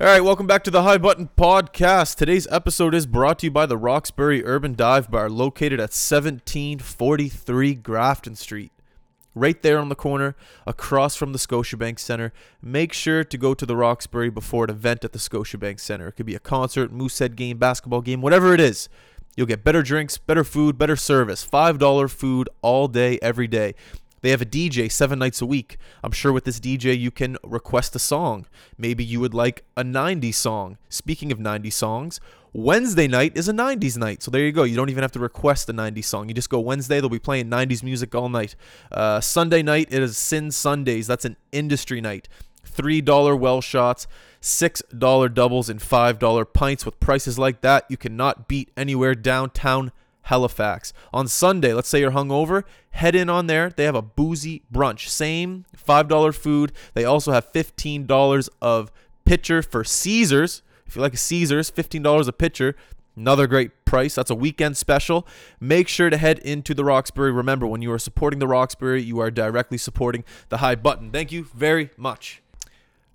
All 0.00 0.06
right, 0.06 0.24
welcome 0.24 0.46
back 0.46 0.64
to 0.64 0.70
the 0.70 0.82
High 0.82 0.96
Button 0.96 1.28
Podcast. 1.36 2.16
Today's 2.16 2.48
episode 2.50 2.94
is 2.94 3.04
brought 3.04 3.40
to 3.40 3.48
you 3.48 3.50
by 3.50 3.66
the 3.66 3.76
Roxbury 3.76 4.42
Urban 4.46 4.74
Dive 4.74 5.10
Bar, 5.10 5.28
located 5.28 5.78
at 5.78 5.92
1743 5.92 7.74
Grafton 7.74 8.34
Street. 8.34 8.72
Right 9.34 9.60
there 9.60 9.78
on 9.78 9.90
the 9.90 9.94
corner, 9.94 10.36
across 10.66 11.16
from 11.16 11.34
the 11.34 11.38
Scotiabank 11.38 11.98
Center. 11.98 12.32
Make 12.62 12.94
sure 12.94 13.24
to 13.24 13.36
go 13.36 13.52
to 13.52 13.66
the 13.66 13.76
Roxbury 13.76 14.30
before 14.30 14.64
an 14.64 14.70
event 14.70 15.04
at 15.04 15.12
the 15.12 15.18
Scotiabank 15.18 15.78
Center. 15.78 16.08
It 16.08 16.12
could 16.12 16.24
be 16.24 16.34
a 16.34 16.40
concert, 16.40 16.90
Moosehead 16.90 17.36
game, 17.36 17.58
basketball 17.58 18.00
game, 18.00 18.22
whatever 18.22 18.54
it 18.54 18.60
is. 18.60 18.88
You'll 19.36 19.48
get 19.48 19.64
better 19.64 19.82
drinks, 19.82 20.16
better 20.16 20.44
food, 20.44 20.78
better 20.78 20.96
service. 20.96 21.46
$5 21.46 22.10
food 22.10 22.48
all 22.62 22.88
day, 22.88 23.18
every 23.20 23.46
day. 23.46 23.74
They 24.22 24.30
have 24.30 24.42
a 24.42 24.46
DJ 24.46 24.90
seven 24.90 25.18
nights 25.18 25.40
a 25.40 25.46
week. 25.46 25.78
I'm 26.04 26.12
sure 26.12 26.32
with 26.32 26.44
this 26.44 26.60
DJ 26.60 26.98
you 26.98 27.10
can 27.10 27.36
request 27.42 27.96
a 27.96 27.98
song. 27.98 28.46
Maybe 28.76 29.04
you 29.04 29.20
would 29.20 29.34
like 29.34 29.64
a 29.76 29.82
90s 29.82 30.34
song. 30.34 30.78
Speaking 30.88 31.32
of 31.32 31.38
90s 31.38 31.72
songs, 31.72 32.20
Wednesday 32.52 33.06
night 33.06 33.36
is 33.36 33.48
a 33.48 33.52
90s 33.52 33.96
night. 33.96 34.22
So 34.22 34.30
there 34.30 34.44
you 34.44 34.52
go. 34.52 34.64
You 34.64 34.76
don't 34.76 34.90
even 34.90 35.02
have 35.02 35.12
to 35.12 35.20
request 35.20 35.68
a 35.68 35.72
90s 35.72 36.04
song. 36.04 36.28
You 36.28 36.34
just 36.34 36.50
go 36.50 36.60
Wednesday, 36.60 37.00
they'll 37.00 37.08
be 37.08 37.18
playing 37.18 37.48
90s 37.48 37.82
music 37.82 38.14
all 38.14 38.28
night. 38.28 38.56
Uh, 38.90 39.20
Sunday 39.20 39.62
night, 39.62 39.88
it 39.90 40.02
is 40.02 40.18
Sin 40.18 40.50
Sundays. 40.50 41.06
That's 41.06 41.24
an 41.24 41.36
industry 41.52 42.00
night. 42.00 42.28
$3 42.66 43.38
well 43.38 43.60
shots, 43.60 44.06
$6 44.42 45.34
doubles, 45.34 45.68
and 45.68 45.80
$5 45.80 46.52
pints. 46.52 46.84
With 46.84 47.00
prices 47.00 47.38
like 47.38 47.60
that, 47.62 47.84
you 47.88 47.96
cannot 47.96 48.48
beat 48.48 48.70
anywhere 48.76 49.14
downtown 49.14 49.92
Halifax. 50.30 50.92
On 51.12 51.26
Sunday, 51.26 51.74
let's 51.74 51.88
say 51.88 51.98
you're 51.98 52.12
hungover, 52.12 52.62
head 52.92 53.16
in 53.16 53.28
on 53.28 53.48
there. 53.48 53.70
They 53.70 53.82
have 53.84 53.96
a 53.96 54.02
boozy 54.02 54.62
brunch. 54.72 55.08
Same 55.08 55.66
$5 55.76 56.34
food. 56.36 56.70
They 56.94 57.04
also 57.04 57.32
have 57.32 57.52
$15 57.52 58.48
of 58.62 58.92
pitcher 59.24 59.60
for 59.60 59.82
Caesars. 59.82 60.62
If 60.86 60.94
you 60.94 61.02
like 61.02 61.18
Caesars, 61.18 61.72
$15 61.72 62.28
a 62.28 62.32
pitcher. 62.32 62.76
Another 63.16 63.48
great 63.48 63.84
price. 63.84 64.14
That's 64.14 64.30
a 64.30 64.36
weekend 64.36 64.76
special. 64.76 65.26
Make 65.58 65.88
sure 65.88 66.10
to 66.10 66.16
head 66.16 66.38
into 66.38 66.74
the 66.74 66.84
Roxbury. 66.84 67.32
Remember, 67.32 67.66
when 67.66 67.82
you 67.82 67.90
are 67.90 67.98
supporting 67.98 68.38
the 68.38 68.46
Roxbury, 68.46 69.02
you 69.02 69.18
are 69.18 69.32
directly 69.32 69.78
supporting 69.78 70.22
the 70.48 70.58
High 70.58 70.76
Button. 70.76 71.10
Thank 71.10 71.32
you 71.32 71.42
very 71.54 71.90
much. 71.96 72.40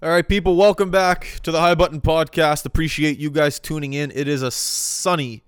All 0.04 0.10
right, 0.10 0.28
people, 0.28 0.58
welcome 0.58 0.92
back 0.92 1.40
to 1.44 1.52
the 1.54 1.62
High 1.62 1.76
Button 1.76 2.02
Podcast. 2.02 2.66
Appreciate 2.66 3.18
you 3.18 3.32
guys 3.32 3.58
tuning 3.58 3.94
in. 3.94 4.12
It 4.14 4.28
is 4.28 4.42
a 4.42 4.52
sunny 4.52 5.45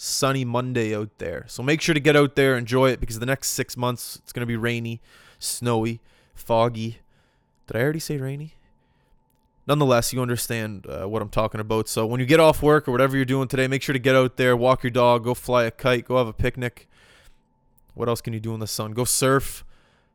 sunny 0.00 0.44
Monday 0.44 0.94
out 0.94 1.10
there. 1.18 1.44
So 1.48 1.60
make 1.60 1.80
sure 1.80 1.92
to 1.92 2.00
get 2.00 2.14
out 2.14 2.36
there, 2.36 2.56
enjoy 2.56 2.90
it 2.90 3.00
because 3.00 3.18
the 3.18 3.26
next 3.26 3.48
six 3.48 3.76
months 3.76 4.16
it's 4.22 4.32
going 4.32 4.42
to 4.42 4.46
be 4.46 4.56
rainy, 4.56 5.00
snowy, 5.40 6.00
foggy. 6.34 6.98
Did 7.66 7.76
I 7.76 7.80
already 7.80 7.98
say 7.98 8.16
rainy? 8.16 8.54
Nonetheless, 9.66 10.12
you 10.12 10.22
understand 10.22 10.86
uh, 10.86 11.08
what 11.08 11.20
I'm 11.20 11.28
talking 11.28 11.60
about. 11.60 11.88
So 11.88 12.06
when 12.06 12.20
you 12.20 12.26
get 12.26 12.38
off 12.38 12.62
work 12.62 12.86
or 12.86 12.92
whatever 12.92 13.16
you're 13.16 13.26
doing 13.26 13.48
today, 13.48 13.66
make 13.66 13.82
sure 13.82 13.92
to 13.92 13.98
get 13.98 14.14
out 14.14 14.36
there, 14.36 14.56
walk 14.56 14.84
your 14.84 14.92
dog, 14.92 15.24
go 15.24 15.34
fly 15.34 15.64
a 15.64 15.70
kite, 15.70 16.06
go 16.06 16.16
have 16.16 16.28
a 16.28 16.32
picnic. 16.32 16.88
What 17.94 18.08
else 18.08 18.20
can 18.20 18.32
you 18.32 18.40
do 18.40 18.54
in 18.54 18.60
the 18.60 18.68
sun? 18.68 18.92
Go 18.92 19.04
surf. 19.04 19.64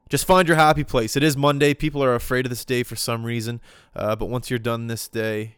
Just 0.08 0.26
find 0.26 0.48
your 0.48 0.56
happy 0.56 0.86
place. 0.86 1.18
It 1.18 1.24
is 1.24 1.36
Monday. 1.36 1.74
People 1.74 2.02
are 2.02 2.16
afraid 2.16 2.46
of 2.46 2.50
this 2.50 2.64
day 2.64 2.84
for 2.84 2.96
some 2.96 3.26
reason. 3.26 3.60
Uh, 3.94 4.16
but 4.16 4.28
once 4.28 4.50
you're 4.50 4.60
done 4.60 4.88
this 4.88 5.10
day, 5.10 5.58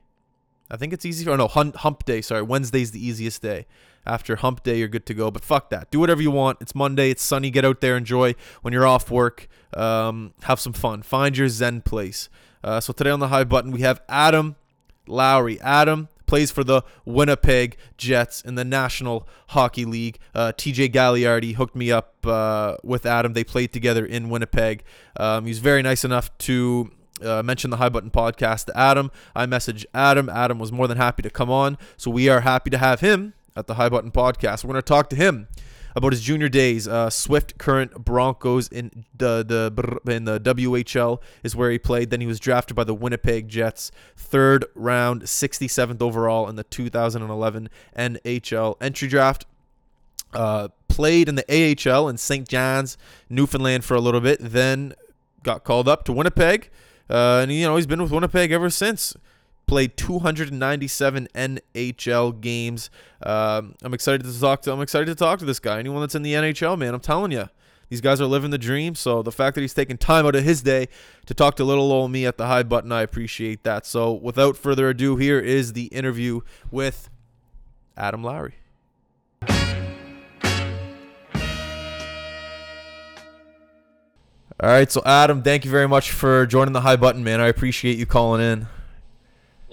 I 0.70 0.78
think 0.78 0.94
it's 0.94 1.06
easy. 1.06 1.30
Oh 1.30 1.36
no, 1.36 1.48
hump 1.48 2.06
day. 2.06 2.22
Sorry, 2.22 2.42
Wednesday's 2.42 2.89
the 2.89 3.06
easiest 3.06 3.44
day 3.44 3.67
after 4.06 4.36
hump 4.38 4.64
day, 4.64 4.80
you're 4.80 4.88
good 4.88 5.06
to 5.08 5.14
go. 5.14 5.31
But 5.31 5.44
fuck 5.44 5.70
that. 5.70 5.92
Do 5.92 6.00
whatever 6.00 6.22
you 6.22 6.31
want. 6.31 6.59
It's 6.61 6.75
Monday. 6.75 7.09
It's 7.09 7.23
sunny. 7.23 7.50
Get 7.50 7.66
out 7.66 7.81
there. 7.81 7.98
Enjoy 7.98 8.36
when 8.61 8.73
you're 8.73 8.88
off 8.88 9.09
work. 9.11 9.48
Um, 9.75 10.34
have 10.44 10.59
some 10.59 10.73
fun. 10.73 11.02
Find 11.02 11.38
your 11.38 11.50
Zen 11.50 11.82
place. 11.82 12.30
Uh, 12.64 12.80
so 12.80 12.93
today 12.93 13.11
on 13.11 13.20
the 13.20 13.27
high 13.27 13.43
button, 13.43 13.71
we 13.71 13.82
have 13.82 14.02
Adam 14.10 14.55
Lowry. 15.08 15.60
Adam 15.61 16.10
plays 16.26 16.52
for 16.52 16.64
the 16.64 16.82
Winnipeg 17.05 17.77
Jets 17.98 18.42
in 18.42 18.55
the 18.55 18.66
National 18.66 19.27
Hockey 19.49 19.86
League. 19.86 20.17
Uh, 20.33 20.52
TJ 20.55 20.92
Gagliardi 20.92 21.55
hooked 21.55 21.76
me 21.76 21.92
up 21.92 22.26
uh, 22.26 22.77
with 22.83 23.05
Adam. 23.05 23.33
They 23.33 23.43
played 23.43 23.72
together 23.72 24.05
in 24.05 24.30
Winnipeg. 24.30 24.83
Um, 25.17 25.45
he's 25.45 25.60
very 25.60 25.82
nice 25.82 26.04
enough 26.04 26.36
to 26.39 26.92
uh, 27.23 27.43
mention 27.43 27.70
the 27.70 27.77
High 27.77 27.89
Button 27.89 28.10
podcast 28.10 28.66
to 28.66 28.77
Adam. 28.77 29.11
I 29.36 29.45
messaged 29.45 29.86
Adam. 29.93 30.30
Adam 30.30 30.60
was 30.60 30.72
more 30.72 30.87
than 30.87 30.98
happy 30.98 31.22
to 31.22 31.30
come 31.30 31.49
on. 31.49 31.77
So 31.98 32.11
we 32.11 32.30
are 32.30 32.42
happy 32.42 32.70
to 32.72 32.77
have 32.77 32.99
him 32.99 33.33
at 33.55 33.67
the 33.67 33.76
High 33.76 33.89
Button 33.89 34.11
Podcast. 34.11 34.64
We're 34.64 34.73
going 34.73 34.82
to 34.82 34.82
talk 34.82 35.10
to 35.10 35.16
him 35.16 35.48
about 35.95 36.11
his 36.11 36.21
junior 36.21 36.49
days. 36.49 36.88
Uh, 36.88 37.10
Swift 37.10 37.58
Current 37.58 38.04
Broncos 38.04 38.67
in 38.67 39.05
the 39.17 39.43
the 39.43 40.11
in 40.11 40.26
the 40.26 40.39
WHL 40.39 41.21
is 41.43 41.55
where 41.55 41.71
he 41.71 41.80
played. 41.80 42.10
Then 42.10 42.21
he 42.21 42.27
was 42.27 42.39
drafted 42.39 42.76
by 42.76 42.83
the 42.83 42.93
Winnipeg 42.93 43.48
Jets, 43.48 43.92
third 44.17 44.66
round, 44.76 45.23
67th 45.23 46.02
overall 46.02 46.49
in 46.49 46.55
the 46.55 46.64
2011 46.64 47.70
NHL 47.98 48.76
entry 48.82 49.08
draft. 49.08 49.45
Uh, 50.33 50.67
played 50.89 51.30
in 51.30 51.36
the 51.36 51.45
AHL 51.89 52.10
in 52.10 52.17
St. 52.17 52.48
John's, 52.48 52.98
Newfoundland 53.30 53.86
for 53.86 53.95
a 53.95 54.02
little 54.02 54.20
bit. 54.20 54.39
Then 54.42 54.93
got 55.43 55.64
called 55.64 55.87
up 55.87 56.04
to 56.05 56.14
Winnipeg, 56.14 56.70
uh, 57.10 57.39
and 57.42 57.54
you 57.54 57.66
know 57.66 57.77
he's 57.77 57.87
been 57.87 58.02
with 58.02 58.11
Winnipeg 58.11 58.52
ever 58.52 58.70
since 58.70 59.16
played 59.67 59.98
297 59.98 61.27
NHL 61.33 62.42
games. 62.42 62.89
Um, 63.21 63.76
I'm 63.81 63.93
excited 63.93 64.23
to 64.23 64.39
talk 64.39 64.61
to. 64.64 64.71
I'm 64.71 64.81
excited 64.81 65.05
to 65.08 65.15
talk 65.15 65.39
to 65.39 65.45
this 65.45 65.59
guy. 65.59 65.80
Anyone 65.80 66.02
that's 66.02 66.15
in 66.15 66.21
the 66.21 66.33
NHL, 66.33 66.77
man, 66.77 66.93
I'm 66.93 66.99
telling 66.99 67.31
you, 67.31 67.49
these 67.89 68.02
guys 68.02 68.20
are 68.20 68.25
living 68.25 68.52
the 68.52 68.58
dream. 68.58 68.95
So 68.95 69.21
the 69.21 69.31
fact 69.31 69.55
that 69.55 69.61
he's 69.61 69.73
taking 69.73 69.98
time 69.98 70.25
out 70.25 70.36
of 70.36 70.43
his 70.43 70.61
day 70.61 70.87
to 71.25 71.33
talk 71.33 71.55
to 71.58 71.64
little 71.64 71.92
old 71.92 72.11
me 72.11 72.25
at 72.25 72.37
the 72.37 72.48
high 72.48 72.64
button, 72.64 72.92
I 72.92 73.02
appreciate 73.02 73.64
that. 73.64 73.86
So 73.86 74.14
without 74.14 74.58
further 74.58 74.89
ado, 74.89 75.17
here 75.17 75.39
is 75.39 75.73
the 75.73 75.86
interview 75.86 76.42
with 76.71 77.09
Adam 77.98 78.23
Lowry. 78.23 78.55
All 84.58 84.70
right, 84.70 84.89
so 84.89 85.02
Adam, 85.05 85.43
thank 85.43 85.65
you 85.65 85.71
very 85.71 85.87
much 85.87 86.11
for 86.11 86.45
joining 86.45 86.71
the 86.71 86.80
high 86.80 86.95
button, 86.95 87.25
man. 87.25 87.42
I 87.42 87.48
appreciate 87.48 87.98
you 87.98 88.05
calling 88.05 88.42
in. 88.42 88.67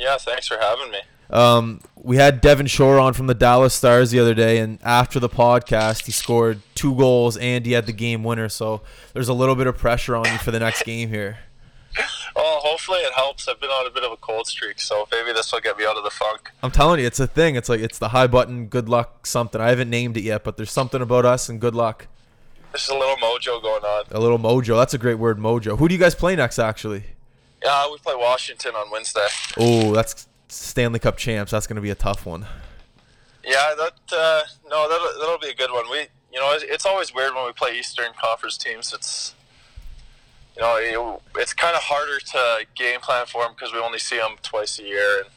Yeah, 0.03 0.17
thanks 0.19 0.49
for 0.49 0.59
having 0.61 0.91
me. 0.91 0.99
Um, 1.31 1.81
we 1.95 2.17
had 2.17 2.41
Devin 2.41 2.67
Shore 2.67 2.99
on 2.99 3.13
from 3.13 3.29
the 3.29 3.35
Dallas 3.35 3.73
Stars 3.73 4.11
the 4.11 4.19
other 4.19 4.35
day, 4.35 4.59
and 4.59 4.81
after 4.83 5.21
the 5.21 5.29
podcast, 5.29 6.07
he 6.07 6.13
scored 6.13 6.61
two 6.75 6.97
goals 6.97 7.37
and 7.37 7.65
he 7.65 7.73
had 7.73 7.87
the 7.87 7.93
game 7.93 8.25
winner. 8.25 8.49
So 8.49 8.83
there's 9.15 9.29
a 9.29 9.33
little 9.33 9.55
bit 9.55 9.69
of 9.69 9.79
pressure 9.79 10.17
on 10.17 10.25
you 10.25 10.39
for 10.39 10.51
the 10.51 10.59
next 10.59 10.83
game 10.83 11.09
here. 11.09 11.39
Well, 12.35 12.61
hopefully 12.61 12.99
it 12.99 13.13
helps. 13.13 13.47
I've 13.47 13.61
been 13.61 13.71
on 13.71 13.87
a 13.87 13.91
bit 13.91 14.03
of 14.03 14.11
a 14.11 14.17
cold 14.17 14.49
streak, 14.49 14.81
so 14.81 15.07
maybe 15.13 15.33
this 15.33 15.53
will 15.53 15.61
get 15.61 15.79
me 15.79 15.85
out 15.85 15.97
of 15.97 16.03
the 16.03 16.11
funk. 16.11 16.51
I'm 16.65 16.73
telling 16.73 16.99
you, 16.99 17.07
it's 17.07 17.21
a 17.21 17.29
thing. 17.29 17.55
It's 17.55 17.69
like 17.69 17.81
it's 17.81 17.99
the 17.99 18.09
high 18.09 18.27
button, 18.27 18.67
good 18.67 18.89
luck 18.89 19.25
something. 19.25 19.61
I 19.61 19.69
haven't 19.69 19.91
named 19.91 20.17
it 20.17 20.23
yet, 20.23 20.43
but 20.43 20.57
there's 20.57 20.73
something 20.73 21.01
about 21.01 21.25
us 21.25 21.49
and 21.49 21.61
good 21.61 21.77
luck. 21.77 22.09
There's 22.73 22.89
a 22.89 22.95
little 22.95 23.17
mojo 23.17 23.63
going 23.63 23.85
on. 23.85 24.05
A 24.11 24.19
little 24.19 24.39
mojo. 24.39 24.77
That's 24.79 24.95
a 24.95 24.99
great 24.99 25.19
word, 25.19 25.39
mojo. 25.39 25.79
Who 25.79 25.87
do 25.87 25.95
you 25.95 26.01
guys 26.01 26.15
play 26.15 26.35
next, 26.35 26.59
actually? 26.59 27.05
Yeah, 27.65 27.91
we 27.91 27.99
play 27.99 28.15
Washington 28.17 28.75
on 28.75 28.91
Wednesday. 28.91 29.27
Oh, 29.57 29.93
that's 29.93 30.27
Stanley 30.49 30.99
Cup 30.99 31.17
champs. 31.17 31.53
That's 31.53 31.67
going 31.67 31.77
to 31.77 31.83
be 31.83 31.91
a 31.91 31.95
tough 31.95 32.27
one. 32.27 32.47
Yeah, 33.45 33.75
that 33.77 33.95
uh, 34.13 34.43
no, 34.69 34.89
that'll, 34.89 35.21
that'll 35.21 35.39
be 35.39 35.49
a 35.49 35.55
good 35.55 35.71
one. 35.71 35.91
We, 35.91 36.07
you 36.33 36.41
know, 36.41 36.53
it's, 36.53 36.65
it's 36.65 36.87
always 36.87 37.15
weird 37.15 37.35
when 37.35 37.47
we 37.47 37.53
play 37.53 37.79
Eastern 37.79 38.13
Conference 38.21 38.57
teams. 38.57 38.93
It's, 38.93 39.35
you 40.57 40.63
know, 40.63 41.21
it's 41.37 41.53
kind 41.53 41.75
of 41.75 41.83
harder 41.83 42.19
to 42.19 42.67
game 42.75 43.01
plan 43.01 43.27
for 43.27 43.43
them 43.43 43.53
because 43.55 43.73
we 43.73 43.79
only 43.79 43.99
see 43.99 44.19
them 44.19 44.37
twice 44.43 44.79
a 44.79 44.85
year. 44.85 45.21
And, 45.21 45.31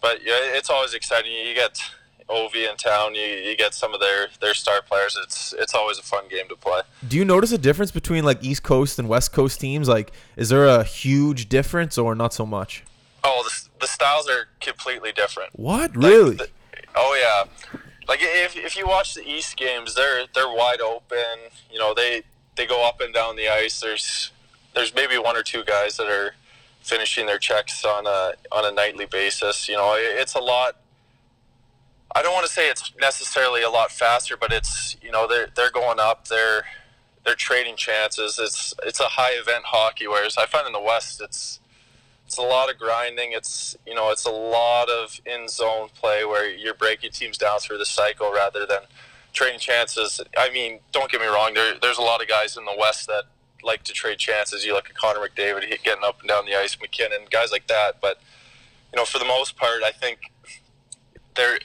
but 0.00 0.24
yeah, 0.24 0.38
it's 0.38 0.70
always 0.70 0.94
exciting. 0.94 1.32
You 1.32 1.54
get 1.54 1.80
Ovi 2.28 2.68
in 2.68 2.76
town. 2.76 3.14
You, 3.14 3.22
you 3.22 3.56
get 3.56 3.74
some 3.74 3.94
of 3.94 4.00
their, 4.00 4.28
their 4.40 4.54
star 4.54 4.82
players. 4.82 5.16
It's 5.22 5.54
it's 5.58 5.74
always 5.74 5.98
a 5.98 6.02
fun 6.02 6.24
game 6.28 6.48
to 6.48 6.56
play. 6.56 6.82
Do 7.06 7.16
you 7.16 7.24
notice 7.24 7.52
a 7.52 7.58
difference 7.58 7.90
between 7.90 8.24
like 8.24 8.42
East 8.42 8.62
Coast 8.62 8.98
and 8.98 9.08
West 9.08 9.32
Coast 9.32 9.60
teams? 9.60 9.88
Like, 9.88 10.12
is 10.36 10.48
there 10.48 10.66
a 10.66 10.82
huge 10.82 11.48
difference 11.48 11.98
or 11.98 12.14
not 12.14 12.32
so 12.32 12.44
much? 12.44 12.84
Oh, 13.22 13.42
the, 13.44 13.68
the 13.80 13.86
styles 13.86 14.28
are 14.28 14.48
completely 14.60 15.12
different. 15.12 15.50
What 15.58 15.96
really? 15.96 16.36
the, 16.36 16.48
oh 16.94 17.16
yeah, 17.20 17.80
like 18.08 18.20
if, 18.22 18.56
if 18.56 18.76
you 18.76 18.86
watch 18.86 19.14
the 19.14 19.28
East 19.28 19.56
games, 19.56 19.94
they're 19.94 20.26
they're 20.34 20.52
wide 20.52 20.80
open. 20.80 21.50
You 21.70 21.78
know 21.78 21.94
they 21.94 22.22
they 22.56 22.66
go 22.66 22.86
up 22.86 23.00
and 23.00 23.12
down 23.14 23.36
the 23.36 23.48
ice. 23.48 23.80
There's 23.80 24.32
there's 24.74 24.94
maybe 24.94 25.18
one 25.18 25.36
or 25.36 25.42
two 25.42 25.64
guys 25.64 25.96
that 25.96 26.08
are 26.08 26.34
finishing 26.80 27.26
their 27.26 27.38
checks 27.38 27.84
on 27.84 28.06
a 28.06 28.34
on 28.52 28.64
a 28.64 28.72
nightly 28.72 29.06
basis. 29.06 29.68
You 29.68 29.76
know, 29.76 29.94
it's 29.96 30.34
a 30.34 30.40
lot 30.40 30.76
I 32.16 32.22
don't 32.22 32.32
want 32.32 32.46
to 32.46 32.52
say 32.52 32.70
it's 32.70 32.92
necessarily 32.98 33.60
a 33.60 33.68
lot 33.68 33.92
faster, 33.92 34.38
but 34.38 34.50
it's 34.50 34.96
you 35.02 35.10
know 35.10 35.28
they're 35.28 35.48
they're 35.54 35.70
going 35.70 36.00
up, 36.00 36.28
they're 36.28 36.64
they're 37.26 37.34
trading 37.34 37.76
chances. 37.76 38.38
It's 38.38 38.72
it's 38.84 39.00
a 39.00 39.04
high 39.04 39.32
event 39.32 39.64
hockey, 39.66 40.08
whereas 40.08 40.38
I 40.38 40.46
find 40.46 40.66
in 40.66 40.72
the 40.72 40.80
West 40.80 41.20
it's 41.20 41.60
it's 42.26 42.38
a 42.38 42.42
lot 42.42 42.70
of 42.70 42.78
grinding. 42.78 43.32
It's 43.32 43.76
you 43.86 43.94
know 43.94 44.10
it's 44.12 44.24
a 44.24 44.30
lot 44.30 44.88
of 44.88 45.20
in 45.26 45.46
zone 45.46 45.90
play 45.94 46.24
where 46.24 46.48
you're 46.48 46.72
breaking 46.72 47.10
teams 47.10 47.36
down 47.36 47.58
through 47.58 47.76
the 47.76 47.84
cycle 47.84 48.32
rather 48.32 48.64
than 48.64 48.80
trading 49.34 49.60
chances. 49.60 50.18
I 50.38 50.48
mean, 50.48 50.80
don't 50.92 51.12
get 51.12 51.20
me 51.20 51.26
wrong. 51.26 51.52
There 51.52 51.74
there's 51.82 51.98
a 51.98 52.02
lot 52.02 52.22
of 52.22 52.28
guys 52.28 52.56
in 52.56 52.64
the 52.64 52.76
West 52.78 53.08
that 53.08 53.24
like 53.62 53.82
to 53.82 53.92
trade 53.92 54.16
chances. 54.16 54.64
You 54.64 54.72
look 54.72 54.88
at 54.88 54.96
Connor 54.96 55.20
McDavid 55.20 55.68
getting 55.82 56.02
up 56.02 56.20
and 56.20 56.28
down 56.30 56.46
the 56.46 56.54
ice, 56.54 56.78
MacKinnon, 56.80 57.26
guys 57.30 57.52
like 57.52 57.66
that, 57.66 58.00
but 58.00 58.20
you 58.90 58.96
know, 58.96 59.04
for 59.04 59.18
the 59.18 59.26
most 59.26 59.58
part, 59.58 59.82
I 59.84 59.90
think 59.90 60.32
they're 61.34 61.58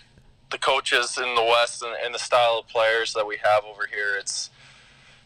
the 0.51 0.57
coaches 0.57 1.18
in 1.18 1.36
the 1.36 1.44
West 1.44 1.81
and, 1.81 1.95
and 2.03 2.13
the 2.13 2.19
style 2.19 2.59
of 2.59 2.68
players 2.68 3.13
that 3.13 3.25
we 3.25 3.38
have 3.44 3.63
over 3.63 3.88
here. 3.88 4.15
It's 4.19 4.50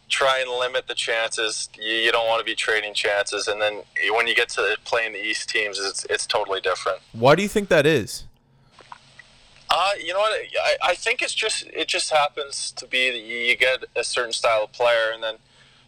try 0.07 0.39
and 0.39 0.49
limit 0.49 0.87
the 0.87 0.95
chances. 0.95 1.69
You, 1.77 1.95
you 1.95 2.11
don't 2.11 2.27
want 2.27 2.39
to 2.39 2.45
be 2.45 2.55
trading 2.55 2.93
chances, 2.93 3.47
and 3.47 3.61
then 3.61 3.83
when 4.11 4.27
you 4.27 4.35
get 4.35 4.49
to 4.49 4.77
playing 4.85 5.13
the 5.13 5.23
East 5.23 5.49
teams, 5.49 5.79
it's 5.79 6.05
it's 6.05 6.25
totally 6.25 6.61
different. 6.61 6.99
Why 7.11 7.35
do 7.35 7.41
you 7.41 7.49
think 7.49 7.69
that 7.69 7.85
is? 7.85 8.25
Uh, 9.69 9.91
you 9.99 10.13
know 10.13 10.19
what? 10.19 10.39
I, 10.63 10.91
I 10.91 10.95
think 10.95 11.21
it's 11.21 11.33
just 11.33 11.63
it 11.67 11.87
just 11.87 12.11
happens 12.11 12.71
to 12.73 12.85
be 12.87 13.09
that 13.09 13.21
you, 13.21 13.37
you 13.37 13.57
get 13.57 13.85
a 13.95 14.03
certain 14.03 14.33
style 14.33 14.63
of 14.63 14.71
player, 14.71 15.11
and 15.13 15.23
then 15.23 15.35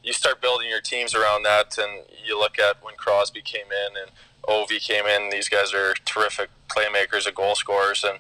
you 0.03 0.13
start 0.13 0.41
building 0.41 0.67
your 0.69 0.81
teams 0.81 1.13
around 1.13 1.43
that. 1.43 1.77
And 1.77 2.03
you 2.25 2.37
look 2.39 2.59
at 2.59 2.83
when 2.83 2.95
Crosby 2.95 3.41
came 3.41 3.67
in 3.71 3.97
and 4.01 4.11
Ovi 4.47 4.81
came 4.81 5.05
in; 5.05 5.29
these 5.29 5.47
guys 5.47 5.73
are 5.73 5.93
terrific 6.05 6.49
playmakers 6.69 7.27
and 7.27 7.35
goal 7.35 7.55
scorers, 7.55 8.03
and 8.03 8.19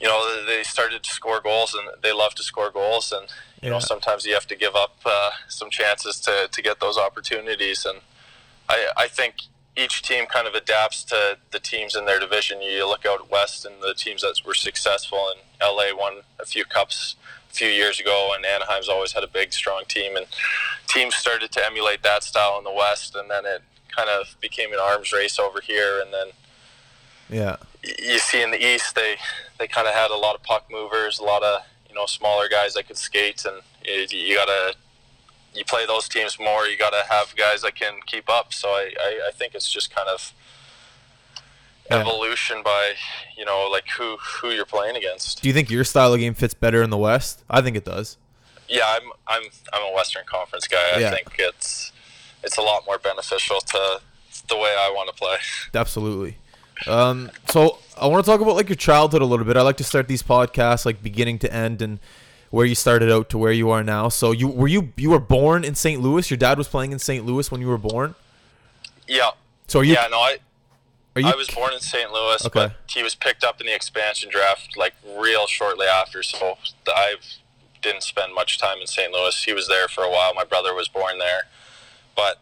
you 0.00 0.08
know 0.08 0.44
they 0.46 0.62
started 0.62 1.02
to 1.02 1.10
score 1.10 1.40
goals, 1.40 1.74
and 1.74 1.88
they 2.02 2.12
love 2.12 2.34
to 2.36 2.42
score 2.42 2.70
goals, 2.70 3.12
and 3.12 3.22
you 3.62 3.68
Yeah. 3.68 3.70
know 3.70 3.78
sometimes 3.80 4.24
you 4.24 4.34
have 4.34 4.46
to 4.48 4.56
give 4.56 4.74
up 4.74 4.96
uh, 5.04 5.30
some 5.48 5.70
chances 5.70 6.18
to 6.20 6.48
to 6.50 6.62
get 6.62 6.80
those 6.80 6.96
opportunities, 6.98 7.84
and 7.84 8.00
I 8.68 8.88
I 8.96 9.08
think 9.08 9.34
each 9.76 10.02
team 10.02 10.26
kind 10.26 10.46
of 10.48 10.54
adapts 10.54 11.04
to 11.04 11.38
the 11.52 11.60
teams 11.60 11.94
in 11.94 12.04
their 12.04 12.18
division. 12.18 12.60
You 12.60 12.86
look 12.88 13.06
out 13.06 13.30
west 13.30 13.64
and 13.64 13.80
the 13.82 13.94
teams 13.94 14.22
that 14.22 14.34
were 14.44 14.54
successful, 14.54 15.30
and 15.30 15.40
LA 15.62 15.94
won 15.96 16.22
a 16.40 16.44
few 16.46 16.64
cups 16.64 17.14
a 17.50 17.54
few 17.54 17.68
years 17.68 17.98
ago, 18.00 18.32
and 18.34 18.44
Anaheim's 18.44 18.88
always 18.88 19.12
had 19.12 19.24
a 19.24 19.28
big, 19.28 19.52
strong 19.52 19.82
team, 19.88 20.16
and 20.16 20.26
teams 20.88 21.14
started 21.14 21.50
to 21.52 21.64
emulate 21.64 22.02
that 22.02 22.22
style 22.24 22.58
in 22.58 22.64
the 22.64 22.72
west, 22.72 23.14
and 23.14 23.30
then 23.30 23.44
it 23.46 23.62
kind 23.96 24.08
of 24.08 24.36
became 24.40 24.72
an 24.72 24.78
arms 24.80 25.12
race 25.12 25.38
over 25.38 25.60
here, 25.60 26.00
and 26.00 26.12
then 26.12 26.28
Yeah. 27.28 27.56
You 27.82 28.18
see 28.18 28.42
in 28.42 28.50
the 28.50 28.62
east 28.64 28.94
they 28.94 29.16
they 29.58 29.66
kind 29.66 29.86
of 29.88 29.94
had 29.94 30.10
a 30.10 30.16
lot 30.16 30.34
of 30.34 30.42
puck 30.42 30.64
movers, 30.70 31.18
a 31.18 31.22
lot 31.24 31.42
of 31.42 31.62
you 31.88 31.94
know 31.94 32.06
smaller 32.06 32.48
guys 32.48 32.74
that 32.74 32.86
could 32.86 32.96
skate, 32.98 33.44
and 33.44 33.56
you, 33.84 34.18
you 34.18 34.34
gotta 34.36 34.74
you 35.54 35.64
play 35.64 35.84
those 35.86 36.08
teams 36.08 36.38
more. 36.38 36.66
You 36.66 36.76
gotta 36.78 37.02
have 37.10 37.34
guys 37.36 37.62
that 37.62 37.74
can 37.74 37.94
keep 38.06 38.28
up. 38.30 38.52
So 38.54 38.68
I, 38.68 38.92
I, 39.00 39.20
I 39.28 39.30
think 39.32 39.54
it's 39.54 39.70
just 39.70 39.94
kind 39.94 40.08
of 40.08 40.32
Yeah. 41.90 41.98
evolution 41.98 42.62
by 42.62 42.94
you 43.36 43.44
know 43.44 43.68
like 43.70 43.88
who 43.98 44.16
who 44.18 44.50
you're 44.50 44.64
playing 44.66 44.96
against. 44.96 45.42
Do 45.42 45.48
you 45.48 45.54
think 45.54 45.70
your 45.70 45.84
style 45.84 46.12
of 46.14 46.20
game 46.20 46.34
fits 46.34 46.54
better 46.54 46.82
in 46.82 46.90
the 46.90 46.98
West? 46.98 47.42
I 47.50 47.60
think 47.62 47.76
it 47.76 47.84
does. 47.84 48.16
Yeah, 48.68 48.84
I'm 48.86 49.10
I'm 49.26 49.42
I'm 49.72 49.82
a 49.92 49.94
Western 49.94 50.22
Conference 50.26 50.68
guy. 50.68 50.78
I 50.94 50.98
Yeah. 50.98 51.10
think 51.10 51.34
it's 51.38 51.90
it's 52.44 52.56
a 52.56 52.62
lot 52.62 52.84
more 52.86 52.98
beneficial 52.98 53.60
to 53.60 54.00
the 54.48 54.56
way 54.56 54.74
I 54.78 54.90
want 54.94 55.08
to 55.08 55.14
play. 55.14 55.36
Absolutely. 55.74 56.36
Um, 56.86 57.30
so 57.48 57.78
I 58.00 58.06
want 58.06 58.24
to 58.24 58.30
talk 58.30 58.40
about 58.40 58.56
like 58.56 58.68
your 58.68 58.76
childhood 58.76 59.22
a 59.22 59.26
little 59.26 59.44
bit. 59.44 59.56
I 59.56 59.62
like 59.62 59.76
to 59.78 59.84
start 59.84 60.08
these 60.08 60.22
podcasts 60.22 60.84
like 60.86 61.02
beginning 61.02 61.38
to 61.40 61.52
end 61.52 61.82
and 61.82 61.98
where 62.50 62.66
you 62.66 62.74
started 62.74 63.10
out 63.12 63.28
to 63.30 63.38
where 63.38 63.52
you 63.52 63.70
are 63.70 63.82
now. 63.84 64.08
So 64.08 64.32
you 64.32 64.48
were 64.48 64.68
you 64.68 64.92
you 64.96 65.10
were 65.10 65.20
born 65.20 65.64
in 65.64 65.74
St. 65.74 66.00
Louis. 66.00 66.30
Your 66.30 66.36
dad 66.38 66.58
was 66.58 66.68
playing 66.68 66.92
in 66.92 66.98
St. 66.98 67.24
Louis 67.24 67.50
when 67.50 67.60
you 67.60 67.68
were 67.68 67.78
born. 67.78 68.14
Yeah. 69.06 69.30
So 69.68 69.80
are 69.80 69.84
you 69.84 69.94
yeah, 69.94 70.06
no, 70.10 70.18
I 70.18 70.38
are 71.16 71.22
you 71.22 71.28
I 71.28 71.34
was 71.36 71.48
born 71.48 71.72
in 71.72 71.80
St. 71.80 72.10
Louis, 72.10 72.44
Okay. 72.46 72.68
but 72.68 72.72
he 72.88 73.02
was 73.02 73.14
picked 73.14 73.44
up 73.44 73.60
in 73.60 73.66
the 73.66 73.74
expansion 73.74 74.30
draft 74.30 74.76
like 74.76 74.94
real 75.16 75.46
shortly 75.46 75.86
after. 75.86 76.22
So 76.22 76.56
I 76.88 77.16
didn't 77.82 78.02
spend 78.02 78.34
much 78.34 78.58
time 78.58 78.78
in 78.80 78.86
St. 78.86 79.12
Louis. 79.12 79.42
He 79.44 79.52
was 79.52 79.68
there 79.68 79.88
for 79.88 80.02
a 80.04 80.10
while. 80.10 80.34
My 80.34 80.44
brother 80.44 80.74
was 80.74 80.88
born 80.88 81.18
there, 81.18 81.42
but 82.16 82.38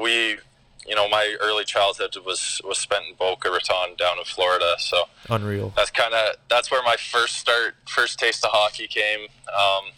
we, 0.00 0.38
you 0.86 0.94
know, 0.94 1.08
my 1.08 1.36
early 1.40 1.64
childhood 1.64 2.16
was 2.24 2.60
was 2.64 2.78
spent 2.78 3.04
in 3.08 3.14
Boca 3.14 3.50
Raton 3.50 3.96
down 3.96 4.18
in 4.18 4.24
Florida. 4.24 4.74
So 4.78 5.04
unreal? 5.28 5.72
that's 5.76 5.90
kind 5.90 6.14
of 6.14 6.36
that's 6.48 6.70
where 6.70 6.82
my 6.82 6.96
first 6.96 7.36
start, 7.36 7.76
first 7.86 8.18
taste 8.18 8.44
of 8.44 8.50
hockey 8.52 8.86
came. 8.86 9.28
Um, 9.48 9.92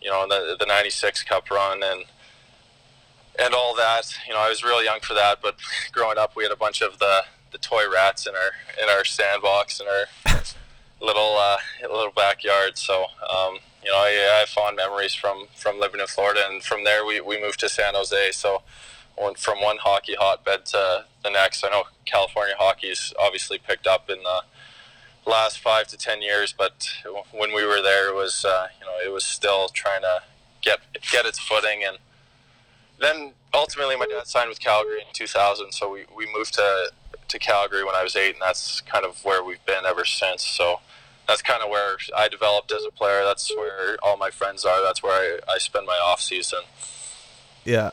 you 0.00 0.10
know, 0.10 0.26
the 0.28 0.56
the 0.58 0.66
'96 0.66 1.22
Cup 1.24 1.50
run 1.50 1.82
and 1.82 2.04
and 3.38 3.54
all 3.54 3.74
that. 3.76 4.12
You 4.26 4.34
know, 4.34 4.40
I 4.40 4.48
was 4.48 4.64
real 4.64 4.82
young 4.82 5.00
for 5.00 5.14
that, 5.14 5.38
but 5.40 5.56
growing 5.92 6.18
up, 6.18 6.36
we 6.36 6.42
had 6.42 6.52
a 6.52 6.56
bunch 6.56 6.82
of 6.82 6.98
the 6.98 7.22
the 7.52 7.58
toy 7.58 7.82
rats 7.92 8.26
in 8.26 8.34
our 8.34 8.82
in 8.82 8.88
our 8.88 9.04
sandbox 9.04 9.80
in 9.80 9.86
our 9.86 10.34
little 11.00 11.36
uh, 11.38 11.58
little 11.82 12.12
backyard. 12.12 12.76
So. 12.76 13.06
Um, 13.28 13.58
you 13.84 13.90
know, 13.90 13.96
I, 13.96 14.10
I 14.36 14.38
have 14.38 14.48
fond 14.48 14.76
memories 14.76 15.12
from, 15.12 15.46
from 15.56 15.80
living 15.80 16.00
in 16.00 16.06
Florida, 16.06 16.44
and 16.48 16.62
from 16.62 16.84
there 16.84 17.04
we, 17.04 17.20
we 17.20 17.40
moved 17.40 17.58
to 17.60 17.68
San 17.68 17.94
Jose. 17.94 18.30
So, 18.30 18.62
went 19.20 19.38
from 19.38 19.60
one 19.60 19.78
hockey 19.78 20.14
hotbed 20.18 20.66
to 20.66 21.04
the 21.22 21.30
next. 21.30 21.64
I 21.64 21.70
know 21.70 21.84
California 22.04 22.54
hockey's 22.58 23.12
obviously 23.18 23.58
picked 23.58 23.86
up 23.86 24.10
in 24.10 24.18
the 24.22 24.42
last 25.30 25.58
five 25.58 25.86
to 25.88 25.96
ten 25.96 26.22
years, 26.22 26.54
but 26.56 26.88
when 27.32 27.54
we 27.54 27.64
were 27.64 27.82
there, 27.82 28.08
it 28.08 28.14
was 28.14 28.44
uh, 28.44 28.68
you 28.80 28.86
know 28.86 28.96
it 29.04 29.12
was 29.12 29.24
still 29.24 29.68
trying 29.68 30.02
to 30.02 30.22
get 30.62 30.80
get 31.10 31.26
its 31.26 31.38
footing, 31.38 31.84
and 31.86 31.98
then 33.00 33.32
ultimately 33.54 33.96
my 33.96 34.06
dad 34.06 34.26
signed 34.26 34.48
with 34.48 34.60
Calgary 34.60 35.00
in 35.00 35.12
2000, 35.12 35.72
so 35.72 35.90
we, 35.90 36.04
we 36.14 36.26
moved 36.32 36.54
to 36.54 36.92
to 37.28 37.38
Calgary 37.38 37.84
when 37.84 37.94
I 37.94 38.02
was 38.02 38.16
eight, 38.16 38.34
and 38.34 38.42
that's 38.42 38.80
kind 38.82 39.04
of 39.04 39.24
where 39.24 39.42
we've 39.42 39.64
been 39.64 39.84
ever 39.86 40.04
since. 40.04 40.46
So 40.46 40.80
that's 41.26 41.42
kind 41.42 41.62
of 41.62 41.70
where 41.70 41.96
I 42.16 42.28
developed 42.28 42.72
as 42.72 42.84
a 42.84 42.90
player. 42.90 43.22
That's 43.24 43.54
where 43.56 43.96
all 44.02 44.16
my 44.16 44.30
friends 44.30 44.64
are. 44.64 44.82
That's 44.82 45.02
where 45.02 45.38
I, 45.48 45.54
I 45.54 45.58
spend 45.58 45.86
my 45.86 45.98
off 46.04 46.20
season. 46.20 46.60
Yeah. 47.64 47.90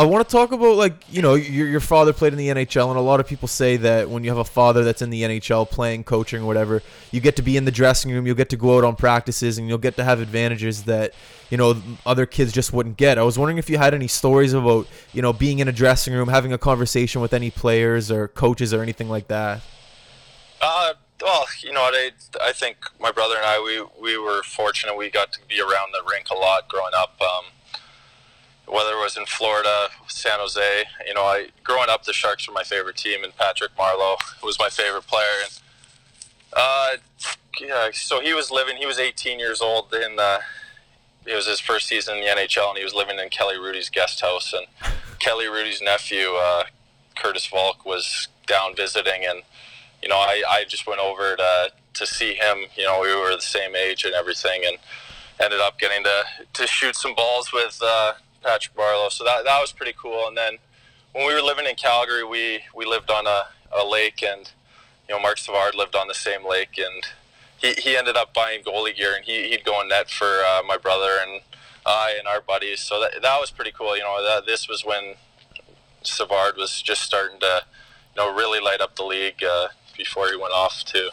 I 0.00 0.04
want 0.04 0.26
to 0.26 0.32
talk 0.32 0.50
about 0.50 0.76
like 0.76 0.94
you 1.10 1.20
know 1.20 1.34
your 1.34 1.68
your 1.68 1.80
father 1.80 2.14
played 2.14 2.32
in 2.32 2.38
the 2.38 2.48
NHL 2.48 2.88
and 2.88 2.96
a 2.96 3.02
lot 3.02 3.20
of 3.20 3.26
people 3.26 3.46
say 3.46 3.76
that 3.76 4.08
when 4.08 4.24
you 4.24 4.30
have 4.30 4.38
a 4.38 4.44
father 4.46 4.82
that's 4.82 5.02
in 5.02 5.10
the 5.10 5.24
NHL 5.24 5.68
playing 5.68 6.04
coaching 6.04 6.40
or 6.40 6.46
whatever 6.46 6.82
you 7.10 7.20
get 7.20 7.36
to 7.36 7.42
be 7.42 7.58
in 7.58 7.66
the 7.66 7.70
dressing 7.70 8.10
room 8.10 8.26
you'll 8.26 8.34
get 8.34 8.48
to 8.48 8.56
go 8.56 8.78
out 8.78 8.84
on 8.84 8.96
practices 8.96 9.58
and 9.58 9.68
you'll 9.68 9.76
get 9.76 9.96
to 9.96 10.04
have 10.04 10.18
advantages 10.18 10.84
that 10.84 11.12
you 11.50 11.58
know 11.58 11.82
other 12.06 12.24
kids 12.24 12.50
just 12.50 12.72
wouldn't 12.72 12.96
get. 12.96 13.18
I 13.18 13.22
was 13.24 13.38
wondering 13.38 13.58
if 13.58 13.68
you 13.68 13.76
had 13.76 13.92
any 13.92 14.08
stories 14.08 14.54
about 14.54 14.88
you 15.12 15.20
know 15.20 15.34
being 15.34 15.58
in 15.58 15.68
a 15.68 15.72
dressing 15.72 16.14
room 16.14 16.28
having 16.28 16.54
a 16.54 16.58
conversation 16.58 17.20
with 17.20 17.34
any 17.34 17.50
players 17.50 18.10
or 18.10 18.26
coaches 18.26 18.72
or 18.72 18.80
anything 18.80 19.10
like 19.10 19.28
that. 19.28 19.60
Uh, 20.62 20.94
well, 21.20 21.44
you 21.62 21.72
know? 21.72 21.82
I, 21.82 22.10
I 22.40 22.52
think 22.52 22.76
my 22.98 23.12
brother 23.12 23.36
and 23.36 23.44
I, 23.44 23.60
we, 23.62 23.82
we 24.00 24.18
were 24.18 24.42
fortunate. 24.42 24.96
We 24.96 25.10
got 25.10 25.32
to 25.32 25.40
be 25.48 25.60
around 25.60 25.92
the 25.92 26.02
rink 26.10 26.30
a 26.30 26.34
lot 26.34 26.68
growing 26.68 26.92
up. 26.96 27.20
Um, 27.20 27.44
whether 28.70 28.92
it 28.92 29.02
was 29.02 29.16
in 29.16 29.26
Florida, 29.26 29.88
San 30.06 30.38
Jose, 30.38 30.84
you 31.06 31.14
know, 31.14 31.22
I 31.22 31.48
growing 31.64 31.90
up, 31.90 32.04
the 32.04 32.12
Sharks 32.12 32.46
were 32.46 32.54
my 32.54 32.62
favorite 32.62 32.96
team, 32.96 33.24
and 33.24 33.36
Patrick 33.36 33.74
Marleau 33.76 34.16
was 34.42 34.58
my 34.58 34.68
favorite 34.68 35.06
player. 35.06 35.26
And 35.44 35.60
uh, 36.52 36.88
yeah, 37.60 37.90
so 37.92 38.20
he 38.20 38.32
was 38.32 38.50
living. 38.50 38.76
He 38.76 38.86
was 38.86 38.98
18 38.98 39.38
years 39.38 39.60
old 39.60 39.92
in 39.92 40.16
the. 40.16 40.40
It 41.26 41.34
was 41.34 41.46
his 41.46 41.60
first 41.60 41.86
season 41.86 42.16
in 42.16 42.24
the 42.24 42.30
NHL, 42.30 42.70
and 42.70 42.78
he 42.78 42.84
was 42.84 42.94
living 42.94 43.18
in 43.18 43.28
Kelly 43.28 43.56
Hrudey's 43.56 43.90
guest 43.90 44.20
house. 44.22 44.54
And 44.54 44.66
Kelly 45.18 45.44
Hrudey's 45.44 45.82
nephew, 45.82 46.30
uh, 46.30 46.64
Curtis 47.14 47.46
Volk, 47.46 47.84
was 47.84 48.28
down 48.46 48.74
visiting, 48.74 49.24
and 49.28 49.42
you 50.02 50.08
know, 50.08 50.16
I, 50.16 50.42
I 50.48 50.64
just 50.64 50.86
went 50.86 51.00
over 51.00 51.36
to 51.36 51.72
to 51.94 52.06
see 52.06 52.34
him. 52.34 52.66
You 52.76 52.84
know, 52.84 53.00
we 53.00 53.14
were 53.14 53.34
the 53.34 53.42
same 53.42 53.74
age 53.74 54.04
and 54.04 54.14
everything, 54.14 54.62
and 54.64 54.78
ended 55.40 55.60
up 55.60 55.78
getting 55.78 56.04
to, 56.04 56.22
to 56.52 56.66
shoot 56.66 56.94
some 56.94 57.14
balls 57.14 57.52
with 57.52 57.80
uh, 57.82 58.12
Patrick 58.42 58.76
Marleau. 58.76 59.10
So 59.10 59.24
that 59.24 59.44
that 59.44 59.60
was 59.60 59.72
pretty 59.72 59.94
cool. 60.00 60.26
And 60.28 60.36
then 60.36 60.58
when 61.12 61.26
we 61.26 61.34
were 61.34 61.42
living 61.42 61.66
in 61.66 61.74
Calgary, 61.74 62.24
we 62.24 62.60
we 62.74 62.84
lived 62.84 63.10
on 63.10 63.26
a, 63.26 63.44
a 63.76 63.84
lake, 63.84 64.22
and 64.22 64.50
you 65.08 65.14
know, 65.14 65.20
Marc 65.20 65.38
Savard 65.38 65.74
lived 65.74 65.96
on 65.96 66.08
the 66.08 66.14
same 66.14 66.48
lake, 66.48 66.78
and 66.78 67.04
he, 67.58 67.72
he 67.80 67.96
ended 67.96 68.16
up 68.16 68.32
buying 68.32 68.62
goalie 68.62 68.96
gear, 68.96 69.14
and 69.16 69.24
he, 69.24 69.48
he'd 69.50 69.64
go 69.64 69.80
in 69.82 69.88
net 69.88 70.08
for 70.08 70.42
uh, 70.46 70.62
my 70.66 70.76
brother 70.76 71.18
and 71.26 71.40
I 71.84 72.14
and 72.18 72.28
our 72.28 72.40
buddies. 72.40 72.80
So 72.80 73.00
that 73.00 73.20
that 73.22 73.40
was 73.40 73.50
pretty 73.50 73.72
cool. 73.72 73.96
You 73.96 74.02
know, 74.04 74.22
that 74.22 74.46
this 74.46 74.68
was 74.68 74.84
when 74.84 75.14
Savard 76.02 76.56
was 76.56 76.80
just 76.82 77.02
starting 77.02 77.40
to 77.40 77.62
you 78.16 78.22
know 78.22 78.34
really 78.34 78.60
light 78.60 78.80
up 78.80 78.96
the 78.96 79.04
league 79.04 79.42
uh, 79.42 79.68
before 79.96 80.28
he 80.28 80.36
went 80.36 80.52
off 80.52 80.84
to 80.86 80.98
you 80.98 81.10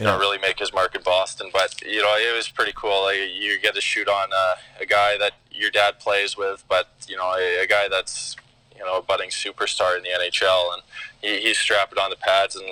Yeah. 0.00 0.06
know 0.12 0.18
really 0.18 0.38
make 0.38 0.58
his 0.58 0.72
mark 0.72 0.94
in 0.94 1.02
Boston. 1.02 1.50
But 1.52 1.80
you 1.82 2.02
know 2.02 2.16
it 2.16 2.34
was 2.36 2.48
pretty 2.48 2.72
cool. 2.74 3.04
Like, 3.04 3.18
you 3.38 3.58
get 3.60 3.74
to 3.74 3.80
shoot 3.80 4.08
on 4.08 4.30
uh, 4.32 4.54
a 4.80 4.86
guy 4.86 5.16
that 5.18 5.32
your 5.58 5.70
dad 5.70 5.98
plays 5.98 6.36
with, 6.36 6.64
but 6.68 6.88
you 7.08 7.16
know 7.16 7.34
a, 7.34 7.64
a 7.64 7.66
guy 7.66 7.88
that's 7.88 8.36
you 8.76 8.84
know 8.84 8.98
a 8.98 9.02
budding 9.02 9.30
superstar 9.30 9.96
in 9.96 10.02
the 10.02 10.10
NHL, 10.10 10.74
and 10.74 10.82
he, 11.22 11.40
he's 11.40 11.58
strapping 11.58 11.98
on 11.98 12.10
the 12.10 12.16
pads, 12.16 12.56
and 12.56 12.64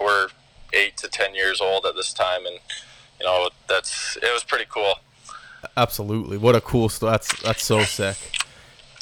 we're 0.00 0.28
eight 0.72 0.96
to 0.98 1.08
ten 1.08 1.34
years 1.34 1.60
old 1.60 1.86
at 1.86 1.94
this 1.94 2.12
time, 2.12 2.46
and 2.46 2.58
you 3.20 3.26
know 3.26 3.48
that's 3.68 4.16
it 4.16 4.32
was 4.32 4.44
pretty 4.44 4.66
cool. 4.68 4.94
Absolutely. 5.76 6.38
What 6.38 6.54
a 6.54 6.60
cool 6.60 6.88
story. 6.88 7.12
That's 7.12 7.42
that's 7.42 7.64
so 7.64 7.82
sick. 7.82 8.16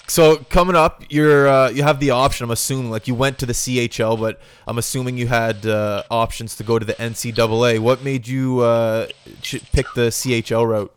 So 0.06 0.36
coming 0.36 0.76
up, 0.76 1.02
you're 1.08 1.48
uh, 1.48 1.70
you 1.70 1.82
have 1.82 1.98
the 1.98 2.10
option. 2.10 2.44
I'm 2.44 2.50
assuming 2.50 2.90
like 2.90 3.08
you 3.08 3.14
went 3.14 3.38
to 3.38 3.46
the 3.46 3.52
CHL, 3.52 4.20
but 4.20 4.40
I'm 4.66 4.78
assuming 4.78 5.16
you 5.16 5.28
had 5.28 5.66
uh, 5.66 6.02
options 6.10 6.56
to 6.56 6.64
go 6.64 6.78
to 6.78 6.84
the 6.84 6.94
NCAA. 6.94 7.78
What 7.78 8.02
made 8.02 8.28
you 8.28 8.60
uh, 8.60 9.06
pick 9.72 9.86
the 9.94 10.10
CHL 10.10 10.68
route? 10.68 10.92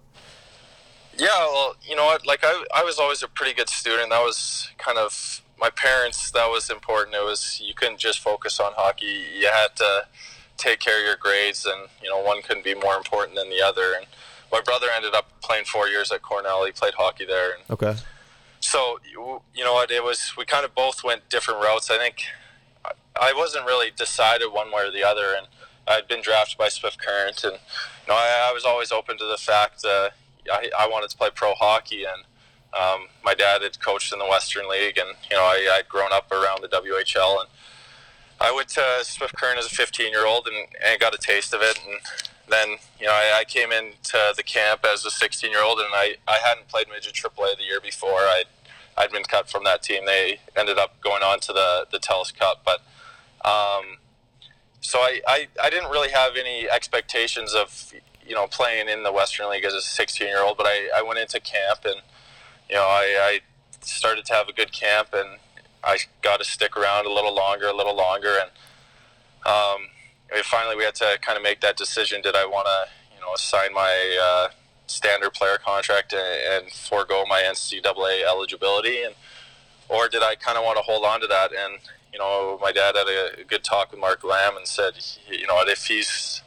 Yeah, 1.18 1.28
well, 1.52 1.76
you 1.82 1.96
know 1.96 2.06
what? 2.06 2.26
Like 2.26 2.42
I, 2.44 2.64
I 2.76 2.84
was 2.84 3.00
always 3.00 3.24
a 3.24 3.28
pretty 3.28 3.54
good 3.54 3.70
student. 3.70 4.10
That 4.12 4.22
was 4.22 4.70
kind 4.78 4.98
of 4.98 5.42
my 5.60 5.70
parents 5.72 6.30
that 6.32 6.48
was 6.48 6.70
important. 6.70 7.16
It 7.16 7.24
was 7.24 7.60
you 7.64 7.74
couldn't 7.74 7.98
just 8.00 8.20
focus 8.20 8.60
on 8.60 8.74
hockey. 8.76 9.24
You 9.40 9.48
had 9.48 9.76
to 9.78 10.06
take 10.58 10.80
care 10.80 11.00
of 11.00 11.06
your 11.06 11.16
grades, 11.16 11.66
and 11.66 11.88
you 12.04 12.10
know 12.10 12.22
one 12.22 12.42
couldn't 12.44 12.64
be 12.64 12.76
more 12.76 12.96
important 12.98 13.36
than 13.36 13.50
the 13.50 13.62
other. 13.62 13.94
And 13.98 14.06
my 14.52 14.62
brother 14.62 14.88
ended 14.96 15.16
up 15.16 15.26
playing 15.42 15.66
four 15.66 15.88
years 15.88 16.12
at 16.12 16.22
Cornell. 16.22 16.66
He 16.66 16.72
played 16.72 16.94
hockey 16.94 17.26
there. 17.26 17.54
And 17.56 17.64
Okay. 17.72 18.00
so 18.60 19.00
you 19.12 19.42
you 19.56 19.64
know 19.64 19.74
what? 19.74 19.90
It 19.90 20.04
was 20.04 20.34
we 20.38 20.46
kind 20.46 20.66
of 20.66 20.76
both 20.76 21.04
went 21.04 21.28
different 21.30 21.62
routes. 21.62 21.90
I 21.90 21.98
think 21.98 22.18
I- 23.20 23.34
wasn't 23.34 23.66
really 23.66 23.90
decided 23.90 24.52
one 24.52 24.72
way 24.72 24.84
or 24.84 24.92
the 24.92 25.04
other, 25.04 25.34
and 25.36 25.48
I'd 25.88 26.08
been 26.08 26.22
drafted 26.22 26.60
by 26.60 26.70
Swift 26.70 27.00
Current, 27.00 27.44
and 27.44 27.54
you 27.54 28.08
know 28.08 28.14
I, 28.16 28.50
I 28.50 28.54
was 28.54 28.64
always 28.66 28.92
open 28.92 29.18
to 29.18 29.26
the 29.26 29.38
fact 29.38 29.84
uh, 29.84 30.10
I, 30.52 30.70
I 30.78 30.88
wanted 30.88 31.10
to 31.10 31.18
play 31.18 31.30
pro 31.34 31.54
hockey, 31.54 32.04
and 32.04 32.24
um, 32.74 33.08
my 33.24 33.34
dad 33.34 33.62
had 33.62 33.80
coached 33.80 34.14
in 34.14 34.20
the 34.20 34.26
Western 34.26 34.70
League, 34.70 34.98
and 34.98 35.10
you 35.30 35.36
know 35.36 35.44
I, 35.44 35.78
I'd 35.78 35.90
grown 35.90 36.12
up 36.12 36.32
around 36.32 36.62
the 36.62 36.68
WHL, 36.68 37.42
and 37.42 37.50
I 38.40 38.54
went 38.54 38.70
to 38.70 38.84
Swift 39.04 39.36
Current 39.36 39.60
as 39.60 39.66
a 39.66 39.70
15 39.70 40.12
year 40.12 40.26
old, 40.26 40.48
and, 40.48 40.68
and 40.86 41.00
got 41.00 41.14
a 41.14 41.18
taste 41.18 41.54
of 41.54 41.62
it, 41.62 41.80
and 41.88 42.00
then 42.50 42.78
you 43.00 43.06
know 43.06 43.14
I, 43.14 43.40
I 43.40 43.44
came 43.44 43.72
into 43.72 44.18
the 44.36 44.44
camp 44.44 44.86
as 44.86 45.06
a 45.06 45.12
16 45.12 45.50
year 45.50 45.64
old, 45.64 45.80
and 45.80 45.90
I, 45.94 46.16
I 46.28 46.38
hadn't 46.38 46.68
played 46.68 46.88
midget 46.90 47.14
AAA 47.14 47.58
the 47.58 47.64
year 47.64 47.82
before. 47.82 48.20
I 48.20 48.44
I'd 48.98 49.12
been 49.12 49.24
cut 49.24 49.50
from 49.50 49.64
that 49.66 49.84
team. 49.84 50.06
They 50.06 50.40
ended 50.58 50.78
up 50.80 51.00
going 51.02 51.24
on 51.24 51.40
to 51.42 51.54
the 51.54 51.88
the 51.92 52.00
Telus 52.00 52.38
Cup, 52.38 52.66
but 52.66 52.82
um, 53.48 53.98
so 54.82 55.00
I, 55.00 55.22
I 55.28 55.48
I 55.64 55.70
didn't 55.70 55.90
really 55.90 56.12
have 56.12 56.36
any 56.36 56.70
expectations 56.70 57.54
of 57.54 57.94
you 58.28 58.36
know 58.36 58.48
playing 58.48 58.90
in 58.90 59.04
the 59.04 59.12
Western 59.12 59.50
League 59.50 59.66
as 59.66 59.74
a 59.74 59.82
16 59.82 60.28
year 60.28 60.42
old. 60.42 60.58
But 60.58 60.68
I, 60.68 60.90
I 60.98 61.02
went 61.02 61.20
into 61.20 61.40
camp 61.40 61.80
and 61.86 62.02
you 62.70 62.76
know 62.76 62.84
I, 62.84 63.18
I 63.20 63.40
started 63.82 64.26
to 64.26 64.34
have 64.34 64.48
a 64.50 64.54
good 64.54 64.72
camp 64.72 65.10
and 65.14 65.40
I 65.84 65.98
got 66.22 66.40
to 66.40 66.46
stick 66.46 66.76
around 66.76 67.06
a 67.06 67.12
little 67.12 67.34
longer, 67.34 67.68
a 67.68 67.76
little 67.76 67.96
longer, 67.96 68.38
and 68.42 68.50
um, 69.46 69.88
finally 70.44 70.76
we 70.76 70.84
had 70.84 70.96
to 70.96 71.18
kind 71.22 71.38
of 71.38 71.44
make 71.44 71.62
that 71.62 71.78
decision. 71.78 72.22
Did 72.22 72.36
I 72.36 72.46
want 72.46 72.68
to 72.68 73.16
you 73.16 73.22
know 73.22 73.36
sign 73.36 73.74
my 73.74 74.20
uh, 74.22 74.54
standard 74.88 75.34
player 75.34 75.58
contract 75.58 76.14
and, 76.14 76.66
and 76.66 76.72
forego 76.72 77.24
my 77.28 77.42
NCAA 77.42 78.26
eligibility, 78.28 79.04
and 79.04 79.16
or 79.90 80.10
did 80.10 80.24
I 80.24 80.36
kind 80.36 80.58
of 80.58 80.64
want 80.64 80.78
to 80.78 80.84
hold 80.84 81.06
on 81.06 81.22
to 81.22 81.28
that? 81.28 81.52
And 81.54 81.80
you 82.12 82.20
know, 82.20 82.58
my 82.62 82.72
dad 82.72 82.96
had 82.96 83.08
a, 83.08 83.44
good 83.44 83.64
talk 83.64 83.92
with 83.92 84.00
Mark 84.00 84.24
Lamb 84.24 84.58
and 84.58 84.68
said, 84.68 84.94
you 85.30 85.46
know, 85.46 85.62
if 85.68 85.86
he's 85.86 86.42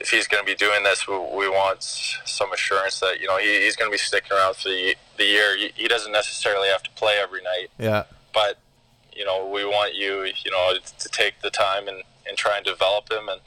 if 0.00 0.10
he's 0.10 0.26
going 0.26 0.42
to 0.42 0.46
be 0.46 0.56
doing 0.56 0.82
this, 0.82 1.06
we, 1.06 1.14
we 1.14 1.48
want 1.48 1.82
some 1.82 2.52
assurance 2.52 3.00
that 3.00 3.20
you 3.20 3.26
know 3.26 3.36
he, 3.38 3.60
he's 3.62 3.76
going 3.76 3.90
to 3.90 3.94
be 3.94 3.98
sticking 3.98 4.32
around 4.36 4.56
for 4.56 4.68
the 4.68 4.94
the 5.18 5.24
year. 5.24 5.56
He, 5.56 5.70
he 5.76 5.88
doesn't 5.88 6.12
necessarily 6.12 6.68
have 6.68 6.82
to 6.84 6.90
play 6.92 7.16
every 7.22 7.42
night, 7.42 7.68
Yeah. 7.78 8.04
but 8.32 8.58
you 9.12 9.24
know, 9.26 9.46
we 9.46 9.64
want 9.66 9.94
you, 9.94 10.22
you 10.44 10.50
know, 10.50 10.72
to 10.98 11.08
take 11.10 11.42
the 11.42 11.50
time 11.50 11.88
and, 11.88 12.02
and 12.26 12.38
try 12.38 12.56
and 12.56 12.64
develop 12.64 13.10
him. 13.12 13.28
And 13.28 13.40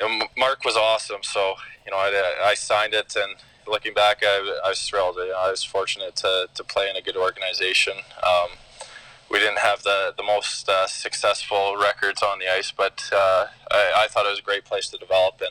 know, 0.00 0.26
Mark 0.36 0.64
was 0.64 0.74
awesome. 0.76 1.22
So, 1.22 1.54
you 1.84 1.92
know, 1.92 1.98
I, 1.98 2.40
I 2.44 2.54
signed 2.54 2.92
it 2.94 3.14
and 3.14 3.36
looking 3.68 3.94
back, 3.94 4.22
I, 4.24 4.60
I 4.64 4.70
was 4.70 4.82
thrilled. 4.82 5.16
You 5.16 5.28
know, 5.28 5.38
I 5.38 5.50
was 5.50 5.62
fortunate 5.62 6.16
to, 6.16 6.48
to 6.52 6.64
play 6.64 6.90
in 6.90 6.96
a 6.96 7.02
good 7.02 7.16
organization. 7.16 7.92
Um, 8.26 8.48
we 9.30 9.38
didn't 9.38 9.58
have 9.58 9.82
the, 9.82 10.14
the 10.16 10.22
most 10.22 10.68
uh, 10.68 10.86
successful 10.86 11.76
records 11.76 12.22
on 12.22 12.38
the 12.38 12.48
ice, 12.48 12.70
but 12.70 13.08
uh, 13.12 13.46
I, 13.70 13.92
I 14.04 14.08
thought 14.08 14.26
it 14.26 14.30
was 14.30 14.38
a 14.38 14.42
great 14.42 14.64
place 14.64 14.88
to 14.88 14.98
develop. 14.98 15.40
And 15.40 15.50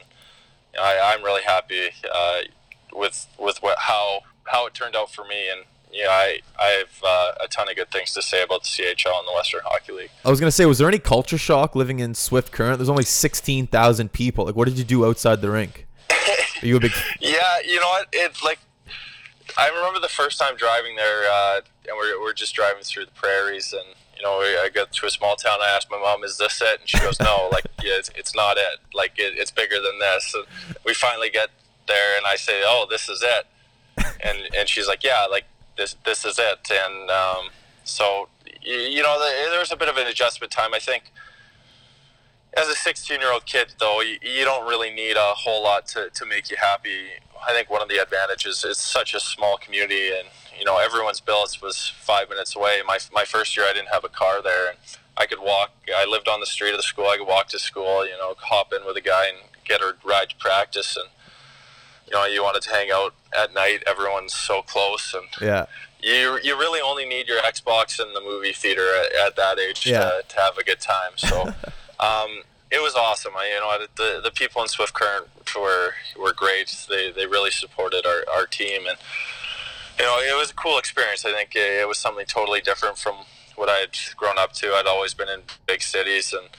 you 0.74 0.80
know, 0.80 0.86
I, 0.86 1.14
I'm 1.14 1.24
really 1.24 1.44
happy 1.44 1.90
uh, 2.14 2.42
with, 2.94 3.28
with 3.38 3.58
what, 3.62 3.78
how, 3.80 4.22
how 4.46 4.68
it 4.68 4.74
turned 4.74 4.96
out 4.96 5.12
for 5.12 5.26
me. 5.26 5.50
And, 5.52 5.66
yeah, 5.94 6.08
I, 6.10 6.40
I 6.60 6.68
have 6.70 7.04
uh, 7.04 7.32
a 7.44 7.48
ton 7.48 7.70
of 7.70 7.76
good 7.76 7.92
things 7.92 8.14
to 8.14 8.22
say 8.22 8.42
about 8.42 8.64
the 8.64 8.68
CHL 8.68 9.20
and 9.20 9.28
the 9.28 9.34
Western 9.36 9.62
Hockey 9.64 9.92
League. 9.94 10.10
I 10.26 10.30
was 10.30 10.40
gonna 10.40 10.52
say, 10.52 10.66
was 10.66 10.80
there 10.80 10.88
any 10.88 10.98
culture 10.98 11.38
shock 11.38 11.76
living 11.76 12.00
in 12.00 12.16
Swift 12.16 12.52
Current? 12.52 12.80
There's 12.80 12.90
only 12.90 13.04
sixteen 13.04 13.68
thousand 13.68 14.12
people. 14.12 14.46
Like, 14.46 14.56
what 14.56 14.68
did 14.68 14.80
you 14.80 14.84
do 14.84 15.06
outside 15.06 15.42
the 15.42 15.52
rink? 15.52 15.86
Are 16.10 16.66
you 16.66 16.78
a 16.78 16.80
big? 16.80 16.94
Yeah, 17.20 17.60
you 17.64 17.80
know 17.80 17.88
what? 17.90 18.08
It's 18.12 18.44
like 18.44 18.58
the 20.04 20.10
first 20.10 20.38
time 20.38 20.56
driving 20.56 20.96
there, 20.96 21.24
uh, 21.32 21.62
and 21.88 21.98
we're, 21.98 22.20
we're 22.22 22.34
just 22.34 22.54
driving 22.54 22.84
through 22.84 23.06
the 23.06 23.12
prairies, 23.12 23.74
and 23.74 23.96
you 24.16 24.22
know, 24.22 24.40
I 24.40 24.70
got 24.72 24.92
to 24.92 25.06
a 25.08 25.10
small 25.10 25.36
town. 25.36 25.60
I 25.62 25.70
asked 25.70 25.90
my 25.90 25.98
mom, 25.98 26.24
"Is 26.24 26.38
this 26.38 26.62
it?" 26.62 26.82
And 26.82 26.88
she 26.88 27.00
goes, 27.00 27.20
"No, 27.20 27.50
like 27.52 27.66
yeah, 27.82 27.94
it's, 27.98 28.12
it's 28.16 28.36
not 28.36 28.58
it. 28.58 28.80
Like 28.94 29.14
it, 29.18 29.34
it's 29.38 29.50
bigger 29.50 29.78
than 29.82 29.98
this." 30.00 30.36
And 30.36 30.46
we 30.86 30.94
finally 30.94 31.32
get 31.32 31.50
there, 31.88 32.18
and 32.18 32.28
I 32.28 32.36
say, 32.36 32.62
"Oh, 32.64 32.86
this 32.88 33.10
is 33.10 33.24
it," 33.24 33.48
and 34.24 34.38
and 34.56 34.70
she's 34.70 34.88
like, 34.88 35.04
"Yeah, 35.04 35.26
like 35.32 35.46
this 35.78 35.96
this 36.06 36.26
is 36.26 36.38
it." 36.38 36.70
And 36.70 37.10
um, 37.10 37.50
so 37.84 38.28
you, 38.62 38.76
you 38.76 39.02
know, 39.02 39.18
the, 39.18 39.50
there 39.50 39.60
was 39.60 39.72
a 39.72 39.78
bit 39.78 39.90
of 39.90 39.98
an 39.98 40.06
adjustment 40.06 40.52
time. 40.52 40.74
I 40.74 40.80
think 40.80 41.12
as 42.56 42.68
a 42.68 42.76
16 42.76 43.20
year 43.20 43.32
old 43.32 43.48
kid 43.48 43.74
though 43.80 44.02
you, 44.02 44.18
you 44.22 44.46
don't 44.46 44.68
really 44.68 44.92
need 44.92 45.18
a 45.18 45.34
whole 45.34 45.64
lot 45.64 45.88
to, 45.88 46.12
to 46.14 46.24
make 46.24 46.52
you 46.52 46.58
happy 46.60 47.08
i 47.48 47.52
think 47.54 47.70
one 47.70 47.82
of 47.82 47.90
the 47.90 47.98
advantages 48.02 48.64
is 48.64 48.78
such 48.78 49.14
a 49.14 49.20
small 49.20 49.58
community 49.58 50.10
and 50.10 50.28
you 50.58 50.66
know 50.66 50.78
everyone's 50.78 51.20
bills 51.20 51.62
was 51.62 51.92
five 52.00 52.30
minutes 52.30 52.56
away 52.56 52.82
my, 52.86 52.98
my 53.14 53.26
first 53.26 53.56
year 53.58 53.66
i 53.68 53.74
didn't 53.74 53.90
have 53.90 54.04
a 54.04 54.10
car 54.10 54.42
there 54.42 54.70
and 54.70 54.78
i 55.18 55.26
could 55.26 55.40
walk 55.40 55.72
i 55.96 56.06
lived 56.06 56.28
on 56.28 56.40
the 56.40 56.46
street 56.46 56.72
of 56.72 56.78
the 56.78 56.84
school 56.84 57.08
i 57.08 57.18
could 57.18 57.28
walk 57.28 57.48
to 57.48 57.60
school 57.60 58.06
you 58.06 58.14
know 58.18 58.34
hop 58.40 58.72
in 58.74 58.86
with 58.86 58.96
a 58.98 59.02
guy 59.02 59.28
and 59.28 59.38
get 59.66 59.82
a 59.82 59.94
ride 60.06 60.30
to 60.30 60.36
practice 60.38 60.96
and 60.98 61.08
you 62.08 62.14
know 62.14 62.26
you 62.26 62.44
wanted 62.44 62.62
to 62.62 62.70
hang 62.70 62.90
out 62.92 63.14
at 63.38 63.54
night 63.54 63.82
everyone's 63.88 64.34
so 64.36 64.62
close 64.62 65.14
and 65.14 65.28
Yeah. 65.42 65.66
you 66.02 66.38
you 66.44 66.58
really 66.58 66.82
only 66.82 67.06
need 67.06 67.28
your 67.28 67.40
Xbox 67.42 67.98
and 68.00 68.14
the 68.16 68.22
movie 68.22 68.52
theater 68.54 68.88
at, 69.02 69.28
at 69.28 69.36
that 69.38 69.58
age 69.58 69.86
Yeah. 69.86 70.00
to, 70.04 70.24
to 70.28 70.36
have 70.40 70.58
a 70.58 70.64
good 70.64 70.82
time. 70.82 71.14
So 71.16 71.54
um, 72.00 72.44
it 72.74 72.82
was 72.82 72.96
awesome. 72.96 73.34
I, 73.38 73.48
you 73.54 73.60
know, 73.60 73.86
the 73.96 74.22
the 74.24 74.32
people 74.32 74.62
in 74.62 74.68
Swift 74.68 74.94
Current 74.94 75.28
were 75.56 75.92
were 76.20 76.34
great. 76.34 76.86
They 76.90 77.12
they 77.12 77.26
really 77.26 77.52
supported 77.52 78.06
our, 78.06 78.24
our 78.34 78.46
team, 78.46 78.82
and 78.88 78.98
you 80.00 80.06
know, 80.06 80.18
it 80.20 80.38
was 80.38 80.52
a 80.52 80.56
cool 80.56 80.78
experience. 80.80 81.24
I 81.26 81.32
think 81.32 81.56
it, 81.56 81.82
it 81.82 81.88
was 81.88 81.98
something 81.98 82.26
totally 82.26 82.62
different 82.62 82.98
from 82.98 83.16
what 83.56 83.70
I'd 83.70 83.96
grown 84.18 84.38
up 84.40 84.54
to. 84.54 84.68
I'd 84.74 84.88
always 84.88 85.14
been 85.14 85.30
in 85.30 85.42
big 85.68 85.82
cities, 85.82 86.34
and 86.34 86.50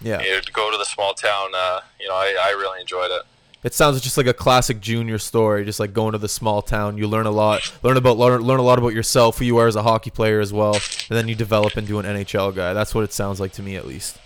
Yeah. 0.00 0.22
you 0.22 0.30
know, 0.30 0.40
to 0.40 0.52
go 0.52 0.70
to 0.70 0.76
the 0.78 0.84
small 0.84 1.14
town. 1.14 1.50
Uh, 1.54 1.80
you 2.00 2.08
know, 2.08 2.14
I, 2.14 2.36
I 2.40 2.50
really 2.50 2.80
enjoyed 2.80 3.10
it. 3.10 3.22
It 3.64 3.74
sounds 3.74 4.00
just 4.00 4.16
like 4.16 4.26
a 4.26 4.34
classic 4.34 4.80
junior 4.80 5.18
story, 5.18 5.64
just 5.64 5.78
like 5.78 5.92
going 5.92 6.12
to 6.12 6.18
the 6.18 6.28
small 6.28 6.62
town. 6.62 6.98
You 6.98 7.06
learn 7.06 7.26
a 7.26 7.30
lot, 7.30 7.72
learn 7.84 7.96
about 7.96 8.16
learn, 8.18 8.40
learn 8.42 8.58
a 8.58 8.62
lot 8.64 8.78
about 8.78 8.92
yourself, 8.92 9.38
who 9.38 9.44
you 9.44 9.56
are 9.58 9.68
as 9.68 9.76
a 9.76 9.82
hockey 9.84 10.10
player 10.10 10.40
as 10.40 10.52
well, 10.52 10.74
and 10.74 11.16
then 11.16 11.28
you 11.28 11.34
develop 11.36 11.76
into 11.76 11.98
an 12.00 12.04
NHL 12.06 12.54
guy. 12.54 12.72
That's 12.74 12.92
what 12.94 13.04
it 13.04 13.12
sounds 13.12 13.38
like 13.40 13.52
to 13.52 13.62
me, 13.62 13.76
at 13.76 13.86
least. 13.86 14.18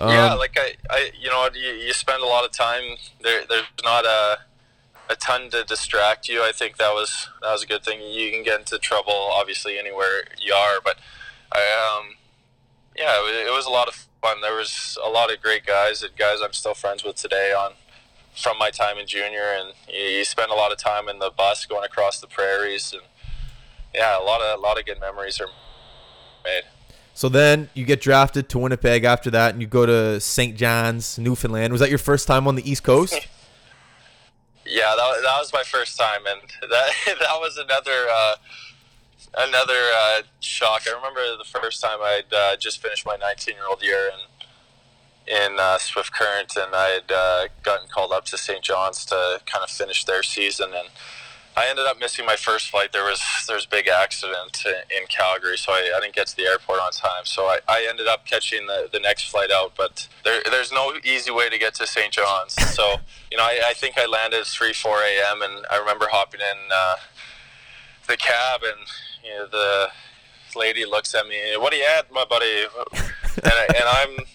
Um, 0.00 0.08
yeah, 0.08 0.34
like 0.34 0.56
I, 0.58 0.74
I 0.88 1.10
you 1.18 1.28
know, 1.28 1.48
you, 1.54 1.72
you 1.72 1.92
spend 1.92 2.22
a 2.22 2.26
lot 2.26 2.44
of 2.44 2.52
time 2.52 2.96
there. 3.22 3.42
There's 3.48 3.64
not 3.84 4.04
a 4.04 4.38
a 5.10 5.16
ton 5.16 5.50
to 5.50 5.64
distract 5.64 6.28
you. 6.28 6.42
I 6.42 6.52
think 6.52 6.76
that 6.78 6.92
was 6.92 7.28
that 7.42 7.52
was 7.52 7.62
a 7.62 7.66
good 7.66 7.84
thing. 7.84 8.00
You 8.00 8.30
can 8.30 8.42
get 8.42 8.60
into 8.60 8.78
trouble, 8.78 9.12
obviously, 9.12 9.78
anywhere 9.78 10.24
you 10.40 10.54
are. 10.54 10.80
But 10.82 10.98
I, 11.52 11.58
um, 11.58 12.14
yeah, 12.96 13.18
it 13.18 13.22
was, 13.22 13.48
it 13.48 13.52
was 13.52 13.66
a 13.66 13.70
lot 13.70 13.88
of 13.88 14.06
fun. 14.22 14.40
There 14.40 14.54
was 14.54 14.96
a 15.04 15.08
lot 15.08 15.32
of 15.32 15.42
great 15.42 15.66
guys 15.66 16.02
and 16.02 16.16
guys 16.16 16.38
I'm 16.42 16.52
still 16.52 16.74
friends 16.74 17.04
with 17.04 17.16
today 17.16 17.52
on 17.52 17.72
from 18.40 18.56
my 18.58 18.70
time 18.70 18.98
in 18.98 19.06
junior. 19.06 19.52
And 19.52 19.74
you, 19.88 20.04
you 20.04 20.24
spend 20.24 20.50
a 20.50 20.54
lot 20.54 20.72
of 20.72 20.78
time 20.78 21.08
in 21.08 21.18
the 21.18 21.30
bus 21.36 21.66
going 21.66 21.84
across 21.84 22.20
the 22.20 22.26
prairies, 22.26 22.92
and 22.92 23.02
yeah, 23.94 24.18
a 24.18 24.22
lot 24.22 24.40
of 24.40 24.58
a 24.58 24.62
lot 24.62 24.78
of 24.78 24.86
good 24.86 25.00
memories 25.00 25.40
are 25.40 25.48
made. 26.44 26.62
So 27.20 27.28
then 27.28 27.68
you 27.74 27.84
get 27.84 28.00
drafted 28.00 28.48
to 28.48 28.58
Winnipeg 28.58 29.04
after 29.04 29.30
that, 29.32 29.52
and 29.52 29.60
you 29.60 29.68
go 29.68 29.84
to 29.84 30.18
St. 30.20 30.56
John's, 30.56 31.18
Newfoundland. 31.18 31.70
Was 31.70 31.80
that 31.80 31.90
your 31.90 31.98
first 31.98 32.26
time 32.26 32.48
on 32.48 32.54
the 32.54 32.68
East 32.68 32.82
Coast? 32.82 33.28
Yeah, 34.64 34.94
that, 34.96 35.20
that 35.24 35.36
was 35.36 35.52
my 35.52 35.64
first 35.64 35.98
time, 35.98 36.20
and 36.28 36.40
that 36.70 36.92
that 37.06 37.40
was 37.40 37.56
another 37.56 38.06
uh, 38.08 38.36
another 39.36 39.74
uh, 39.74 40.22
shock. 40.38 40.82
I 40.86 40.94
remember 40.94 41.36
the 41.36 41.60
first 41.60 41.82
time 41.82 41.98
I'd 42.00 42.32
uh, 42.32 42.56
just 42.56 42.80
finished 42.80 43.04
my 43.04 43.16
19 43.16 43.56
year 43.56 43.64
old 43.68 43.82
year 43.82 44.10
in 45.26 45.34
in 45.34 45.56
uh, 45.58 45.78
Swift 45.78 46.12
Current, 46.12 46.54
and 46.56 46.72
I'd 46.72 47.10
uh, 47.10 47.48
gotten 47.64 47.88
called 47.88 48.12
up 48.12 48.26
to 48.26 48.38
St. 48.38 48.62
John's 48.62 49.04
to 49.06 49.40
kind 49.44 49.64
of 49.64 49.70
finish 49.70 50.04
their 50.04 50.22
season, 50.22 50.68
and 50.72 50.88
I 51.56 51.68
ended 51.68 51.86
up 51.86 51.98
missing 51.98 52.24
my 52.24 52.36
first 52.36 52.70
flight. 52.70 52.92
There 52.92 53.04
was 53.04 53.20
there 53.46 53.56
was 53.56 53.66
a 53.66 53.68
big 53.68 53.88
accident 53.88 54.64
in 54.64 55.06
Calgary, 55.08 55.58
so 55.58 55.72
I, 55.72 55.92
I 55.96 56.00
didn't 56.00 56.14
get 56.14 56.28
to 56.28 56.36
the 56.36 56.44
airport 56.44 56.80
on 56.80 56.92
time. 56.92 57.24
So 57.24 57.44
I, 57.46 57.58
I 57.68 57.86
ended 57.88 58.06
up 58.06 58.24
catching 58.24 58.66
the, 58.66 58.88
the 58.90 59.00
next 59.00 59.24
flight 59.30 59.50
out. 59.50 59.72
But 59.76 60.08
there, 60.24 60.42
there's 60.48 60.72
no 60.72 60.94
easy 61.04 61.30
way 61.30 61.48
to 61.48 61.58
get 61.58 61.74
to 61.74 61.86
St. 61.86 62.12
John's. 62.12 62.56
So 62.80 62.96
you 63.30 63.36
know, 63.36 63.44
I, 63.44 63.60
I 63.66 63.74
think 63.74 63.98
I 63.98 64.06
landed 64.06 64.40
at 64.40 64.46
three 64.46 64.72
four 64.72 65.02
a.m. 65.02 65.42
and 65.42 65.66
I 65.70 65.76
remember 65.76 66.06
hopping 66.10 66.40
in 66.40 66.56
uh, 66.72 66.94
the 68.06 68.16
cab, 68.16 68.62
and 68.62 68.86
you 69.22 69.30
know, 69.30 69.46
the 69.46 69.88
lady 70.56 70.86
looks 70.86 71.14
at 71.14 71.26
me, 71.26 71.36
"What 71.58 71.74
are 71.74 71.76
you 71.76 71.84
at, 71.98 72.10
my 72.10 72.24
buddy?" 72.24 72.64
And, 73.42 73.52
I, 73.52 73.66
and 73.68 73.84
I'm 73.84 74.26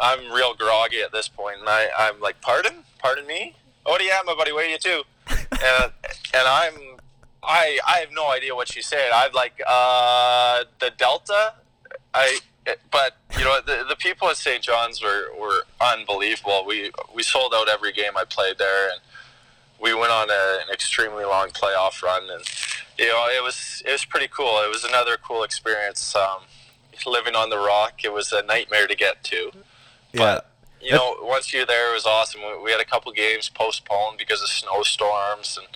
I'm 0.00 0.32
real 0.32 0.54
groggy 0.54 1.00
at 1.00 1.12
this 1.12 1.28
point, 1.28 1.58
and 1.60 1.68
I, 1.68 1.88
I'm 1.96 2.18
like, 2.20 2.40
"Pardon, 2.40 2.84
pardon 2.98 3.26
me." 3.26 3.54
What 3.84 4.00
are 4.00 4.04
you 4.04 4.10
at, 4.10 4.26
my 4.26 4.34
buddy? 4.34 4.50
Where 4.52 4.66
are 4.66 4.68
you 4.68 4.78
to? 4.78 5.04
And 5.52 5.92
and 6.34 6.48
I'm 6.48 6.74
I 7.42 7.78
I 7.86 7.98
have 7.98 8.10
no 8.12 8.30
idea 8.30 8.54
what 8.54 8.68
she's 8.68 8.86
said. 8.86 9.10
I'd 9.12 9.34
like 9.34 9.60
uh, 9.66 10.64
the 10.80 10.90
Delta. 10.96 11.54
I 12.14 12.38
but 12.90 13.16
you 13.38 13.44
know 13.44 13.60
the 13.64 13.84
the 13.88 13.96
people 13.96 14.28
at 14.28 14.36
St. 14.36 14.62
John's 14.62 15.02
were, 15.02 15.28
were 15.38 15.64
unbelievable. 15.80 16.64
We 16.66 16.90
we 17.14 17.22
sold 17.22 17.52
out 17.54 17.68
every 17.68 17.92
game 17.92 18.12
I 18.16 18.24
played 18.24 18.58
there, 18.58 18.90
and 18.90 19.00
we 19.80 19.94
went 19.94 20.10
on 20.10 20.30
a, 20.30 20.58
an 20.62 20.72
extremely 20.72 21.24
long 21.24 21.48
playoff 21.50 22.02
run, 22.02 22.22
and 22.30 22.42
you 22.98 23.06
know 23.06 23.26
it 23.28 23.42
was 23.42 23.82
it 23.86 23.92
was 23.92 24.04
pretty 24.04 24.28
cool. 24.28 24.58
It 24.62 24.70
was 24.70 24.84
another 24.84 25.16
cool 25.16 25.42
experience. 25.42 26.14
Um, 26.14 26.40
living 27.04 27.36
on 27.36 27.50
the 27.50 27.58
rock, 27.58 28.04
it 28.04 28.12
was 28.12 28.32
a 28.32 28.42
nightmare 28.42 28.86
to 28.86 28.96
get 28.96 29.22
to. 29.24 29.50
Yeah. 30.12 30.18
But 30.18 30.50
you 30.80 30.92
know, 30.92 31.16
once 31.22 31.52
you're 31.52 31.66
there, 31.66 31.90
it 31.90 31.94
was 31.94 32.06
awesome. 32.06 32.40
We, 32.42 32.64
we 32.64 32.70
had 32.70 32.80
a 32.80 32.84
couple 32.84 33.10
games 33.12 33.48
postponed 33.48 34.18
because 34.18 34.42
of 34.42 34.48
snowstorms, 34.48 35.58
and 35.58 35.66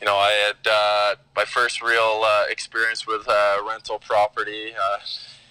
you 0.00 0.06
know, 0.06 0.16
I 0.16 0.30
had 0.30 0.70
uh, 0.70 1.14
my 1.36 1.44
first 1.44 1.82
real 1.82 2.22
uh, 2.24 2.44
experience 2.48 3.06
with 3.06 3.28
uh, 3.28 3.58
rental 3.68 3.98
property, 3.98 4.72
uh, 4.72 4.98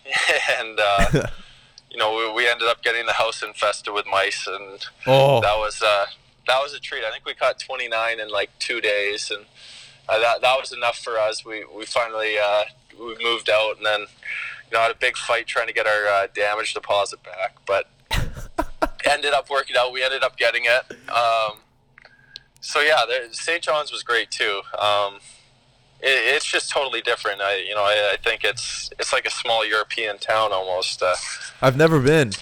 and 0.59 0.79
uh, 0.79 1.27
you 1.91 1.97
know, 1.97 2.15
we, 2.15 2.43
we 2.43 2.49
ended 2.49 2.67
up 2.67 2.83
getting 2.83 3.05
the 3.05 3.13
house 3.13 3.43
infested 3.43 3.93
with 3.93 4.05
mice, 4.05 4.47
and 4.47 4.85
Oh, 5.05 5.41
that 5.41 5.55
was 5.55 5.81
uh, 5.81 6.05
that 6.47 6.61
was 6.61 6.73
a 6.73 6.79
treat. 6.79 7.03
I 7.03 7.11
think 7.11 7.25
we 7.25 7.33
caught 7.33 7.59
29 7.59 8.19
in 8.19 8.29
like 8.29 8.49
two 8.59 8.81
days, 8.81 9.31
and 9.31 9.45
uh, 10.09 10.19
that 10.19 10.41
that 10.41 10.59
was 10.59 10.71
enough 10.71 10.97
for 10.97 11.19
us. 11.19 11.45
We 11.45 11.65
we 11.65 11.85
finally 11.85 12.35
uh, 12.37 12.63
we 12.99 13.17
moved 13.23 13.49
out, 13.49 13.77
and 13.77 13.85
then 13.85 14.01
you 14.01 14.73
know 14.73 14.79
had 14.79 14.91
a 14.91 14.95
big 14.95 15.17
fight 15.17 15.45
trying 15.47 15.67
to 15.67 15.73
get 15.73 15.85
our 15.85 16.07
uh, 16.07 16.27
damage 16.33 16.73
deposit 16.73 17.21
back, 17.23 17.57
but 17.65 17.89
ended 19.09 19.33
up 19.33 19.49
working 19.49 19.75
out. 19.77 19.91
We 19.91 20.03
ended 20.03 20.23
up 20.23 20.37
getting 20.37 20.63
it. 20.65 20.91
Um, 21.09 21.59
so 22.61 22.79
yeah, 22.81 23.01
there, 23.07 23.31
St. 23.33 23.61
John's 23.61 23.91
was 23.91 24.03
great 24.03 24.31
too. 24.31 24.61
Um, 24.77 25.15
it, 25.99 26.35
it's 26.35 26.45
just 26.45 26.69
totally 26.69 27.01
different. 27.01 27.41
I 27.41 27.57
you 27.67 27.75
know 27.75 27.83
I, 27.83 28.11
I 28.13 28.17
think 28.23 28.43
it's 28.43 28.89
it's 28.99 29.13
like 29.13 29.25
a 29.25 29.31
small 29.31 29.65
European 29.65 30.17
town 30.17 30.51
almost. 30.51 31.01
Uh, 31.01 31.15
I've 31.61 31.77
never 31.77 31.99
been. 31.99 32.33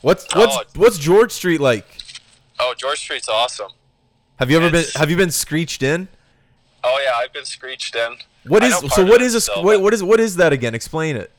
What's 0.00 0.26
what's 0.34 0.56
Oh. 0.56 0.62
what's 0.76 0.98
George 0.98 1.32
Street 1.32 1.60
like? 1.60 1.86
oh, 2.60 2.74
George 2.76 2.98
Street's 3.00 3.28
awesome. 3.28 3.72
Have 4.38 4.50
you 4.50 4.56
ever 4.56 4.70
been 4.70 4.84
Have 4.96 5.10
you 5.10 5.16
been 5.16 5.30
screeched 5.30 5.82
in? 5.82 6.08
Oh 6.84 7.00
yeah, 7.04 7.12
I've 7.16 7.32
been 7.32 7.44
screeched 7.44 7.94
in. 7.94 8.16
What 8.46 8.64
is 8.64 8.76
so? 8.92 9.04
What 9.04 9.22
is 9.22 9.34
a 9.34 9.40
still, 9.40 9.62
what, 9.62 9.80
what 9.80 9.94
is 9.94 10.02
what 10.02 10.18
is 10.20 10.36
that 10.36 10.52
again? 10.52 10.74
Explain 10.74 11.16
it. 11.16 11.30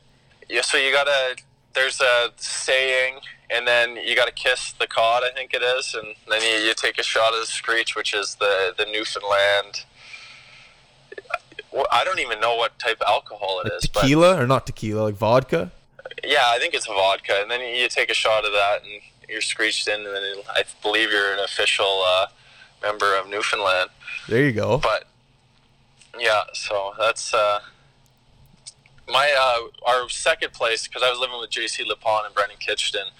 Yeah, 0.48 0.62
so 0.62 0.78
you 0.78 0.90
gotta. 0.92 1.36
There's 1.74 2.00
a 2.00 2.30
saying, 2.36 3.18
and 3.54 3.66
then 3.66 3.96
you 3.96 4.16
gotta 4.16 4.32
kiss 4.32 4.72
the 4.72 4.86
cod. 4.86 5.22
I 5.24 5.30
think 5.30 5.54
it 5.54 5.62
is, 5.62 5.94
and 5.94 6.14
then 6.28 6.42
you, 6.42 6.66
you 6.66 6.74
take 6.74 6.98
a 6.98 7.02
shot 7.02 7.32
of 7.34 7.40
the 7.40 7.46
screech, 7.46 7.94
which 7.94 8.12
is 8.14 8.36
the 8.36 8.74
the 8.76 8.84
Newfoundland. 8.86 9.84
I 11.90 12.04
don't 12.04 12.20
even 12.20 12.40
know 12.40 12.54
what 12.56 12.78
type 12.78 13.00
of 13.00 13.06
alcohol 13.08 13.60
it 13.60 13.64
Like 13.64 13.82
is, 13.82 13.88
tequila 13.90 14.40
or 14.40 14.46
not 14.46 14.66
tequila? 14.66 15.02
Like 15.02 15.14
vodka? 15.16 15.72
yeah, 16.24 16.44
I 16.46 16.58
think 16.58 16.74
it's 16.74 16.86
vodka, 16.86 17.34
and 17.40 17.50
then 17.50 17.60
you 17.60 17.88
take 17.88 18.10
a 18.10 18.14
shot 18.14 18.44
of 18.44 18.52
that, 18.52 18.82
and 18.82 19.00
you're 19.28 19.40
screeched 19.40 19.88
in, 19.88 20.00
and 20.06 20.14
then 20.14 20.36
I 20.48 20.62
believe 20.82 21.10
you're 21.10 21.32
an 21.32 21.40
official 21.40 22.02
uh, 22.06 22.26
member 22.82 23.16
of 23.16 23.28
Newfoundland. 23.28 23.90
There 24.28 24.44
you 24.44 24.52
go. 24.52 24.78
But 24.78 25.04
yeah, 26.18 26.42
so 26.52 26.92
that's 26.98 27.34
uh, 27.34 27.60
my 29.08 29.34
uh, 29.38 29.90
our 29.90 30.08
second 30.08 30.52
place 30.52 30.86
because 30.86 31.02
I 31.02 31.10
was 31.10 31.18
living 31.18 31.40
with 31.40 31.50
JC 31.50 31.84
Lipon 31.84 32.26
and 32.26 32.34
Brenden 32.34 32.58
Kichton. 32.60 33.10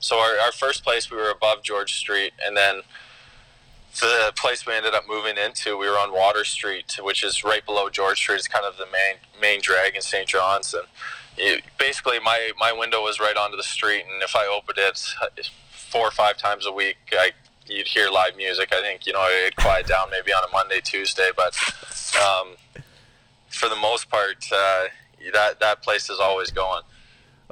So 0.00 0.18
our, 0.18 0.38
our 0.38 0.52
first 0.52 0.82
place 0.82 1.10
we 1.10 1.18
were 1.18 1.30
above 1.30 1.62
George 1.62 1.94
Street, 1.94 2.32
and 2.44 2.56
then 2.56 2.80
the 4.00 4.32
place 4.34 4.66
we 4.66 4.72
ended 4.72 4.94
up 4.94 5.04
moving 5.08 5.36
into 5.36 5.76
we 5.76 5.86
were 5.88 5.98
on 5.98 6.12
Water 6.12 6.44
Street, 6.44 6.98
which 7.02 7.22
is 7.22 7.44
right 7.44 7.64
below 7.64 7.90
George 7.90 8.18
Street. 8.18 8.36
It's 8.36 8.48
kind 8.48 8.64
of 8.64 8.78
the 8.78 8.86
main 8.86 9.16
main 9.40 9.60
drag 9.60 9.94
in 9.94 10.00
St. 10.00 10.26
John's, 10.26 10.72
and 10.72 10.84
it, 11.36 11.62
basically 11.78 12.18
my 12.18 12.52
my 12.58 12.72
window 12.72 13.02
was 13.02 13.20
right 13.20 13.36
onto 13.36 13.56
the 13.56 13.62
street, 13.62 14.04
and 14.10 14.22
if 14.22 14.34
I 14.34 14.46
opened 14.46 14.78
it 14.78 15.50
four 15.70 16.06
or 16.08 16.10
five 16.10 16.38
times 16.38 16.66
a 16.66 16.72
week, 16.72 16.96
I 17.12 17.32
you'd 17.66 17.86
hear 17.86 18.08
live 18.10 18.36
music. 18.36 18.72
I 18.72 18.80
think 18.80 19.06
you 19.06 19.12
know 19.12 19.28
it'd 19.28 19.56
quiet 19.56 19.86
down 19.86 20.08
maybe 20.10 20.32
on 20.32 20.42
a 20.48 20.52
Monday, 20.52 20.80
Tuesday, 20.82 21.30
but 21.36 21.54
um, 22.16 22.54
for 23.48 23.68
the 23.68 23.76
most 23.76 24.08
part, 24.08 24.46
uh, 24.50 24.84
that 25.32 25.60
that 25.60 25.82
place 25.82 26.08
is 26.08 26.18
always 26.20 26.50
going. 26.50 26.82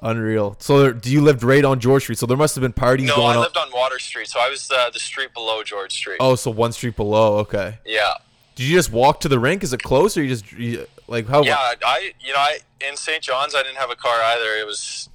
Unreal. 0.02 0.56
So 0.58 0.92
do 0.92 1.10
you 1.10 1.20
lived 1.20 1.42
right 1.42 1.64
on 1.64 1.80
George 1.80 2.02
Street? 2.02 2.18
So 2.18 2.26
there 2.26 2.36
must 2.36 2.54
have 2.54 2.62
been 2.62 2.72
parties 2.72 3.10
going 3.10 3.20
on. 3.20 3.20
No, 3.20 3.22
going 3.22 3.34
I 3.34 3.38
on. 3.38 3.42
lived 3.42 3.56
on 3.56 3.72
Water 3.72 3.98
Street, 3.98 4.28
so 4.28 4.40
I 4.40 4.48
was 4.48 4.70
uh, 4.70 4.90
the 4.90 4.98
street 4.98 5.34
below 5.34 5.62
George 5.62 5.92
Street. 5.92 6.18
Oh, 6.20 6.34
so 6.34 6.50
one 6.50 6.72
street 6.72 6.96
below. 6.96 7.38
Okay. 7.38 7.78
Yeah, 7.84 8.14
Did 8.54 8.64
you 8.64 8.76
just 8.76 8.92
walk 8.92 9.20
to 9.20 9.28
the 9.28 9.38
rink? 9.38 9.62
Is 9.62 9.72
it 9.72 9.82
close, 9.82 10.16
or 10.16 10.22
you 10.22 10.28
just 10.28 10.52
you, 10.52 10.86
like 11.06 11.26
how? 11.28 11.42
yeah. 11.42 11.56
I 11.84 12.12
you 12.20 12.32
know 12.32 12.38
I 12.38 12.58
in 12.88 12.96
St. 12.96 13.22
John's 13.22 13.54
I 13.54 13.62
didn't 13.62 13.78
have 13.78 13.90
a 13.90 13.96
car 13.96 14.20
either. 14.22 14.56
It 14.60 14.66
was 14.66 15.08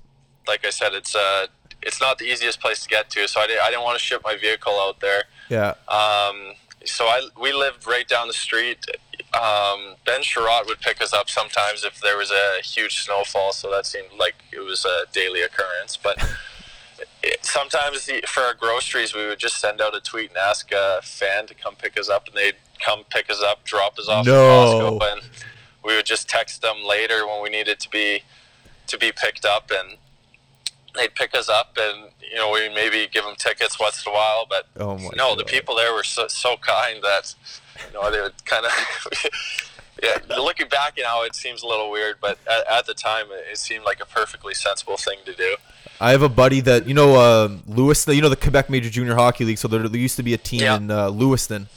like 0.48 0.66
I 0.66 0.70
said, 0.70 0.94
it's 0.94 1.16
uh 1.16 1.48
it's 1.82 2.00
not 2.00 2.18
the 2.18 2.26
easiest 2.26 2.60
place 2.62 2.82
to 2.84 2.90
get 2.90 3.10
to, 3.10 3.28
so 3.28 3.42
I, 3.42 3.48
did, 3.48 3.60
I 3.60 3.70
didn't 3.70 3.84
want 3.84 3.98
to 3.98 4.04
ship 4.04 4.22
my 4.24 4.38
vehicle 4.38 4.74
out 4.80 5.02
there. 5.02 5.24
Yeah. 5.50 5.74
Um, 5.90 6.54
so 6.86 7.06
I 7.06 7.28
we 7.40 7.54
lived 7.54 7.88
right 7.88 8.08
down 8.08 8.28
the 8.28 8.34
street. 8.34 8.86
Um, 9.34 9.96
ben 10.06 10.22
Sherratt 10.22 10.68
would 10.68 10.80
pick 10.80 11.02
us 11.02 11.14
up 11.14 11.30
sometimes 11.30 11.84
if 11.84 12.00
there 12.02 12.18
was 12.18 12.32
a 12.32 12.62
huge 12.64 13.04
snowfall, 13.04 13.52
so 13.52 13.72
that 13.72 13.86
seemed 13.86 14.10
like 14.20 14.36
it 14.52 14.60
was 14.60 14.86
a 14.86 15.12
daily 15.12 15.42
occurrence. 15.42 15.98
But 15.98 16.18
it, 17.24 17.44
sometimes 17.44 18.06
the, 18.06 18.22
for 18.28 18.42
our 18.42 18.54
groceries, 18.54 19.16
we 19.16 19.26
would 19.26 19.40
just 19.40 19.60
send 19.60 19.82
out 19.82 19.96
a 19.96 20.00
tweet 20.00 20.30
and 20.30 20.38
ask 20.38 20.72
a 20.72 21.00
fan 21.04 21.48
to 21.48 21.56
come 21.56 21.76
pick 21.76 21.98
us 22.00 22.10
up, 22.10 22.28
and 22.28 22.36
they'd 22.36 22.56
come 22.80 23.04
pick 23.10 23.30
us 23.30 23.42
up, 23.42 23.64
drop 23.64 23.98
us 23.98 24.08
off 24.08 24.26
No. 24.26 24.34
at 24.34 25.02
Costco, 25.02 25.14
and 25.14 25.22
we 25.84 25.96
would 25.96 26.06
just 26.06 26.30
text 26.30 26.62
them 26.62 26.84
later 26.88 27.26
when 27.26 27.42
we 27.42 27.50
needed 27.50 27.80
to 27.80 27.90
be 27.90 28.22
to 28.86 28.98
be 28.98 29.12
picked 29.12 29.46
up, 29.46 29.72
and 29.72 29.98
they'd 30.96 31.14
pick 31.16 31.36
us 31.36 31.50
up, 31.50 31.78
and 31.80 32.10
you 32.22 32.36
know 32.38 32.52
we 32.52 32.70
maybe 32.74 33.08
give 33.12 33.24
them 33.24 33.36
tickets 33.38 33.80
once 33.80 34.06
in 34.06 34.12
a 34.12 34.16
while, 34.16 34.46
but 34.50 34.68
Oh 34.80 34.98
no, 35.16 35.36
the 35.36 35.44
people 35.46 35.76
there 35.76 35.94
were 35.94 36.04
so, 36.04 36.28
so 36.28 36.56
kind 36.58 37.02
that 37.04 37.34
you 37.88 37.94
know 37.94 38.10
they 38.12 38.22
would 38.22 38.46
kind 38.46 38.66
of. 38.66 38.72
yeah, 40.04 40.18
looking 40.38 40.68
back 40.68 40.94
now, 40.98 41.24
it 41.24 41.36
seems 41.36 41.64
a 41.64 41.68
little 41.68 41.90
weird, 41.92 42.18
but 42.22 42.38
at, 42.50 42.68
at 42.80 42.86
the 42.86 42.94
time, 42.94 43.28
it, 43.32 43.46
it 43.54 43.58
seemed 43.58 43.86
like 43.86 44.02
a 44.02 44.06
perfectly 44.06 44.54
sensible 44.54 44.98
thing 44.98 45.20
to 45.26 45.34
do. 45.34 45.56
I 46.02 46.12
have 46.12 46.22
a 46.24 46.30
buddy 46.30 46.60
that 46.62 46.88
you 46.88 46.94
know, 46.94 47.16
uh, 47.16 47.50
Lewis. 47.68 48.06
You 48.08 48.22
know 48.22 48.30
the 48.30 48.36
Quebec 48.36 48.70
Major 48.70 48.90
Junior 48.90 49.16
Hockey 49.16 49.46
League. 49.46 49.58
So 49.60 49.68
there, 49.68 49.88
there 49.88 50.02
used 50.02 50.18
to 50.18 50.24
be 50.24 50.34
a 50.34 50.38
team 50.38 50.62
Yeah. 50.62 50.76
in 50.78 50.92
uh, 50.92 51.10
Lewiston, 51.10 51.68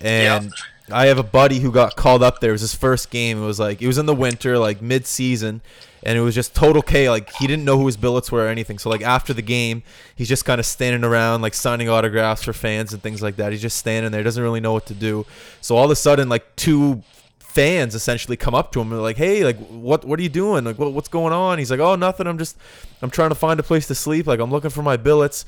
and 0.00 0.52
I 0.90 1.06
have 1.06 1.18
a 1.18 1.22
buddy 1.24 1.58
who 1.58 1.72
got 1.72 1.96
called 1.96 2.22
up 2.22 2.40
there. 2.40 2.50
It 2.50 2.54
was 2.54 2.60
his 2.62 2.74
first 2.74 3.10
game. 3.10 3.42
It 3.42 3.46
was 3.46 3.58
like 3.58 3.82
it 3.82 3.86
was 3.86 3.98
in 3.98 4.06
the 4.06 4.14
winter, 4.14 4.56
like 4.58 4.80
mid 4.80 5.06
season, 5.06 5.60
and 6.06 6.16
it 6.16 6.20
was 6.20 6.36
just 6.36 6.54
total 6.54 6.82
K. 6.82 7.10
Like 7.10 7.32
he 7.32 7.48
didn't 7.48 7.64
know 7.64 7.76
who 7.76 7.86
his 7.86 7.96
billets 7.96 8.30
were 8.30 8.44
or 8.44 8.48
anything. 8.48 8.78
So 8.78 8.88
like 8.88 9.02
after 9.02 9.34
the 9.34 9.42
game, 9.42 9.82
he's 10.14 10.28
just 10.28 10.44
kind 10.44 10.60
of 10.60 10.64
standing 10.64 11.02
around, 11.02 11.42
like 11.42 11.52
signing 11.52 11.88
autographs 11.88 12.44
for 12.44 12.52
fans 12.52 12.92
and 12.92 13.02
things 13.02 13.20
like 13.20 13.34
that. 13.36 13.50
He's 13.50 13.60
just 13.60 13.76
standing 13.76 14.12
there, 14.12 14.22
doesn't 14.22 14.42
really 14.42 14.60
know 14.60 14.72
what 14.72 14.86
to 14.86 14.94
do. 14.94 15.26
So 15.60 15.76
all 15.76 15.86
of 15.86 15.90
a 15.90 15.96
sudden, 15.96 16.28
like 16.28 16.54
two 16.54 17.02
fans 17.40 17.96
essentially 17.96 18.36
come 18.36 18.54
up 18.54 18.70
to 18.72 18.80
him 18.80 18.92
and 18.92 19.02
like, 19.02 19.16
"Hey, 19.16 19.44
like 19.44 19.58
what 19.66 20.04
what 20.04 20.20
are 20.20 20.22
you 20.22 20.28
doing? 20.28 20.62
Like 20.62 20.78
what, 20.78 20.92
what's 20.92 21.08
going 21.08 21.32
on?" 21.32 21.58
He's 21.58 21.72
like, 21.72 21.80
"Oh, 21.80 21.96
nothing. 21.96 22.28
I'm 22.28 22.38
just 22.38 22.56
I'm 23.02 23.10
trying 23.10 23.30
to 23.30 23.34
find 23.34 23.58
a 23.58 23.64
place 23.64 23.88
to 23.88 23.94
sleep. 23.96 24.28
Like 24.28 24.38
I'm 24.38 24.52
looking 24.52 24.70
for 24.70 24.82
my 24.82 24.96
billets." 24.96 25.44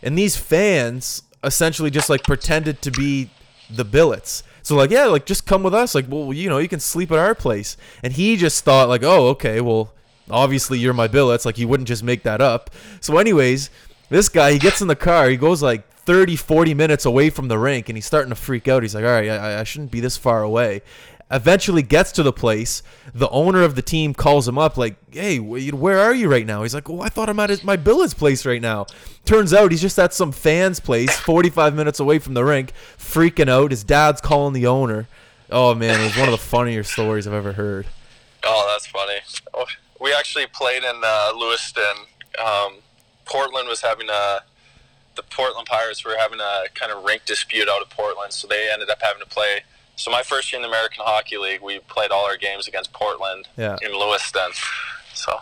And 0.00 0.16
these 0.16 0.36
fans 0.36 1.24
essentially 1.42 1.90
just 1.90 2.08
like 2.08 2.22
pretended 2.22 2.82
to 2.82 2.92
be 2.92 3.30
the 3.68 3.84
billets. 3.84 4.44
So 4.68 4.76
like, 4.76 4.90
yeah, 4.90 5.06
like 5.06 5.24
just 5.24 5.46
come 5.46 5.62
with 5.62 5.72
us. 5.72 5.94
Like, 5.94 6.04
well, 6.10 6.30
you 6.30 6.50
know, 6.50 6.58
you 6.58 6.68
can 6.68 6.78
sleep 6.78 7.10
at 7.10 7.18
our 7.18 7.34
place. 7.34 7.78
And 8.02 8.12
he 8.12 8.36
just 8.36 8.64
thought 8.64 8.90
like, 8.90 9.02
"Oh, 9.02 9.28
okay, 9.28 9.62
well, 9.62 9.94
obviously 10.30 10.78
you're 10.78 10.92
my 10.92 11.08
billets. 11.08 11.46
Like 11.46 11.56
you 11.56 11.66
wouldn't 11.66 11.88
just 11.88 12.02
make 12.02 12.22
that 12.24 12.42
up." 12.42 12.68
So 13.00 13.16
anyways, 13.16 13.70
this 14.10 14.28
guy, 14.28 14.52
he 14.52 14.58
gets 14.58 14.82
in 14.82 14.88
the 14.88 14.94
car. 14.94 15.30
He 15.30 15.38
goes 15.38 15.62
like 15.62 15.90
30, 15.94 16.36
40 16.36 16.74
minutes 16.74 17.06
away 17.06 17.30
from 17.30 17.48
the 17.48 17.58
rink 17.58 17.88
and 17.88 17.96
he's 17.96 18.04
starting 18.04 18.28
to 18.28 18.34
freak 18.34 18.68
out. 18.68 18.82
He's 18.82 18.94
like, 18.94 19.06
"All 19.06 19.10
right, 19.10 19.30
I, 19.30 19.60
I 19.60 19.64
shouldn't 19.64 19.90
be 19.90 20.00
this 20.00 20.18
far 20.18 20.42
away." 20.42 20.82
Eventually 21.30 21.82
gets 21.82 22.12
to 22.12 22.22
the 22.22 22.32
place. 22.32 22.82
The 23.14 23.28
owner 23.30 23.62
of 23.62 23.74
the 23.74 23.82
team 23.82 24.14
calls 24.14 24.46
him 24.48 24.58
up, 24.58 24.76
like, 24.76 24.96
"Hey, 25.12 25.38
where 25.38 25.98
are 25.98 26.14
you 26.14 26.28
right 26.30 26.46
now?" 26.46 26.62
He's 26.62 26.74
like, 26.74 26.88
"Oh, 26.88 27.00
I 27.00 27.08
thought 27.08 27.28
I'm 27.28 27.38
at 27.40 27.50
his- 27.50 27.64
my 27.64 27.76
Billet's 27.76 28.14
place 28.14 28.46
right 28.46 28.62
now." 28.62 28.86
Turns 29.24 29.52
out 29.52 29.70
he's 29.70 29.80
just 29.82 29.98
at 29.98 30.14
some 30.14 30.32
fan's 30.32 30.80
place, 30.80 31.14
45 31.18 31.74
minutes 31.74 32.00
away 32.00 32.18
from 32.18 32.34
the 32.34 32.44
rink, 32.44 32.72
freaking 32.98 33.48
out. 33.50 33.70
His 33.70 33.84
dad's 33.84 34.20
calling 34.20 34.54
the 34.54 34.66
owner. 34.66 35.06
Oh 35.50 35.74
man, 35.74 36.00
it 36.00 36.04
was 36.04 36.16
one 36.16 36.28
of 36.28 36.32
the 36.32 36.38
funnier 36.38 36.82
stories 36.84 37.26
I've 37.26 37.32
ever 37.34 37.52
heard. 37.52 37.86
Oh, 38.44 38.68
that's 38.72 38.86
funny. 38.86 39.18
Oh, 39.54 39.66
We 40.00 40.12
actually 40.14 40.46
played 40.46 40.84
in 40.84 41.00
uh, 41.04 41.32
Lewiston. 41.34 41.82
Um, 42.44 42.74
Portland 43.24 43.68
was 43.68 43.82
having 43.82 44.08
a. 44.10 44.40
The 45.16 45.22
Portland 45.24 45.66
Pirates 45.66 46.04
were 46.04 46.16
having 46.16 46.38
a 46.40 46.64
kind 46.74 46.92
of 46.92 47.02
rink 47.04 47.22
dispute 47.26 47.68
out 47.68 47.82
of 47.82 47.90
Portland, 47.90 48.32
so 48.32 48.46
they 48.46 48.70
ended 48.72 48.88
up 48.88 49.02
having 49.02 49.20
to 49.20 49.26
play. 49.26 49.64
So 49.98 50.10
my 50.10 50.22
first 50.22 50.52
year 50.52 50.58
in 50.58 50.62
the 50.62 50.68
American 50.68 51.02
Hockey 51.04 51.38
League, 51.38 51.60
we 51.60 51.80
played 51.80 52.10
all 52.10 52.24
our 52.24 52.36
games 52.36 52.68
against 52.68 52.92
Portland 52.92 53.48
Yeah. 53.56 53.76
in 53.82 53.92
Lewiston. 53.98 54.50
So 55.12 55.36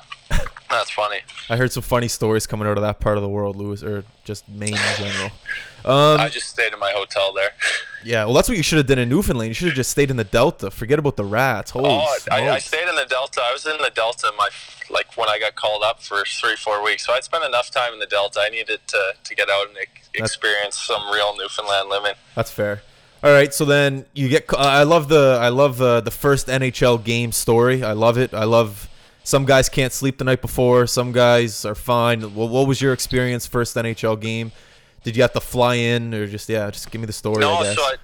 that's 0.71 0.90
funny. 0.90 1.19
I 1.51 1.57
heard 1.57 1.73
some 1.73 1.83
funny 1.83 2.09
stories 2.09 2.47
coming 2.47 2.66
out 2.66 2.79
of 2.79 2.83
that 2.83 2.99
part 2.99 3.19
of 3.19 3.23
the 3.23 3.29
world, 3.29 3.57
Lewis, 3.57 3.83
or 3.83 4.05
just 4.25 4.49
Maine 4.49 4.75
in 4.75 4.97
general. 4.99 5.31
Um, 5.85 6.19
I 6.21 6.29
just 6.29 6.49
stayed 6.49 6.73
in 6.73 6.81
my 6.81 6.90
hotel 6.90 7.33
there. 7.33 7.51
Yeah, 8.05 8.25
well, 8.25 8.35
that's 8.35 8.49
what 8.49 8.57
you 8.57 8.62
should 8.62 8.79
have 8.79 8.87
done 8.87 9.01
in 9.01 9.09
Newfoundland. 9.09 9.49
You 9.49 9.55
should 9.55 9.66
have 9.69 9.75
just 9.75 9.90
stayed 9.90 10.11
in 10.12 10.16
the 10.16 10.23
Delta. 10.23 10.71
Forget 10.71 11.01
about 11.01 11.16
the 11.16 11.25
rats. 11.25 11.73
Holy 11.73 11.90
Oh, 11.90 12.16
I, 12.31 12.51
I 12.51 12.59
stayed 12.61 12.88
in 12.88 12.95
the 12.95 13.05
Delta. 13.05 13.40
I 13.42 13.53
was 13.53 13.66
in 13.66 13.77
the 13.79 13.90
Delta 13.92 14.31
my 14.38 14.49
like 14.90 15.16
when 15.16 15.29
I 15.29 15.40
got 15.40 15.57
called 15.57 15.83
up 15.83 16.01
for 16.01 16.23
three, 16.25 16.55
four 16.55 16.85
weeks. 16.85 17.05
So 17.05 17.14
I'd 17.14 17.25
spent 17.25 17.42
enough 17.45 17.73
time 17.73 17.92
in 17.92 17.99
the 17.99 18.07
Delta. 18.07 18.40
I 18.40 18.49
needed 18.49 18.79
to, 18.87 19.12
to 19.25 19.35
get 19.35 19.49
out 19.51 19.69
and 19.71 19.77
ex- 19.79 20.09
experience 20.14 20.79
some 20.81 21.03
real 21.12 21.37
Newfoundland 21.37 21.88
living. 21.88 22.12
That's 22.37 22.51
fair. 22.53 22.83
All 23.22 23.33
right, 23.33 23.52
so 23.52 23.64
then 23.64 24.05
you 24.14 24.29
get. 24.29 24.52
uh, 24.52 24.57
I 24.57 24.83
love 24.83 25.09
the. 25.09 25.38
I 25.40 25.48
love 25.48 25.81
uh, 25.81 26.00
the 26.00 26.11
first 26.11 26.48
NHL 26.48 27.02
game 27.02 27.33
story. 27.33 27.83
I 27.83 27.92
love 27.92 28.18
it. 28.18 28.35
I 28.35 28.44
love. 28.44 28.88
Some 29.24 29.44
guys 29.44 29.68
can't 29.68 29.92
sleep 29.92 30.18
the 30.18 30.24
night 30.24 30.40
before. 30.40 30.87
Some 30.87 31.11
guys 31.11 31.64
are 31.64 31.74
fine. 31.74 32.35
Well, 32.35 32.48
what 32.48 32.68
was 32.68 32.81
your 32.81 32.92
experience 32.92 33.46
first 33.46 33.74
NHL 33.74 34.20
game? 34.20 34.52
Did 35.02 35.16
you 35.16 35.22
have 35.22 35.33
to 35.33 35.40
fly 35.40 35.74
in, 35.74 36.14
or 36.14 36.26
just 36.26 36.48
yeah? 36.48 36.70
Just 36.70 36.90
give 36.90 37.00
me 37.00 37.07
the 37.07 37.12
story. 37.12 37.40
No, 37.40 37.55
I 37.55 37.62
guess. 37.64 37.76
so 37.76 37.83
I, 37.83 37.94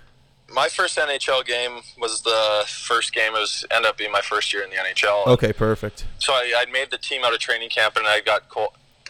my 0.52 0.68
first 0.68 0.98
NHL 0.98 1.44
game 1.44 1.80
was 1.98 2.22
the 2.22 2.64
first 2.66 3.14
game. 3.14 3.34
It 3.34 3.40
was 3.40 3.64
ended 3.70 3.90
up 3.90 3.98
being 3.98 4.12
my 4.12 4.20
first 4.20 4.52
year 4.52 4.62
in 4.62 4.70
the 4.70 4.76
NHL. 4.76 5.26
okay, 5.28 5.52
perfect. 5.52 6.06
So 6.18 6.32
I, 6.32 6.52
I'd 6.58 6.72
made 6.72 6.90
the 6.90 6.98
team 6.98 7.22
out 7.24 7.32
of 7.32 7.38
training 7.38 7.68
camp, 7.68 7.96
and 7.96 8.06
I 8.06 8.20
got 8.20 8.48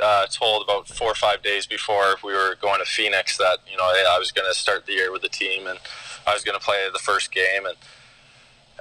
uh, 0.03 0.27
told 0.27 0.63
about 0.65 0.89
four 0.89 1.09
or 1.11 1.15
five 1.15 1.43
days 1.43 1.67
before 1.67 2.17
we 2.25 2.33
were 2.33 2.57
going 2.61 2.81
to 2.81 2.85
Phoenix 2.87 3.37
that 3.39 3.59
you 3.71 3.77
know 3.77 3.85
I, 3.85 4.15
I 4.17 4.19
was 4.19 4.33
going 4.33 4.49
to 4.51 4.59
start 4.59 4.87
the 4.87 4.93
year 4.93 5.13
with 5.13 5.23
the 5.23 5.29
team, 5.29 5.67
and 5.67 5.79
I 6.27 6.35
was 6.35 6.43
going 6.45 6.59
to 6.59 6.65
play 6.65 6.89
the 6.93 6.99
first 6.99 7.33
game. 7.33 7.65
And 7.67 7.77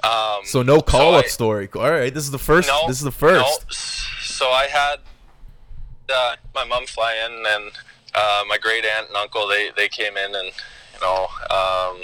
um, 0.04 0.40
So 0.44 0.62
no 0.62 0.80
call 0.80 1.14
up 1.14 1.24
I- 1.26 1.28
story. 1.28 1.68
All 1.74 1.90
right, 1.90 2.12
this 2.12 2.24
is 2.24 2.30
the 2.30 2.38
first. 2.38 2.68
no, 2.68 2.86
this 2.88 2.96
is 2.98 3.04
the 3.04 3.10
first. 3.12 3.64
No. 3.64 3.66
So 4.22 4.50
I 4.50 4.66
had 4.66 4.96
uh, 6.12 6.36
my 6.54 6.64
mom 6.64 6.86
fly 6.86 7.14
in, 7.24 7.32
and 7.46 7.72
uh, 8.14 8.42
my 8.48 8.58
great 8.58 8.84
aunt 8.84 9.08
and 9.08 9.16
uncle 9.16 9.46
they, 9.46 9.70
they 9.76 9.88
came 9.88 10.16
in, 10.16 10.34
and 10.34 10.46
you 10.94 11.00
know, 11.00 11.26
um, 11.50 12.02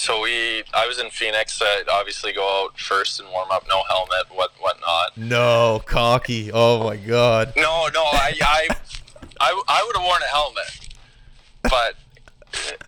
so 0.00 0.22
we 0.22 0.64
I 0.72 0.86
was 0.86 0.98
in 0.98 1.10
Phoenix. 1.10 1.60
I'd 1.62 1.88
obviously 1.92 2.32
go 2.32 2.64
out 2.64 2.78
first 2.78 3.20
and 3.20 3.28
warm 3.28 3.50
up, 3.50 3.64
no 3.68 3.82
helmet, 3.88 4.26
what 4.34 4.50
whatnot. 4.58 5.16
No, 5.16 5.82
cocky. 5.84 6.50
Oh 6.52 6.84
my 6.84 6.96
god. 6.96 7.52
No, 7.56 7.88
no, 7.92 8.02
I 8.04 8.32
I 8.40 8.68
I, 9.40 9.62
I 9.68 9.82
would 9.86 9.96
have 9.96 10.04
worn 10.04 10.22
a 10.22 10.26
helmet, 10.26 10.88
but. 11.64 11.94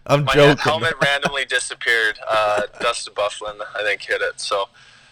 I'm 0.07 0.25
My 0.25 0.35
joking. 0.35 0.59
helmet 0.59 0.95
randomly 1.01 1.45
disappeared. 1.45 2.19
Uh, 2.29 2.63
Dustin 2.81 3.15
Byfuglien, 3.15 3.61
I 3.77 3.85
think, 3.85 4.03
hit 4.03 4.21
it. 4.21 4.41
So, 4.41 4.69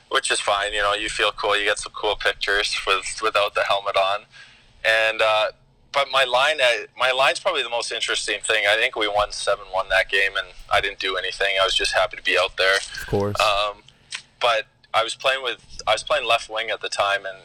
which 0.08 0.32
is 0.32 0.40
fine. 0.40 0.72
You 0.72 0.80
know, 0.80 0.92
you 0.94 1.08
feel 1.08 1.30
cool. 1.30 1.56
You 1.56 1.64
get 1.66 1.78
some 1.78 1.92
cool 1.94 2.16
pictures 2.16 2.76
with 2.84 3.20
without 3.22 3.54
the 3.54 3.62
helmet 3.62 3.96
on. 3.96 4.22
And 4.84 5.22
uh, 5.22 5.52
but 5.92 6.08
my 6.12 6.24
line, 6.24 6.60
uh, 6.60 6.86
my 6.96 7.10
line's 7.10 7.40
probably 7.40 7.62
the 7.62 7.70
most 7.70 7.90
interesting 7.90 8.40
thing. 8.40 8.64
I 8.68 8.76
think 8.76 8.96
we 8.96 9.08
won 9.08 9.32
seven 9.32 9.66
one 9.72 9.88
that 9.88 10.08
game, 10.08 10.32
and 10.36 10.48
I 10.72 10.80
didn't 10.80 10.98
do 10.98 11.16
anything. 11.16 11.56
I 11.60 11.64
was 11.64 11.74
just 11.74 11.92
happy 11.94 12.16
to 12.16 12.22
be 12.22 12.38
out 12.38 12.56
there. 12.56 12.76
Of 12.76 13.06
course. 13.06 13.40
Um, 13.40 13.82
but 14.40 14.66
I 14.94 15.02
was 15.02 15.14
playing 15.14 15.42
with 15.42 15.82
I 15.86 15.92
was 15.92 16.02
playing 16.02 16.26
left 16.26 16.48
wing 16.48 16.70
at 16.70 16.80
the 16.80 16.88
time, 16.88 17.26
and 17.26 17.38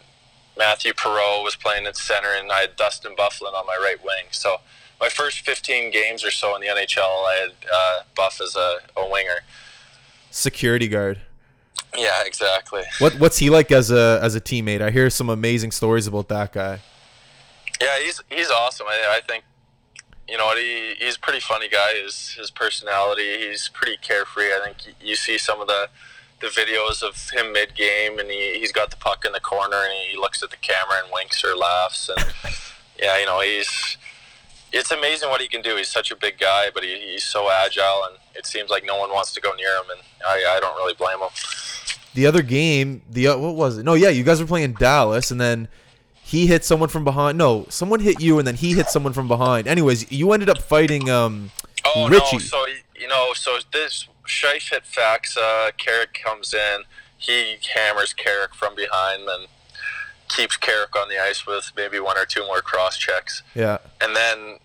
Mathieu 0.57 0.93
Perreault 0.93 1.43
was 1.43 1.55
playing 1.55 1.85
at 1.85 1.97
center, 1.97 2.29
and 2.37 2.51
I 2.51 2.61
had 2.61 2.75
Dustin 2.75 3.15
Byfuglien 3.15 3.53
on 3.53 3.65
my 3.65 3.77
right 3.81 4.01
wing. 4.03 4.25
So 4.31 4.57
my 4.99 5.09
first 5.09 5.39
15 5.39 5.91
games 5.91 6.23
or 6.23 6.31
so 6.31 6.55
in 6.55 6.61
the 6.61 6.67
NHL, 6.67 6.99
I 6.99 7.39
had 7.41 7.51
uh, 7.71 7.99
Buff 8.15 8.39
as 8.41 8.55
a, 8.55 8.77
a 8.95 9.09
winger. 9.09 9.41
Security 10.31 10.87
guard. 10.87 11.19
Yeah, 11.97 12.23
exactly. 12.25 12.83
What 12.99 13.15
What's 13.19 13.37
he 13.37 13.49
like 13.49 13.71
as 13.71 13.91
a 13.91 14.19
as 14.21 14.35
a 14.35 14.41
teammate? 14.41 14.81
I 14.81 14.91
hear 14.91 15.09
some 15.09 15.29
amazing 15.29 15.71
stories 15.71 16.07
about 16.07 16.27
that 16.29 16.53
guy. 16.53 16.81
Yeah, 17.81 17.99
he's 17.99 18.21
he's 18.29 18.49
awesome. 18.49 18.87
I, 18.87 19.17
I 19.17 19.21
think 19.27 19.43
you 20.27 20.37
know 20.37 20.45
what 20.45 20.57
he 20.57 20.95
he's 20.99 21.17
a 21.17 21.19
pretty 21.19 21.39
funny 21.39 21.69
guy. 21.69 21.93
His 22.01 22.31
his 22.31 22.51
personality, 22.51 23.47
he's 23.47 23.69
pretty 23.69 23.97
carefree. 24.01 24.45
I 24.45 24.61
think 24.63 24.95
you 25.01 25.15
see 25.15 25.37
some 25.37 25.61
of 25.61 25.67
the 25.67 25.89
the 26.41 26.47
videos 26.47 27.01
of 27.01 27.29
him 27.31 27.53
mid 27.53 27.75
game, 27.75 28.19
and 28.19 28.29
he 28.29 28.59
he's 28.59 28.71
got 28.71 28.91
the 28.91 28.97
puck 28.97 29.25
in 29.25 29.31
the 29.31 29.39
corner, 29.39 29.77
and 29.83 29.93
he 30.09 30.17
looks 30.17 30.43
at 30.43 30.51
the 30.51 30.57
camera 30.57 30.97
and 31.03 31.11
winks 31.13 31.43
or 31.43 31.55
laughs, 31.55 32.09
and 32.09 32.25
yeah, 32.99 33.19
you 33.19 33.25
know 33.25 33.41
he's. 33.41 33.97
It's 34.73 34.91
amazing 34.91 35.29
what 35.29 35.39
he 35.39 35.47
can 35.47 35.61
do. 35.61 35.77
He's 35.77 35.87
such 35.87 36.11
a 36.11 36.17
big 36.17 36.37
guy, 36.37 36.69
but 36.73 36.83
he, 36.83 36.99
he's 36.99 37.23
so 37.23 37.49
agile, 37.49 38.03
and 38.09 38.17
it 38.35 38.45
seems 38.45 38.69
like 38.69 38.83
no 38.85 38.97
one 38.97 39.09
wants 39.09 39.33
to 39.35 39.39
go 39.39 39.53
near 39.53 39.73
him, 39.77 39.85
and 39.89 40.01
I, 40.27 40.57
I 40.57 40.59
don't 40.59 40.75
really 40.75 40.95
blame 40.95 41.19
him. 41.19 41.29
The 42.13 42.25
other 42.25 42.41
game, 42.41 43.01
the 43.09 43.29
uh, 43.29 43.37
what 43.37 43.55
was 43.55 43.77
it? 43.77 43.83
No, 43.83 43.93
yeah, 43.93 44.09
you 44.09 44.23
guys 44.23 44.41
were 44.41 44.47
playing 44.47 44.73
Dallas, 44.73 45.31
and 45.31 45.39
then 45.39 45.69
he 46.25 46.47
hit 46.47 46.65
someone 46.65 46.89
from 46.89 47.03
behind. 47.03 47.37
No, 47.37 47.67
someone 47.69 47.99
hit 47.99 48.19
you, 48.19 48.39
and 48.39 48.47
then 48.47 48.55
he 48.55 48.73
hit 48.73 48.87
someone 48.89 49.13
from 49.13 49.27
behind. 49.27 49.67
Anyways, 49.67 50.11
you 50.11 50.31
ended 50.31 50.49
up 50.49 50.57
fighting 50.57 51.07
um, 51.07 51.51
Oh 51.85 52.09
Ritchie. 52.09 52.37
no! 52.37 52.39
So 52.39 52.65
you 52.99 53.07
know, 53.07 53.33
so 53.35 53.59
this 53.71 54.07
Scheif 54.25 54.71
hit 54.71 54.85
Faksa. 54.85 55.77
Carrick 55.77 56.15
comes 56.15 56.51
in. 56.51 56.81
He 57.15 57.57
hammers 57.75 58.11
Carrick 58.13 58.55
from 58.55 58.73
behind, 58.75 59.27
then 59.27 59.41
keeps 60.27 60.57
Carrick 60.57 60.95
on 60.95 61.09
the 61.09 61.19
ice 61.21 61.45
with 61.45 61.71
maybe 61.77 61.99
one 61.99 62.17
or 62.17 62.25
two 62.25 62.43
more 62.47 62.61
cross 62.61 62.97
checks, 62.97 63.43
yeah. 63.53 63.77
and 64.01 64.15
then 64.15 64.57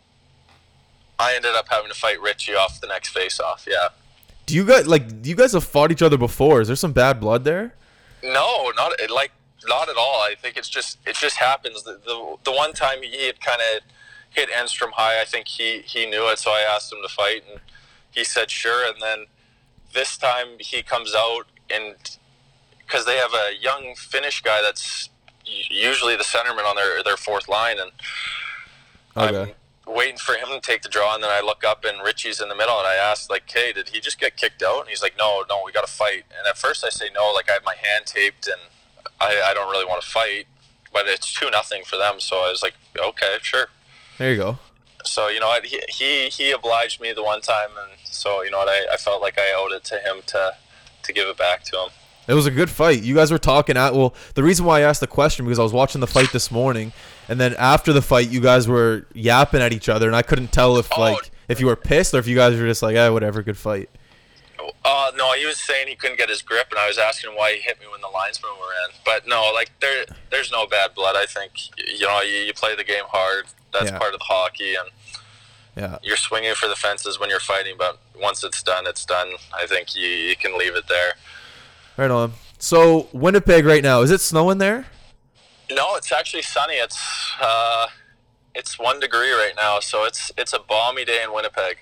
I 1.19 1.35
ended 1.35 1.55
up 1.55 1.69
having 1.69 1.91
to 1.91 1.95
fight 1.95 2.21
Ritchie 2.23 2.55
off 2.55 2.81
the 2.81 2.87
next 2.87 3.11
face-off. 3.11 3.67
Yeah. 3.69 3.89
Do 4.47 4.55
you 4.55 4.65
guys 4.65 4.87
like? 4.87 5.05
You 5.25 5.37
guys 5.37 5.53
have 5.53 5.65
fought 5.65 5.93
each 5.93 6.01
other 6.03 6.17
before. 6.17 6.63
Is 6.63 6.69
there 6.69 6.77
some 6.77 6.93
bad 6.93 7.21
blood 7.21 7.45
there? 7.45 7.75
No, 8.23 8.73
not 8.77 8.93
like 9.11 9.33
not 9.67 9.89
at 9.89 9.97
all. 9.97 10.23
I 10.23 10.35
think 10.41 10.57
it's 10.57 10.69
just 10.69 10.99
it 11.07 11.17
just 11.17 11.37
happens. 11.37 11.83
The 11.83 12.01
the, 12.05 12.37
the 12.45 12.53
one 12.53 12.73
time 12.73 13.03
he 13.03 13.27
had 13.27 13.41
kind 13.41 13.61
of 13.61 13.83
hit 14.31 14.49
Enstrom 14.51 14.93
high, 14.93 15.21
I 15.21 15.25
think 15.25 15.49
he 15.49 15.81
he 15.81 16.07
knew 16.07 16.29
it, 16.31 16.39
so 16.39 16.51
I 16.51 16.61
asked 16.61 16.93
him 16.93 16.99
to 17.03 17.09
fight, 17.09 17.43
and 17.51 17.61
he 18.11 18.25
said 18.25 18.51
sure. 18.51 18.87
And 18.87 19.01
then 19.01 19.27
this 19.93 20.17
time 20.17 20.59
he 20.59 20.83
comes 20.83 21.15
out 21.15 21.47
and 21.73 21.95
because 22.79 23.07
they 23.07 23.17
have 23.17 23.33
a 23.33 23.53
young 23.61 23.95
Finnish 23.97 24.43
guy 24.43 24.61
that's 24.63 25.11
usually 25.45 26.17
the 26.17 26.25
centerman 26.25 26.65
on 26.65 26.77
their 26.77 27.03
their 27.03 27.17
fourth 27.17 27.49
line, 27.49 27.79
and 27.79 27.91
Okay. 29.17 29.55
I'm 29.87 29.93
waiting 29.93 30.17
for 30.17 30.35
him 30.35 30.49
to 30.49 30.61
take 30.61 30.83
the 30.83 30.89
draw, 30.89 31.15
and 31.15 31.23
then 31.23 31.31
I 31.31 31.41
look 31.41 31.65
up 31.65 31.85
and 31.85 32.01
Ritchie's 32.03 32.41
in 32.41 32.49
the 32.49 32.55
middle, 32.55 32.79
and 32.79 32.87
I 32.87 32.95
ask 32.95 33.29
like, 33.29 33.51
"Hey, 33.51 33.73
did 33.73 33.89
he 33.89 34.01
just 34.01 34.21
get 34.21 34.37
kicked 34.37 34.63
out?" 34.63 34.81
And 34.81 34.89
he's 34.89 35.03
like, 35.03 35.17
"No, 35.19 35.45
no, 35.49 35.63
we 35.65 35.73
got 35.73 35.85
to 35.87 35.93
fight." 35.93 36.25
And 36.37 36.47
at 36.47 36.57
first 36.57 36.85
I 36.85 36.91
say 36.91 37.11
no, 37.13 37.33
like 37.33 37.51
I 37.51 37.55
have 37.55 37.65
my 37.65 37.75
hand 37.75 38.07
taped, 38.07 38.47
and 38.47 38.61
I, 39.21 39.41
I 39.51 39.55
don't 39.55 39.71
really 39.71 39.85
want 39.85 40.03
to 40.03 40.09
fight, 40.09 40.47
but 40.93 41.07
it's 41.07 41.33
two 41.33 41.51
nothing 41.51 41.83
for 41.85 41.97
them, 41.97 42.21
so 42.21 42.37
I 42.39 42.51
was 42.51 42.63
like, 42.63 42.75
"Okay, 42.99 43.37
sure." 43.43 43.67
There 44.19 44.31
you 44.33 44.37
go. 44.37 44.59
So 45.05 45.29
you 45.29 45.41
know 45.41 45.49
what, 45.49 45.65
he 45.67 45.81
he, 45.89 46.29
he 46.29 46.51
obliged 46.53 47.01
me 47.01 47.13
the 47.13 47.23
one 47.23 47.41
time, 47.41 47.71
and 47.81 47.99
so 48.05 48.43
you 48.43 48.51
know 48.51 48.59
what, 48.59 48.69
I, 48.69 48.95
I 48.95 48.97
felt 48.97 49.23
like 49.23 49.39
I 49.39 49.53
owed 49.57 49.73
it 49.73 49.85
to 49.85 49.99
him 49.99 50.23
to 50.27 50.55
to 51.03 51.13
give 51.13 51.29
it 51.29 51.37
back 51.39 51.65
to 51.65 51.77
him. 51.77 51.89
It 52.29 52.35
was 52.35 52.47
a 52.47 52.51
good 52.51 52.71
fight. 52.71 53.03
You 53.03 53.15
guys 53.15 53.33
were 53.33 53.39
talking 53.39 53.77
at 53.77 53.95
well. 53.95 54.15
The 54.35 54.43
reason 54.43 54.65
why 54.67 54.79
I 54.79 54.83
asked 54.83 55.01
the 55.01 55.07
question 55.07 55.45
because 55.47 55.59
I 55.59 55.63
was 55.63 55.73
watching 55.73 56.01
the 56.01 56.07
fight 56.07 56.33
this 56.33 56.51
morning, 56.51 56.93
and 57.29 57.41
then 57.41 57.55
after 57.59 57.93
the 57.93 58.03
fight, 58.03 58.29
you 58.31 58.41
guys 58.41 58.69
were 58.69 59.07
yapping 59.15 59.61
at 59.63 59.73
each 59.73 59.89
other, 59.89 60.07
and 60.07 60.15
I 60.15 60.23
couldn't 60.23 60.53
tell 60.53 60.77
if 60.77 60.89
Oh. 60.93 61.01
like 61.01 61.31
if 61.49 61.61
you 61.61 61.67
were 61.67 61.77
pissed 61.77 62.15
or 62.15 62.19
if 62.19 62.27
you 62.29 62.37
guys 62.37 62.59
were 62.59 62.67
just 62.67 62.83
like, 62.83 62.97
ah, 62.97 63.11
whatever, 63.11 63.43
good 63.43 63.57
fight. 63.57 63.89
Uh, 64.85 65.11
no, 65.17 65.33
he 65.33 65.47
was 65.47 65.59
saying 65.59 65.89
he 65.89 65.95
couldn't 65.95 66.17
get 66.19 66.29
his 66.29 66.43
grip, 66.43 66.69
and 66.71 66.79
I 66.79 66.87
was 66.87 66.99
asking 66.99 67.31
why 67.35 67.53
he 67.55 67.61
hit 67.61 67.79
me 67.81 67.87
when 67.91 68.01
the 68.01 68.09
linesmen 68.09 68.53
were 68.61 68.73
in. 68.87 68.95
But 69.05 69.27
no, 69.27 69.51
like 69.55 69.71
there, 69.81 70.05
there's 70.31 70.51
no 70.51 70.67
bad 70.67 70.95
blood. 70.95 71.17
I 71.17 71.27
think 71.27 71.53
you 71.77 72.07
know 72.07 72.21
you, 72.21 72.37
you 72.39 72.53
play 72.55 72.75
the 72.77 72.85
game 72.85 73.05
hard. 73.09 73.47
That's 73.73 73.91
Yeah. 73.91 73.99
part 73.99 74.13
of 74.15 74.19
the 74.21 74.25
hockey, 74.27 74.75
and 74.75 74.89
Yeah. 75.77 75.99
you're 76.03 76.17
swinging 76.17 76.55
for 76.55 76.69
the 76.69 76.77
fences 76.77 77.19
when 77.19 77.31
you're 77.31 77.41
fighting. 77.41 77.77
But 77.79 77.99
once 78.21 78.43
it's 78.45 78.63
done, 78.63 78.87
it's 78.87 79.05
done. 79.05 79.29
I 79.53 79.67
think 79.67 79.95
you, 79.95 80.07
you 80.07 80.37
can 80.37 80.59
leave 80.59 80.75
it 80.75 80.89
there. 80.89 81.15
Right 81.97 82.11
on. 82.11 82.33
So 82.59 83.09
Winnipeg 83.13 83.65
right 83.65 83.83
now, 83.83 84.03
is 84.03 84.11
it 84.11 84.21
snowing 84.21 84.59
there? 84.59 84.87
No, 85.71 85.95
it's 85.97 86.11
actually 86.13 86.43
sunny. 86.43 86.75
It's 86.75 86.99
uh, 87.41 87.87
it's 88.55 88.79
one 88.79 88.99
degree 89.01 89.31
right 89.33 89.55
now, 89.57 89.81
so 89.81 90.05
it's 90.05 90.33
it's 90.37 90.53
a 90.53 90.59
balmy 90.59 91.05
day 91.05 91.23
in 91.23 91.33
Winnipeg. 91.33 91.79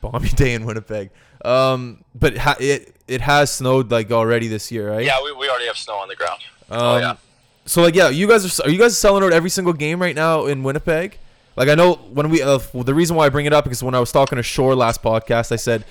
Balmy 0.00 0.28
day 0.28 0.52
in 0.54 0.64
Winnipeg. 0.64 1.10
Um, 1.44 2.04
but 2.14 2.36
ha- 2.36 2.56
it 2.60 2.94
it 3.08 3.20
has 3.20 3.50
snowed 3.50 3.90
like 3.90 4.10
already 4.10 4.48
this 4.48 4.70
year, 4.70 4.90
right? 4.90 5.04
Yeah, 5.04 5.22
we, 5.22 5.32
we 5.32 5.48
already 5.48 5.66
have 5.66 5.76
snow 5.76 5.94
on 5.94 6.08
the 6.08 6.16
ground. 6.16 6.40
Um, 6.70 6.80
oh 6.80 6.96
yeah. 6.98 7.16
So 7.64 7.82
like, 7.82 7.94
yeah, 7.94 8.08
you 8.08 8.26
guys 8.26 8.60
are 8.60 8.64
are 8.64 8.70
you 8.70 8.78
guys 8.78 8.96
selling 8.96 9.22
out 9.22 9.32
every 9.32 9.50
single 9.50 9.72
game 9.72 10.00
right 10.00 10.14
now 10.14 10.46
in 10.46 10.62
Winnipeg? 10.62 11.18
Like 11.56 11.68
I 11.68 11.74
know 11.74 11.94
when 11.94 12.30
we 12.30 12.42
uh, 12.42 12.58
the 12.74 12.94
reason 12.94 13.16
why 13.16 13.26
I 13.26 13.28
bring 13.28 13.46
it 13.46 13.52
up 13.52 13.64
because 13.64 13.82
when 13.82 13.94
I 13.94 14.00
was 14.00 14.10
talking 14.10 14.36
to 14.36 14.42
Shore 14.42 14.74
last 14.74 15.02
podcast, 15.02 15.52
I 15.52 15.56
said 15.56 15.84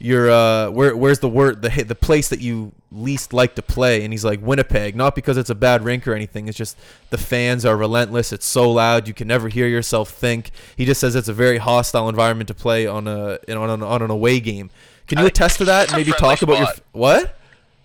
you're 0.00 0.30
uh 0.30 0.70
where 0.70 0.96
where's 0.96 1.18
the 1.20 1.28
word 1.28 1.62
the 1.62 1.84
the 1.84 1.94
place 1.94 2.28
that 2.30 2.40
you 2.40 2.72
least 2.90 3.32
like 3.32 3.54
to 3.56 3.62
play? 3.62 4.02
And 4.02 4.12
he's 4.12 4.24
like 4.24 4.40
Winnipeg. 4.42 4.96
Not 4.96 5.14
because 5.14 5.36
it's 5.36 5.50
a 5.50 5.54
bad 5.54 5.84
rink 5.84 6.08
or 6.08 6.14
anything. 6.14 6.48
It's 6.48 6.56
just 6.58 6.76
the 7.10 7.18
fans 7.18 7.64
are 7.64 7.76
relentless. 7.76 8.32
It's 8.32 8.46
so 8.46 8.70
loud. 8.72 9.06
You 9.06 9.14
can 9.14 9.28
never 9.28 9.48
hear 9.48 9.68
yourself 9.68 10.10
think. 10.10 10.50
He 10.76 10.84
just 10.86 11.00
says 11.00 11.14
it's 11.14 11.28
a 11.28 11.32
very 11.34 11.58
hostile 11.58 12.08
environment 12.08 12.48
to 12.48 12.54
play 12.54 12.86
on 12.86 13.06
a 13.06 13.38
in, 13.46 13.56
on 13.58 13.68
an, 13.70 13.82
on 13.82 14.02
an 14.02 14.10
away 14.10 14.40
game. 14.40 14.70
Can 15.06 15.18
you 15.18 15.24
I- 15.24 15.28
attest 15.28 15.58
to 15.58 15.64
that? 15.66 15.88
and 15.88 15.96
maybe 15.98 16.12
talk 16.12 16.40
about 16.42 16.58
your 16.58 16.68
what? 16.92 17.36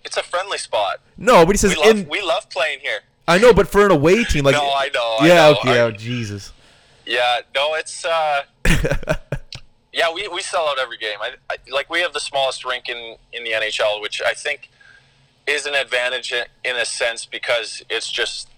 It's 0.04 0.16
a 0.16 0.22
friendly 0.22 0.58
spot. 0.58 1.00
no 1.16 1.44
but 1.44 1.52
he 1.54 1.58
says 1.58 1.76
We 1.76 1.82
love 1.84 1.96
in 1.98 2.08
we 2.08 2.22
love 2.22 2.48
playing 2.48 2.78
here. 2.80 3.00
I 3.28 3.38
know 3.38 3.52
but 3.52 3.68
for 3.68 3.84
an 3.84 3.90
away 3.90 4.24
team 4.24 4.44
like 4.44 4.54
no, 4.56 4.62
I 4.62 4.88
know. 4.94 5.16
I 5.20 5.26
yeah 5.26 5.34
know. 5.50 5.58
okay 5.58 5.78
I- 5.80 5.82
oh 5.82 5.90
Jesus. 5.90 6.52
Yeah, 7.04 7.38
no, 7.54 7.74
it's 7.74 8.04
uh, 8.04 8.42
Yeah, 9.96 10.12
we, 10.12 10.28
we 10.28 10.42
sell 10.42 10.68
out 10.68 10.78
every 10.78 10.98
game. 10.98 11.16
I, 11.22 11.30
I, 11.48 11.56
like 11.72 11.88
we 11.88 12.00
have 12.02 12.12
the 12.12 12.20
smallest 12.20 12.66
rink 12.66 12.90
in, 12.90 13.16
in 13.32 13.44
the 13.44 13.52
NHL, 13.52 14.02
which 14.02 14.20
I 14.20 14.34
think 14.34 14.68
is 15.46 15.64
an 15.64 15.74
advantage 15.74 16.32
in, 16.32 16.44
in 16.64 16.76
a 16.76 16.84
sense 16.84 17.24
because 17.24 17.82
it's 17.88 18.12
just 18.12 18.50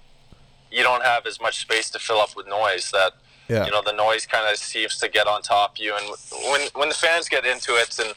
you 0.73 0.83
don't 0.83 1.05
have 1.05 1.27
as 1.27 1.41
much 1.41 1.61
space 1.61 1.91
to 1.91 1.99
fill 2.01 2.19
up 2.19 2.35
with 2.35 2.49
noise 2.49 2.91
that 2.91 3.13
Yeah. 3.49 3.65
you 3.67 3.71
know 3.71 3.83
the 3.83 3.93
noise 3.93 4.27
kind 4.27 4.51
of 4.51 4.57
seems 4.59 4.99
to 4.99 5.09
get 5.09 5.27
on 5.29 5.43
top 5.43 5.73
of 5.77 5.79
you 5.79 5.95
and 5.97 6.07
when 6.51 6.63
when 6.75 6.89
the 6.89 6.95
fans 6.95 7.29
get 7.29 7.47
into 7.47 7.73
it 7.77 7.97
and 7.99 8.13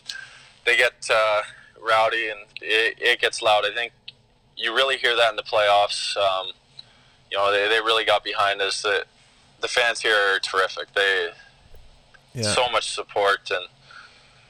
they 0.66 0.76
get 0.76 0.94
uh, 1.14 1.42
rowdy 1.82 2.30
and 2.30 2.40
it, 2.62 2.98
it 3.00 3.22
gets 3.22 3.42
loud 3.42 3.64
i 3.66 3.74
think 3.74 3.92
you 4.58 4.76
really 4.76 4.98
hear 4.98 5.16
that 5.16 5.30
in 5.30 5.36
the 5.38 5.44
playoffs 5.44 6.18
um, 6.18 6.48
you 7.30 7.38
know 7.38 7.52
they, 7.52 7.68
they 7.70 7.80
really 7.80 8.04
got 8.06 8.24
behind 8.24 8.62
us 8.62 8.82
the, 8.82 9.06
the 9.62 9.68
fans 9.70 10.02
here 10.02 10.16
are 10.36 10.40
terrific 10.40 10.94
they 10.94 11.30
Yeah. 12.34 12.44
so 12.44 12.70
much 12.70 12.90
support 12.92 13.50
and 13.52 13.66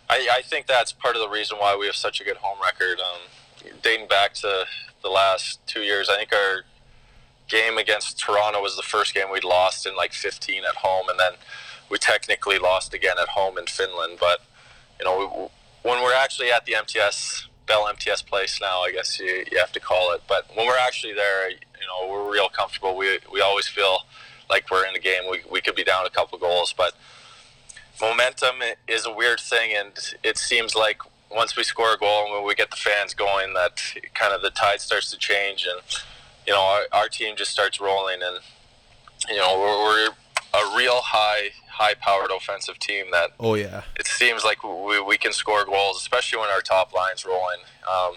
I, 0.09 0.27
I 0.39 0.41
think 0.41 0.67
that's 0.67 0.91
part 0.91 1.15
of 1.15 1.21
the 1.21 1.29
reason 1.29 1.57
why 1.57 1.75
we 1.75 1.85
have 1.85 1.95
such 1.95 2.19
a 2.19 2.23
good 2.23 2.37
home 2.37 2.57
record. 2.61 2.99
Um, 2.99 3.71
dating 3.81 4.07
back 4.07 4.33
to 4.33 4.65
the 5.03 5.09
last 5.09 5.59
two 5.67 5.81
years 5.81 6.09
i 6.09 6.15
think 6.17 6.31
our 6.33 6.63
game 7.47 7.77
against 7.77 8.19
toronto 8.19 8.61
was 8.61 8.75
the 8.75 8.83
first 8.83 9.13
game 9.13 9.31
we'd 9.31 9.43
lost 9.43 9.85
in 9.85 9.95
like 9.95 10.13
15 10.13 10.63
at 10.63 10.75
home 10.75 11.09
and 11.09 11.19
then 11.19 11.33
we 11.89 11.97
technically 11.97 12.57
lost 12.57 12.93
again 12.93 13.17
at 13.21 13.29
home 13.29 13.57
in 13.57 13.65
finland. 13.65 14.17
But 14.19 14.39
you 14.99 15.05
know 15.05 15.49
we, 15.83 15.89
when 15.89 16.03
we're 16.03 16.13
actually 16.13 16.51
at 16.51 16.65
the 16.65 16.73
mts 16.73 17.43
bell 17.67 17.87
mts 17.93 18.25
place 18.25 18.59
now 18.61 18.81
i 18.81 18.91
guess 18.91 19.19
you, 19.19 19.43
you 19.51 19.57
have 19.57 19.71
to 19.71 19.79
call 19.79 20.13
it 20.13 20.21
but 20.27 20.45
when 20.55 20.65
we're 20.67 20.77
actually 20.77 21.13
there 21.13 21.49
you 21.49 21.57
know 21.87 22.11
we're 22.11 22.31
real 22.31 22.49
comfortable. 22.49 22.95
We, 22.95 23.19
we 23.31 23.41
always 23.41 23.67
feel 23.67 23.99
like 24.49 24.69
we're 24.69 24.85
in 24.85 24.93
the 24.93 24.99
game. 24.99 25.23
We, 25.29 25.41
we 25.49 25.61
could 25.61 25.75
be 25.75 25.83
down 25.83 26.05
a 26.05 26.09
couple 26.09 26.37
goals 26.37 26.73
but 26.75 26.93
momentum 27.99 28.57
is 28.87 29.05
a 29.05 29.11
weird 29.13 29.39
thing, 29.39 29.71
and 29.75 29.91
it 30.23 30.37
seems 30.37 30.75
like 30.75 31.01
once 31.29 31.55
we 31.55 31.63
score 31.63 31.93
a 31.93 31.97
goal 31.97 32.25
and 32.25 32.33
when 32.33 32.45
we 32.45 32.53
get 32.55 32.69
the 32.71 32.77
fans 32.77 33.13
going, 33.13 33.53
that 33.53 33.81
kind 34.13 34.33
of 34.33 34.41
the 34.41 34.49
tide 34.51 34.81
starts 34.81 35.09
to 35.11 35.17
change, 35.17 35.65
and 35.69 35.81
you 36.47 36.53
know 36.53 36.61
our, 36.61 36.83
our 36.91 37.07
team 37.07 37.35
just 37.35 37.51
starts 37.51 37.79
rolling, 37.79 38.19
and 38.23 38.37
you 39.29 39.37
know 39.37 39.59
we're, 39.59 39.83
we're 39.83 40.09
a 40.53 40.77
real 40.77 41.01
high 41.01 41.49
high 41.69 41.93
powered 41.95 42.29
offensive 42.31 42.77
team 42.79 43.05
that 43.11 43.31
Oh 43.39 43.55
yeah. 43.55 43.83
it 43.97 44.05
seems 44.05 44.43
like 44.43 44.61
we, 44.63 44.99
we 45.01 45.17
can 45.17 45.31
score 45.31 45.63
goals, 45.65 45.97
especially 45.97 46.39
when 46.39 46.49
our 46.49 46.61
top 46.61 46.93
line's 46.93 47.25
rolling. 47.25 47.59
Um, 47.89 48.15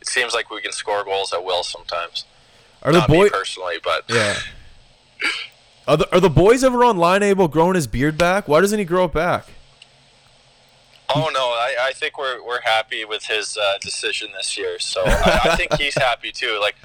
it 0.00 0.08
seems 0.08 0.32
like 0.32 0.50
we 0.50 0.60
can 0.62 0.72
score 0.72 1.04
goals 1.04 1.32
at 1.32 1.44
will 1.44 1.62
sometimes. 1.62 2.24
Are 2.82 2.90
the 2.92 3.00
Not 3.00 3.08
boy? 3.08 3.24
me 3.24 3.30
personally, 3.30 3.76
but 3.84 4.04
Yeah. 4.08 4.36
Are 5.90 5.96
the, 5.96 6.14
are 6.14 6.20
the 6.20 6.30
boys 6.30 6.62
ever 6.62 6.84
on 6.84 6.98
line 6.98 7.24
able 7.24 7.48
growing 7.48 7.74
his 7.74 7.88
beard 7.88 8.16
back? 8.16 8.46
Why 8.46 8.60
doesn't 8.60 8.78
he 8.78 8.84
grow 8.84 9.06
it 9.06 9.12
back? 9.12 9.46
Oh 11.12 11.28
no, 11.34 11.40
I, 11.48 11.74
I 11.88 11.92
think 11.92 12.16
we're 12.16 12.40
we're 12.46 12.60
happy 12.60 13.04
with 13.04 13.24
his 13.24 13.56
uh, 13.56 13.78
decision 13.80 14.28
this 14.36 14.56
year. 14.56 14.78
So 14.78 15.02
I, 15.04 15.40
I 15.46 15.56
think 15.56 15.74
he's 15.74 15.96
happy 15.98 16.30
too. 16.30 16.58
Like 16.60 16.76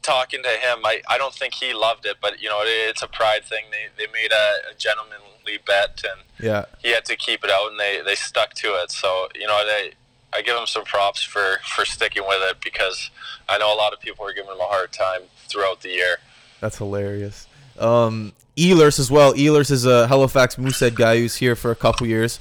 talking 0.00 0.44
to 0.44 0.48
him, 0.48 0.78
I, 0.84 1.02
I 1.08 1.18
don't 1.18 1.34
think 1.34 1.54
he 1.54 1.74
loved 1.74 2.06
it, 2.06 2.18
but 2.22 2.40
you 2.40 2.48
know 2.48 2.60
it, 2.62 2.68
it's 2.90 3.02
a 3.02 3.08
pride 3.08 3.42
thing. 3.44 3.64
They, 3.72 3.86
they 4.06 4.12
made 4.12 4.30
a, 4.30 4.70
a 4.70 4.74
gentlemanly 4.78 5.58
bet, 5.66 6.04
and 6.08 6.20
Yeah. 6.38 6.66
he 6.78 6.92
had 6.92 7.04
to 7.06 7.16
keep 7.16 7.42
it 7.42 7.50
out, 7.50 7.72
and 7.72 7.80
they, 7.80 8.00
they 8.04 8.14
stuck 8.14 8.54
to 8.54 8.68
it. 8.80 8.92
So 8.92 9.26
you 9.34 9.48
know 9.48 9.66
they. 9.66 9.94
I 10.32 10.40
give 10.40 10.56
him 10.56 10.66
some 10.68 10.84
props 10.84 11.22
for, 11.24 11.58
for 11.74 11.84
sticking 11.84 12.22
with 12.26 12.38
it 12.48 12.58
because 12.62 13.10
I 13.50 13.58
know 13.58 13.74
a 13.74 13.76
lot 13.76 13.92
of 13.92 14.00
people 14.00 14.24
were 14.24 14.32
giving 14.32 14.50
him 14.52 14.60
a 14.60 14.64
hard 14.64 14.90
time 14.92 15.22
throughout 15.48 15.80
the 15.82 15.88
year. 15.90 16.18
That's 16.60 16.78
hilarious. 16.78 17.48
Um, 17.78 18.32
Ehlers 18.56 18.98
as 18.98 19.10
well. 19.10 19.32
Ehlers 19.34 19.70
is 19.70 19.84
a 19.86 20.06
Halifax 20.08 20.56
Moosehead 20.58 20.94
guy 20.94 21.16
who's 21.18 21.36
here 21.36 21.56
for 21.56 21.70
a 21.70 21.76
couple 21.76 22.06
years. 22.06 22.38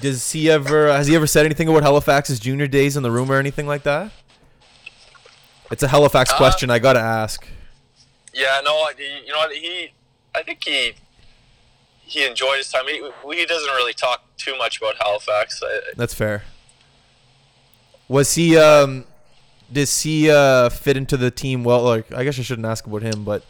Does 0.00 0.32
he 0.32 0.50
ever? 0.50 0.92
Has 0.92 1.06
he 1.08 1.14
ever 1.16 1.26
said 1.26 1.44
anything 1.44 1.68
about 1.68 1.82
Halifax's 1.82 2.38
junior 2.40 2.66
days 2.66 2.96
in 2.96 3.02
the 3.02 3.10
room 3.10 3.30
or 3.30 3.36
anything 3.36 3.66
like 3.66 3.82
that? 3.82 4.12
It's 5.70 5.82
a 5.82 5.88
Halifax 5.88 6.32
Uh, 6.32 6.36
question. 6.36 6.70
I 6.70 6.78
gotta 6.78 7.00
ask. 7.00 7.46
Yeah, 8.32 8.60
no, 8.64 8.88
you 8.98 9.32
know? 9.32 9.48
He, 9.50 9.92
I 10.34 10.42
think 10.42 10.64
he, 10.64 10.92
he 12.02 12.24
enjoyed 12.26 12.58
his 12.58 12.70
time. 12.70 12.84
He, 12.86 12.96
he 13.34 13.44
doesn't 13.46 13.70
really 13.74 13.92
talk 13.92 14.22
too 14.36 14.56
much 14.56 14.78
about 14.78 14.96
Halifax. 14.96 15.60
I, 15.62 15.80
That's 15.96 16.14
fair. 16.14 16.44
Was 18.08 18.34
he? 18.34 18.56
Um, 18.56 19.04
does 19.72 20.00
he 20.02 20.30
uh, 20.30 20.68
fit 20.70 20.96
into 20.96 21.16
the 21.16 21.30
team 21.30 21.62
well? 21.62 21.82
Like, 21.82 22.12
I 22.12 22.24
guess 22.24 22.38
I 22.38 22.42
shouldn't 22.42 22.66
ask 22.66 22.86
about 22.86 23.02
him, 23.02 23.22
but 23.24 23.44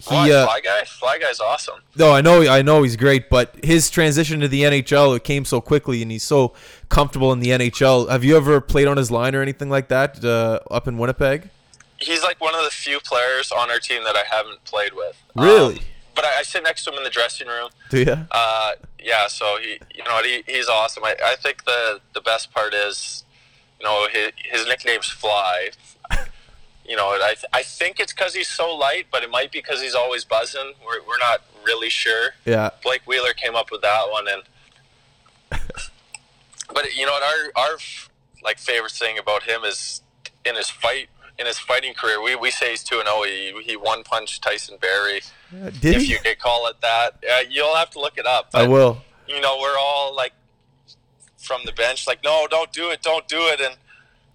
he. 0.00 0.32
Uh, 0.32 0.46
Fly 0.46 0.60
guy, 0.60 0.84
Fly 0.84 1.18
guy's 1.18 1.40
awesome. 1.40 1.80
No, 1.96 2.12
I 2.12 2.20
know, 2.20 2.42
I 2.42 2.62
know 2.62 2.82
he's 2.82 2.96
great, 2.96 3.28
but 3.28 3.54
his 3.64 3.90
transition 3.90 4.40
to 4.40 4.48
the 4.48 4.62
NHL 4.62 5.16
it 5.16 5.24
came 5.24 5.44
so 5.44 5.60
quickly, 5.60 6.02
and 6.02 6.10
he's 6.10 6.22
so 6.22 6.54
comfortable 6.88 7.32
in 7.32 7.40
the 7.40 7.48
NHL. 7.48 8.08
Have 8.08 8.24
you 8.24 8.36
ever 8.36 8.60
played 8.60 8.86
on 8.86 8.96
his 8.96 9.10
line 9.10 9.34
or 9.34 9.42
anything 9.42 9.70
like 9.70 9.88
that 9.88 10.24
uh, 10.24 10.60
up 10.70 10.88
in 10.88 10.98
Winnipeg? 10.98 11.50
He's 12.00 12.22
like 12.22 12.40
one 12.40 12.54
of 12.54 12.62
the 12.64 12.70
few 12.70 13.00
players 13.00 13.50
on 13.50 13.70
our 13.70 13.78
team 13.78 14.04
that 14.04 14.14
I 14.14 14.22
haven't 14.30 14.64
played 14.64 14.92
with. 14.94 15.16
Really? 15.34 15.78
Um, 15.78 15.84
but 16.14 16.24
I, 16.24 16.38
I 16.38 16.42
sit 16.42 16.62
next 16.62 16.84
to 16.84 16.90
him 16.90 16.98
in 16.98 17.04
the 17.04 17.10
dressing 17.10 17.46
room. 17.48 17.70
Do 17.90 17.98
you? 17.98 18.16
Uh, 18.30 18.72
yeah, 19.00 19.26
so 19.28 19.58
he, 19.60 19.78
you 19.94 20.04
know, 20.04 20.20
he, 20.22 20.42
he's 20.46 20.68
awesome. 20.68 21.04
I, 21.04 21.14
I 21.24 21.36
think 21.36 21.64
the 21.64 22.00
the 22.14 22.20
best 22.20 22.52
part 22.52 22.74
is, 22.74 23.24
you 23.80 23.86
know, 23.86 24.06
his, 24.12 24.32
his 24.44 24.66
nickname's 24.66 25.08
Fly. 25.08 25.70
You 26.88 26.96
know, 26.96 27.10
I, 27.10 27.34
th- 27.34 27.44
I 27.52 27.62
think 27.62 28.00
it's 28.00 28.14
because 28.14 28.34
he's 28.34 28.48
so 28.48 28.74
light, 28.74 29.06
but 29.10 29.22
it 29.22 29.30
might 29.30 29.52
be 29.52 29.58
because 29.58 29.82
he's 29.82 29.94
always 29.94 30.24
buzzing. 30.24 30.72
We're, 30.84 31.06
we're 31.06 31.18
not 31.18 31.42
really 31.64 31.90
sure. 31.90 32.30
Yeah. 32.46 32.70
Blake 32.82 33.02
Wheeler 33.06 33.34
came 33.34 33.54
up 33.54 33.70
with 33.70 33.82
that 33.82 34.10
one, 34.10 34.26
and 34.26 34.42
but 36.72 36.94
you 36.94 37.04
know 37.06 37.12
what? 37.12 37.22
Our 37.22 37.62
our 37.62 37.78
like 38.42 38.58
favorite 38.58 38.92
thing 38.92 39.18
about 39.18 39.42
him 39.42 39.64
is 39.64 40.00
in 40.44 40.54
his 40.54 40.70
fight 40.70 41.08
in 41.38 41.46
his 41.46 41.58
fighting 41.58 41.94
career. 41.94 42.22
We, 42.22 42.34
we 42.36 42.50
say 42.50 42.70
he's 42.70 42.82
two 42.82 42.98
and 42.98 43.06
zero. 43.06 43.22
He 43.22 43.52
he 43.64 43.76
one 43.76 44.02
punched 44.02 44.42
Tyson 44.42 44.78
Barrie, 44.80 45.20
Did 45.80 45.96
if 45.96 46.02
he? 46.02 46.12
you 46.12 46.18
could 46.18 46.38
call 46.38 46.66
it 46.68 46.80
that. 46.80 47.22
Uh, 47.30 47.40
you'll 47.50 47.76
have 47.76 47.90
to 47.90 48.00
look 48.00 48.16
it 48.18 48.26
up. 48.26 48.48
I 48.54 48.66
will. 48.66 49.02
You 49.26 49.40
know, 49.42 49.58
we're 49.60 49.76
all 49.78 50.14
like 50.16 50.32
from 51.36 51.60
the 51.64 51.72
bench, 51.72 52.06
like, 52.06 52.22
no, 52.24 52.46
don't 52.50 52.72
do 52.72 52.90
it, 52.90 53.00
don't 53.02 53.26
do 53.28 53.38
it, 53.38 53.60
and 53.60 53.76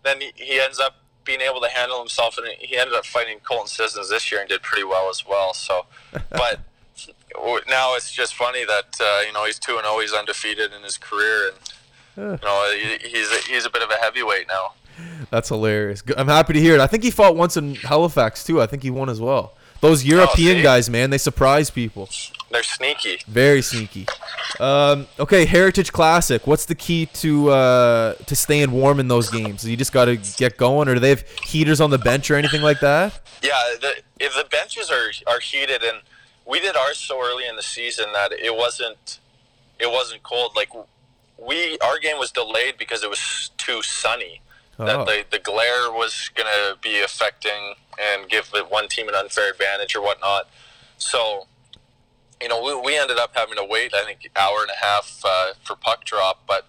then 0.03 0.21
he, 0.21 0.31
he 0.35 0.59
ends 0.59 0.79
up 0.79 0.95
being 1.25 1.41
able 1.41 1.61
to 1.61 1.69
handle 1.69 1.99
himself, 1.99 2.37
and 2.37 2.47
he 2.59 2.77
ended 2.77 2.95
up 2.95 3.05
fighting 3.05 3.39
Colton 3.39 3.67
Sissons 3.67 4.09
this 4.09 4.31
year 4.31 4.41
and 4.41 4.49
did 4.49 4.61
pretty 4.61 4.83
well 4.83 5.09
as 5.09 5.25
well. 5.25 5.53
So, 5.53 5.85
but 6.29 6.59
now 7.67 7.95
it's 7.95 8.11
just 8.11 8.35
funny 8.35 8.65
that 8.65 8.97
uh, 8.99 9.21
you 9.25 9.33
know 9.33 9.45
he's 9.45 9.59
two 9.59 9.77
and 9.77 9.85
zero, 9.85 9.99
he's 9.99 10.13
undefeated 10.13 10.73
in 10.73 10.83
his 10.83 10.97
career, 10.97 11.51
and 12.17 12.39
you 12.39 12.45
know 12.45 12.75
he, 12.75 13.07
he's 13.07 13.31
a, 13.31 13.37
he's 13.49 13.65
a 13.65 13.69
bit 13.69 13.81
of 13.81 13.89
a 13.89 13.95
heavyweight 13.95 14.47
now. 14.47 14.73
That's 15.31 15.49
hilarious. 15.49 16.03
I'm 16.17 16.27
happy 16.27 16.53
to 16.53 16.59
hear 16.59 16.75
it. 16.75 16.79
I 16.79 16.87
think 16.87 17.03
he 17.03 17.09
fought 17.09 17.35
once 17.35 17.57
in 17.57 17.75
Halifax 17.75 18.43
too. 18.43 18.61
I 18.61 18.67
think 18.67 18.83
he 18.83 18.91
won 18.91 19.09
as 19.09 19.19
well. 19.19 19.53
Those 19.81 20.05
European 20.05 20.57
see? 20.57 20.63
guys, 20.63 20.89
man, 20.89 21.09
they 21.09 21.17
surprise 21.17 21.69
people. 21.69 22.07
They're 22.53 22.61
sneaky. 22.61 23.17
Very 23.27 23.63
sneaky. 23.63 24.05
Um, 24.59 25.07
okay, 25.19 25.43
Heritage 25.43 25.91
Classic. 25.91 26.45
What's 26.45 26.65
the 26.65 26.75
key 26.75 27.07
to 27.07 27.49
uh, 27.49 28.13
to 28.13 28.35
staying 28.35 28.71
warm 28.71 28.99
in 28.99 29.07
those 29.07 29.31
games? 29.31 29.67
You 29.67 29.75
just 29.75 29.91
got 29.91 30.05
to 30.05 30.17
get 30.37 30.57
going, 30.57 30.87
or 30.87 30.93
do 30.93 30.99
they 30.99 31.09
have 31.09 31.27
heaters 31.43 31.81
on 31.81 31.89
the 31.89 31.97
bench 31.97 32.29
or 32.29 32.35
anything 32.35 32.61
like 32.61 32.79
that? 32.81 33.19
Yeah, 33.41 33.59
the, 33.81 33.93
if 34.19 34.35
the 34.35 34.45
benches 34.51 34.91
are 34.91 35.09
are 35.25 35.39
heated, 35.39 35.81
and 35.81 35.97
we 36.45 36.59
did 36.59 36.75
ours 36.75 36.99
so 36.99 37.19
early 37.19 37.47
in 37.47 37.55
the 37.55 37.63
season 37.63 38.05
that 38.13 38.31
it 38.31 38.55
wasn't 38.55 39.19
it 39.79 39.89
wasn't 39.89 40.21
cold. 40.21 40.55
Like 40.55 40.69
we, 41.39 41.79
our 41.79 41.97
game 41.97 42.19
was 42.19 42.31
delayed 42.31 42.77
because 42.77 43.03
it 43.03 43.09
was 43.09 43.49
too 43.57 43.81
sunny. 43.81 44.41
Oh. 44.77 44.85
That 44.85 45.05
the 45.07 45.25
the 45.31 45.39
glare 45.39 45.91
was 45.91 46.29
gonna 46.35 46.75
be 46.83 47.01
affecting 47.01 47.73
and 47.99 48.29
give 48.29 48.51
the 48.51 48.63
one 48.63 48.89
team 48.89 49.09
an 49.09 49.15
unfair 49.15 49.51
advantage 49.51 49.95
or 49.95 50.03
whatnot. 50.03 50.47
So, 50.97 51.47
you 52.43 52.49
know, 52.49 52.61
we, 52.61 52.75
we 52.79 52.97
ended 52.97 53.17
up 53.17 53.31
having 53.33 53.55
to 53.55 53.65
wait. 53.67 53.93
I 53.93 54.03
think 54.03 54.29
hour 54.35 54.61
and 54.61 54.69
a 54.69 54.85
half 54.85 55.21
uh, 55.25 55.53
for 55.63 55.75
puck 55.75 56.05
drop, 56.05 56.43
but. 56.47 56.67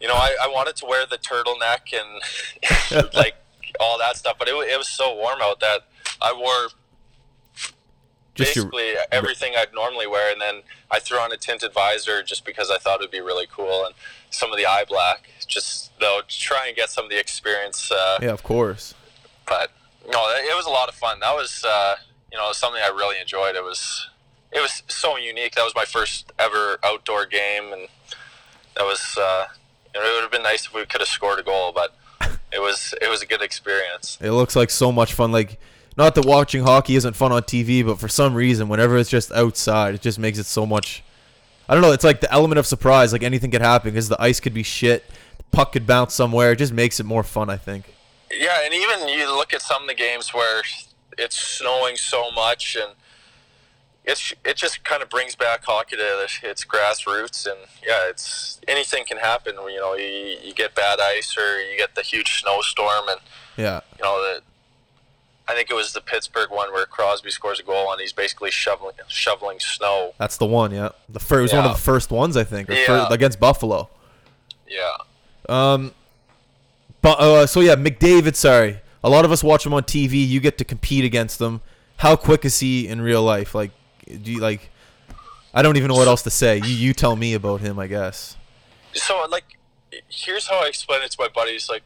You 0.00 0.08
know, 0.08 0.16
I, 0.16 0.36
I 0.42 0.48
wanted 0.48 0.76
to 0.76 0.86
wear 0.86 1.06
the 1.06 1.16
turtleneck 1.16 1.94
and 1.94 3.08
like 3.14 3.36
all 3.80 3.98
that 3.98 4.16
stuff, 4.16 4.36
but 4.38 4.48
it, 4.48 4.54
it 4.54 4.78
was 4.78 4.88
so 4.88 5.14
warm 5.14 5.38
out 5.40 5.60
that 5.60 5.86
I 6.20 6.32
wore 6.32 6.68
Just 8.34 8.56
your, 8.56 8.66
basically 8.66 8.94
everything 9.10 9.54
I'd 9.56 9.72
normally 9.74 10.06
wear, 10.06 10.32
and 10.32 10.40
then 10.40 10.62
I 10.90 10.98
threw 10.98 11.18
on 11.18 11.32
a 11.32 11.36
tinted 11.36 11.72
visor 11.72 12.22
just 12.22 12.44
because 12.44 12.70
I 12.70 12.78
thought 12.78 13.00
it'd 13.00 13.10
be 13.10 13.20
really 13.20 13.46
cool, 13.50 13.84
and 13.84 13.94
some 14.30 14.50
of 14.50 14.58
the 14.58 14.66
eye 14.66 14.84
black, 14.88 15.28
just 15.46 15.98
though 16.00 16.20
to 16.26 16.38
try 16.38 16.66
and 16.66 16.76
get 16.76 16.90
some 16.90 17.04
of 17.04 17.10
the 17.10 17.18
experience. 17.18 17.90
Uh, 17.90 18.18
yeah, 18.22 18.30
of 18.30 18.42
course. 18.42 18.94
But 19.46 19.70
no, 20.10 20.18
it 20.28 20.56
was 20.56 20.66
a 20.66 20.70
lot 20.70 20.88
of 20.88 20.94
fun. 20.94 21.20
That 21.20 21.34
was 21.34 21.64
uh, 21.64 21.96
you 22.32 22.38
know 22.38 22.52
something 22.52 22.82
I 22.82 22.88
really 22.88 23.20
enjoyed. 23.20 23.56
It 23.56 23.64
was 23.64 24.08
it 24.54 24.60
was 24.60 24.82
so 24.88 25.16
unique. 25.16 25.54
That 25.54 25.64
was 25.64 25.74
my 25.74 25.84
first 25.84 26.32
ever 26.38 26.78
outdoor 26.84 27.26
game, 27.26 27.72
and 27.72 27.88
that 28.76 28.84
was 28.84 29.16
uh, 29.18 29.46
you 29.94 30.00
know, 30.00 30.06
it 30.06 30.14
would 30.14 30.22
have 30.22 30.32
been 30.32 30.42
nice 30.42 30.66
if 30.66 30.74
we 30.74 30.84
could 30.86 31.00
have 31.00 31.08
scored 31.08 31.38
a 31.38 31.42
goal, 31.42 31.72
but 31.72 31.94
it 32.52 32.60
was 32.60 32.94
it 33.02 33.08
was 33.08 33.22
a 33.22 33.26
good 33.26 33.42
experience. 33.42 34.18
It 34.20 34.30
looks 34.32 34.56
like 34.56 34.70
so 34.70 34.92
much 34.92 35.12
fun. 35.12 35.32
Like, 35.32 35.58
not 35.96 36.14
that 36.14 36.24
watching 36.24 36.62
hockey 36.62 36.96
isn't 36.96 37.14
fun 37.14 37.32
on 37.32 37.42
TV, 37.42 37.84
but 37.84 37.98
for 37.98 38.08
some 38.08 38.34
reason, 38.34 38.68
whenever 38.68 38.96
it's 38.96 39.10
just 39.10 39.32
outside, 39.32 39.94
it 39.94 40.00
just 40.00 40.18
makes 40.18 40.38
it 40.38 40.46
so 40.46 40.64
much 40.64 41.02
I 41.68 41.74
don't 41.74 41.82
know. 41.82 41.92
It's 41.92 42.04
like 42.04 42.20
the 42.20 42.32
element 42.32 42.58
of 42.58 42.66
surprise. 42.66 43.12
Like 43.12 43.22
anything 43.22 43.50
could 43.50 43.62
happen 43.62 43.90
because 43.90 44.08
the 44.08 44.20
ice 44.20 44.40
could 44.40 44.54
be 44.54 44.62
shit. 44.62 45.04
The 45.38 45.44
puck 45.44 45.72
could 45.72 45.86
bounce 45.86 46.14
somewhere. 46.14 46.52
It 46.52 46.56
just 46.56 46.72
makes 46.72 47.00
it 47.00 47.04
more 47.04 47.22
fun. 47.22 47.48
I 47.48 47.56
think. 47.56 47.94
Yeah, 48.30 48.60
and 48.64 48.74
even 48.74 49.08
you 49.08 49.34
look 49.34 49.54
at 49.54 49.62
some 49.62 49.82
of 49.82 49.88
the 49.88 49.94
games 49.94 50.34
where 50.34 50.62
it's 51.16 51.38
snowing 51.38 51.96
so 51.96 52.30
much 52.32 52.76
and 52.80 52.92
it's 54.04 54.34
it 54.44 54.56
just 54.56 54.84
kind 54.84 55.02
of 55.02 55.08
brings 55.08 55.34
back 55.34 55.64
hockey 55.64 55.96
to 55.96 56.26
its 56.42 56.64
grassroots 56.64 57.46
and 57.46 57.56
yeah 57.86 58.08
it's 58.08 58.60
anything 58.68 59.04
can 59.06 59.16
happen 59.16 59.54
you 59.68 59.76
know 59.80 59.94
you, 59.94 60.36
you 60.42 60.52
get 60.54 60.74
bad 60.74 60.98
ice 61.00 61.36
or 61.38 61.60
you 61.60 61.76
get 61.78 61.94
the 61.94 62.02
huge 62.02 62.40
snowstorm 62.40 63.08
and 63.08 63.20
Yeah. 63.56 63.80
you 63.98 64.04
know 64.04 64.22
that 64.22 64.42
I 65.46 65.54
think 65.54 65.70
it 65.70 65.74
was 65.74 65.92
the 65.92 66.00
Pittsburgh 66.00 66.50
one 66.50 66.72
where 66.72 66.86
Crosby 66.86 67.30
scores 67.30 67.60
a 67.60 67.62
goal 67.62 67.92
and 67.92 68.00
he's 68.00 68.12
basically 68.14 68.50
shoveling 68.50 68.94
shoveling 69.08 69.58
snow 69.60 70.14
That's 70.18 70.38
the 70.38 70.46
one. 70.46 70.72
Yeah. 70.72 70.90
The 71.08 71.20
first. 71.20 71.38
It 71.38 71.42
was 71.42 71.52
one 71.52 71.66
of 71.66 71.72
the 71.76 71.82
first 71.82 72.10
ones 72.10 72.36
I 72.36 72.44
think. 72.44 72.68
Yeah. 72.70 72.86
fir- 72.86 73.08
against 73.10 73.38
Buffalo. 73.40 73.90
yeah 74.66 74.96
Um, 75.48 75.92
but 77.02 77.20
uh, 77.20 77.46
so 77.46 77.60
yeah, 77.60 77.74
McDavid. 77.76 78.34
Sorry, 78.36 78.78
a 79.02 79.10
lot 79.10 79.26
of 79.26 79.32
us 79.32 79.44
watch 79.44 79.66
him 79.66 79.74
on 79.74 79.82
TV. 79.82 80.26
You 80.26 80.40
get 80.40 80.56
to 80.58 80.64
compete 80.64 81.04
against 81.04 81.38
him. 81.40 81.60
How 81.98 82.16
quick 82.16 82.46
is 82.46 82.60
he 82.60 82.88
in 82.88 83.02
real 83.02 83.22
life? 83.22 83.54
Like, 83.54 83.70
do 84.06 84.32
you 84.32 84.40
like? 84.40 84.70
I 85.52 85.62
don't 85.62 85.76
even 85.76 85.88
know 85.88 85.94
what 85.94 86.08
else 86.08 86.22
to 86.22 86.30
say. 86.30 86.56
You 86.58 86.64
you 86.74 86.92
tell 86.94 87.16
me 87.16 87.34
about 87.34 87.60
him. 87.60 87.78
I 87.78 87.86
guess. 87.86 88.36
so 88.92 89.24
like 89.30 89.44
here's 90.08 90.48
how 90.48 90.62
I 90.64 90.66
explain 90.68 91.02
it 91.02 91.10
to 91.12 91.16
my 91.20 91.28
buddies 91.28 91.68
like 91.68 91.82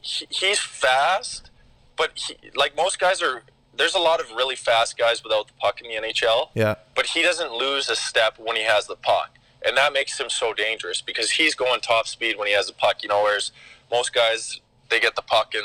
he, 0.00 0.26
he's 0.30 0.58
fast 0.58 1.50
but 1.96 2.10
he, 2.14 2.34
like 2.56 2.76
most 2.76 2.98
guys 2.98 3.22
are 3.22 3.42
there's 3.76 3.94
a 3.94 4.00
lot 4.00 4.20
of 4.20 4.26
really 4.32 4.56
fast 4.56 4.98
guys 4.98 5.22
without 5.22 5.46
the 5.46 5.52
puck 5.60 5.80
in 5.80 5.88
the 5.88 6.08
NHL 6.08 6.48
Yeah. 6.54 6.74
but 6.96 7.06
he 7.06 7.22
doesn't 7.22 7.52
lose 7.52 7.88
a 7.88 7.94
step 7.94 8.34
when 8.38 8.56
he 8.56 8.62
has 8.64 8.86
the 8.88 8.96
puck 8.96 9.30
and 9.64 9.76
that 9.76 9.92
makes 9.92 10.18
him 10.18 10.28
so 10.28 10.52
dangerous 10.52 11.00
because 11.00 11.30
he's 11.30 11.54
going 11.54 11.80
top 11.80 12.08
speed 12.08 12.36
when 12.36 12.48
he 12.48 12.54
has 12.54 12.66
the 12.66 12.72
puck 12.72 13.02
you 13.04 13.08
know 13.08 13.22
whereas 13.22 13.52
most 13.92 14.12
guys 14.12 14.60
they 14.88 14.98
get 14.98 15.14
the 15.14 15.22
puck 15.22 15.52
and 15.54 15.64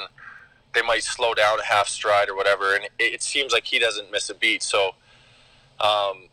they 0.76 0.84
might 0.84 1.02
slow 1.04 1.34
down 1.34 1.60
a 1.60 1.66
half 1.66 1.88
stride 1.88 2.30
or 2.30 2.36
whatever 2.36 2.76
and 2.76 2.84
it, 2.86 2.92
it 3.00 3.24
seems 3.24 3.52
like 3.52 3.66
he 3.66 3.80
doesn't 3.80 4.12
miss 4.12 4.30
a 4.30 4.36
beat 4.36 4.62
so 4.62 4.92
um, 5.80 6.30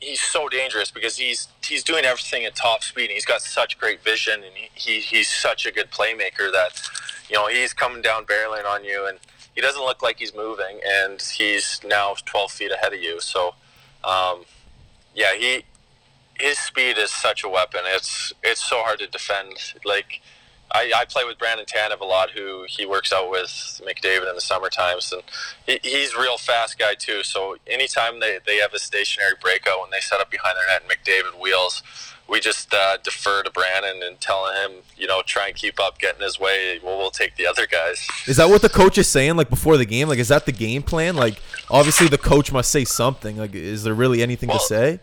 he's 0.00 0.20
so 0.20 0.48
dangerous 0.48 0.90
because 0.90 1.16
he's 1.16 1.48
he's 1.64 1.82
doing 1.82 2.04
everything 2.04 2.44
at 2.44 2.54
top 2.54 2.82
speed. 2.82 3.04
And 3.04 3.12
he's 3.12 3.24
got 3.24 3.42
such 3.42 3.78
great 3.78 4.02
vision, 4.02 4.42
and 4.42 4.52
he, 4.54 4.68
he 4.74 5.00
he's 5.00 5.28
such 5.28 5.66
a 5.66 5.72
good 5.72 5.90
playmaker 5.90 6.50
that 6.52 6.80
you 7.28 7.36
know 7.36 7.48
he's 7.48 7.72
coming 7.72 8.02
down 8.02 8.24
barreling 8.24 8.64
on 8.64 8.84
you, 8.84 9.06
and 9.06 9.18
he 9.54 9.60
doesn't 9.60 9.82
look 9.82 10.02
like 10.02 10.18
he's 10.18 10.34
moving, 10.34 10.80
and 10.86 11.20
he's 11.20 11.80
now 11.84 12.14
12 12.24 12.50
feet 12.50 12.70
ahead 12.70 12.92
of 12.92 13.00
you. 13.00 13.20
So, 13.20 13.54
um, 14.04 14.44
yeah, 15.14 15.34
he 15.34 15.64
his 16.38 16.58
speed 16.58 16.98
is 16.98 17.10
such 17.10 17.42
a 17.44 17.48
weapon. 17.48 17.80
It's 17.86 18.32
it's 18.42 18.62
so 18.62 18.82
hard 18.82 18.98
to 19.00 19.06
defend. 19.06 19.74
Like 19.84 20.20
I, 20.72 20.92
I 20.96 21.04
play 21.04 21.24
with 21.24 21.38
Brandon 21.38 21.64
Tanev 21.64 22.00
a 22.00 22.04
lot, 22.04 22.30
who 22.30 22.64
he 22.68 22.84
works 22.84 23.12
out 23.12 23.30
with 23.30 23.48
McDavid 23.86 24.28
in 24.28 24.34
the 24.34 24.40
summer 24.40 24.68
times, 24.68 25.12
and 25.12 25.22
he, 25.66 25.78
he's 25.82 26.14
a 26.14 26.20
real 26.20 26.38
fast 26.38 26.78
guy 26.78 26.94
too. 26.94 27.22
So 27.22 27.56
anytime 27.66 28.20
they, 28.20 28.38
they 28.46 28.56
have 28.58 28.74
a 28.74 28.78
stationary 28.78 29.34
breakout 29.40 29.80
when 29.80 29.90
they 29.90 30.00
set 30.00 30.20
up 30.20 30.30
behind 30.30 30.56
their 30.56 30.66
net 30.66 30.82
and 30.82 30.90
McDavid 30.90 31.40
wheels, 31.40 31.82
we 32.28 32.40
just 32.40 32.74
uh, 32.74 32.96
defer 33.04 33.42
to 33.44 33.50
Brandon 33.50 34.02
and 34.02 34.20
tell 34.20 34.46
him, 34.52 34.82
you 34.96 35.06
know, 35.06 35.22
try 35.24 35.46
and 35.46 35.56
keep 35.56 35.78
up, 35.78 35.98
get 35.98 36.16
in 36.16 36.22
his 36.22 36.40
way. 36.40 36.80
We'll, 36.82 36.98
we'll 36.98 37.10
take 37.10 37.36
the 37.36 37.46
other 37.46 37.66
guys. 37.66 38.06
Is 38.26 38.36
that 38.38 38.48
what 38.48 38.62
the 38.62 38.68
coach 38.68 38.98
is 38.98 39.08
saying? 39.08 39.36
Like 39.36 39.48
before 39.48 39.76
the 39.76 39.84
game? 39.84 40.08
Like 40.08 40.18
is 40.18 40.28
that 40.28 40.44
the 40.46 40.52
game 40.52 40.82
plan? 40.82 41.14
Like 41.14 41.40
obviously 41.70 42.08
the 42.08 42.18
coach 42.18 42.50
must 42.50 42.70
say 42.70 42.84
something. 42.84 43.36
Like 43.36 43.54
is 43.54 43.84
there 43.84 43.94
really 43.94 44.22
anything 44.22 44.48
Well, 44.48 44.58
to 44.58 44.64
say? 44.64 45.00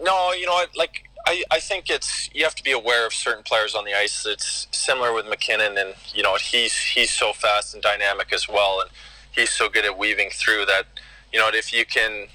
No, 0.00 0.32
you 0.32 0.46
know 0.46 0.52
what? 0.52 0.76
Like 0.76 1.05
I, 1.26 1.42
I 1.50 1.58
think 1.58 1.90
it's 1.90 2.30
you 2.32 2.44
have 2.44 2.54
to 2.54 2.62
be 2.62 2.70
aware 2.70 3.04
of 3.04 3.12
certain 3.12 3.42
players 3.42 3.74
on 3.74 3.84
the 3.84 3.94
ice. 3.94 4.24
It's 4.24 4.68
similar 4.70 5.12
with 5.12 5.26
MacKinnon, 5.26 5.76
and 5.76 5.94
you 6.14 6.22
know 6.22 6.36
he's 6.36 6.76
he's 6.78 7.10
so 7.10 7.32
fast 7.32 7.74
and 7.74 7.82
dynamic 7.82 8.32
as 8.32 8.48
well, 8.48 8.80
and 8.80 8.90
he's 9.32 9.50
so 9.50 9.68
good 9.68 9.84
at 9.84 9.98
weaving 9.98 10.30
through 10.32 10.66
that. 10.66 10.84
You 11.32 11.40
know, 11.40 11.48
if 11.52 11.72
you 11.72 11.84
can 11.84 12.28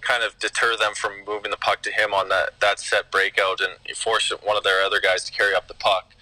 kind 0.00 0.22
of 0.22 0.38
deter 0.38 0.76
them 0.76 0.94
from 0.94 1.24
moving 1.26 1.50
the 1.50 1.56
puck 1.58 1.82
to 1.82 1.92
him 1.92 2.14
on 2.14 2.30
that 2.30 2.58
that 2.60 2.80
set 2.80 3.10
breakout 3.10 3.60
and 3.60 3.96
force 3.96 4.32
one 4.42 4.56
of 4.56 4.64
their 4.64 4.82
other 4.82 5.00
guys 5.00 5.24
to 5.24 5.32
carry 5.32 5.54
up 5.54 5.68
the 5.68 5.74
puck, 5.74 6.14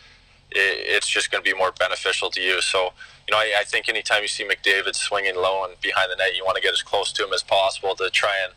it, 0.50 0.78
it's 0.96 1.08
just 1.08 1.30
going 1.30 1.44
to 1.44 1.48
be 1.48 1.56
more 1.56 1.72
beneficial 1.72 2.30
to 2.30 2.40
you. 2.40 2.60
So. 2.60 2.90
You 3.28 3.34
know, 3.34 3.38
I, 3.38 3.54
I 3.58 3.64
think 3.64 3.88
anytime 3.88 4.22
you 4.22 4.28
see 4.28 4.44
McDavid 4.44 4.94
swinging 4.94 5.34
low 5.34 5.64
and 5.64 5.80
behind 5.80 6.12
the 6.12 6.14
net, 6.14 6.36
you 6.36 6.44
want 6.44 6.54
to 6.54 6.62
get 6.62 6.72
as 6.72 6.80
close 6.82 7.12
to 7.14 7.24
him 7.24 7.32
as 7.32 7.42
possible 7.42 7.96
to 7.96 8.08
try 8.08 8.36
and 8.40 8.52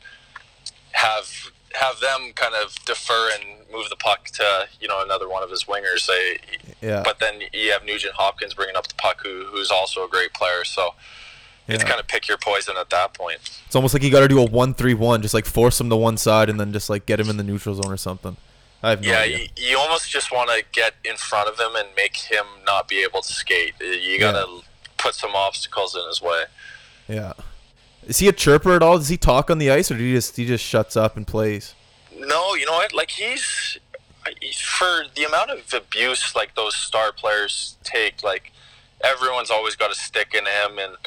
have 0.92 1.50
have 1.76 2.00
them 2.00 2.32
kind 2.36 2.54
of 2.56 2.76
defer 2.86 3.30
and 3.34 3.44
move 3.72 3.90
the 3.90 3.96
puck 3.96 4.26
to 4.26 4.68
you 4.80 4.88
know 4.88 5.04
another 5.04 5.30
one 5.30 5.44
of 5.44 5.50
his 5.50 5.66
wingers. 5.66 6.08
They, 6.08 6.40
Yeah. 6.82 7.04
But 7.04 7.20
then 7.20 7.42
you 7.54 7.72
have 7.72 7.84
Nugent 7.84 8.14
Hopkins 8.14 8.54
bringing 8.54 8.76
up 8.76 8.88
the 8.88 8.96
puck, 8.96 9.22
who 9.24 9.46
who's 9.46 9.72
also 9.72 10.06
a 10.06 10.10
great 10.10 10.34
player. 10.34 10.64
So 10.64 10.94
it's 11.68 11.84
kind 11.84 12.00
of 12.00 12.08
pick 12.08 12.28
your 12.28 12.38
poison 12.38 12.76
at 12.80 12.90
that 12.90 13.14
point. 13.14 13.40
It's 13.68 13.76
almost 13.76 13.94
like 13.94 14.02
you 14.02 14.10
got 14.10 14.22
to 14.22 14.28
do 14.28 14.40
a 14.40 14.46
one-three-one, 14.46 15.22
just 15.22 15.36
like 15.36 15.46
force 15.46 15.80
him 15.80 15.90
to 15.90 15.96
one 15.96 16.18
side 16.18 16.50
and 16.50 16.60
then 16.60 16.74
just 16.74 16.90
like 16.90 17.06
get 17.06 17.20
him 17.20 17.30
in 17.30 17.38
the 17.38 17.44
neutral 17.44 17.76
zone 17.76 17.92
or 17.92 17.98
something. 17.98 18.38
I 18.82 18.92
have 18.92 19.04
no 19.04 19.12
yeah, 19.12 19.20
idea. 19.20 19.38
you, 19.38 19.48
you 19.58 19.78
almost 19.78 20.10
just 20.10 20.32
want 20.32 20.50
to 20.50 20.64
get 20.72 20.96
in 21.04 21.18
front 21.18 21.50
of 21.50 21.60
him 21.60 21.76
and 21.76 21.90
make 21.96 22.16
him 22.16 22.46
not 22.66 22.88
be 22.88 23.04
able 23.04 23.22
to 23.22 23.32
skate. 23.32 23.74
You 23.80 24.18
got 24.20 24.32
to 24.32 24.64
put 24.98 25.16
some 25.16 25.36
obstacles 25.36 25.96
in 25.96 26.08
his 26.08 26.22
way. 26.22 26.46
Yeah. 27.08 27.34
Is 28.08 28.20
he 28.20 28.28
a 28.28 28.34
chirper 28.34 28.76
at 28.76 28.82
all? 28.82 28.98
Does 28.98 29.10
he 29.10 29.18
talk 29.18 29.50
on 29.52 29.58
the 29.60 29.70
ice, 29.70 29.92
or 29.92 29.98
do 29.98 30.04
he 30.04 30.14
just 30.14 30.36
he 30.36 30.46
just 30.46 30.64
shuts 30.66 30.96
up 30.98 31.16
and 31.18 31.28
plays? 31.28 31.76
No, 32.18 32.56
you 32.56 32.66
know 32.66 32.74
what? 32.74 32.94
Like 32.94 33.12
he's 33.12 33.78
for 34.62 35.04
the 35.16 35.24
amount 35.24 35.50
of 35.52 35.74
abuse 35.74 36.36
like 36.36 36.56
those 36.56 36.76
star 36.76 37.12
players 37.12 37.78
take. 37.84 38.24
Like 38.24 38.52
everyone's 39.04 39.52
always 39.52 39.76
got 39.76 39.92
a 39.92 39.96
stick 39.96 40.34
in 40.34 40.46
him, 40.46 40.80
and 40.80 40.98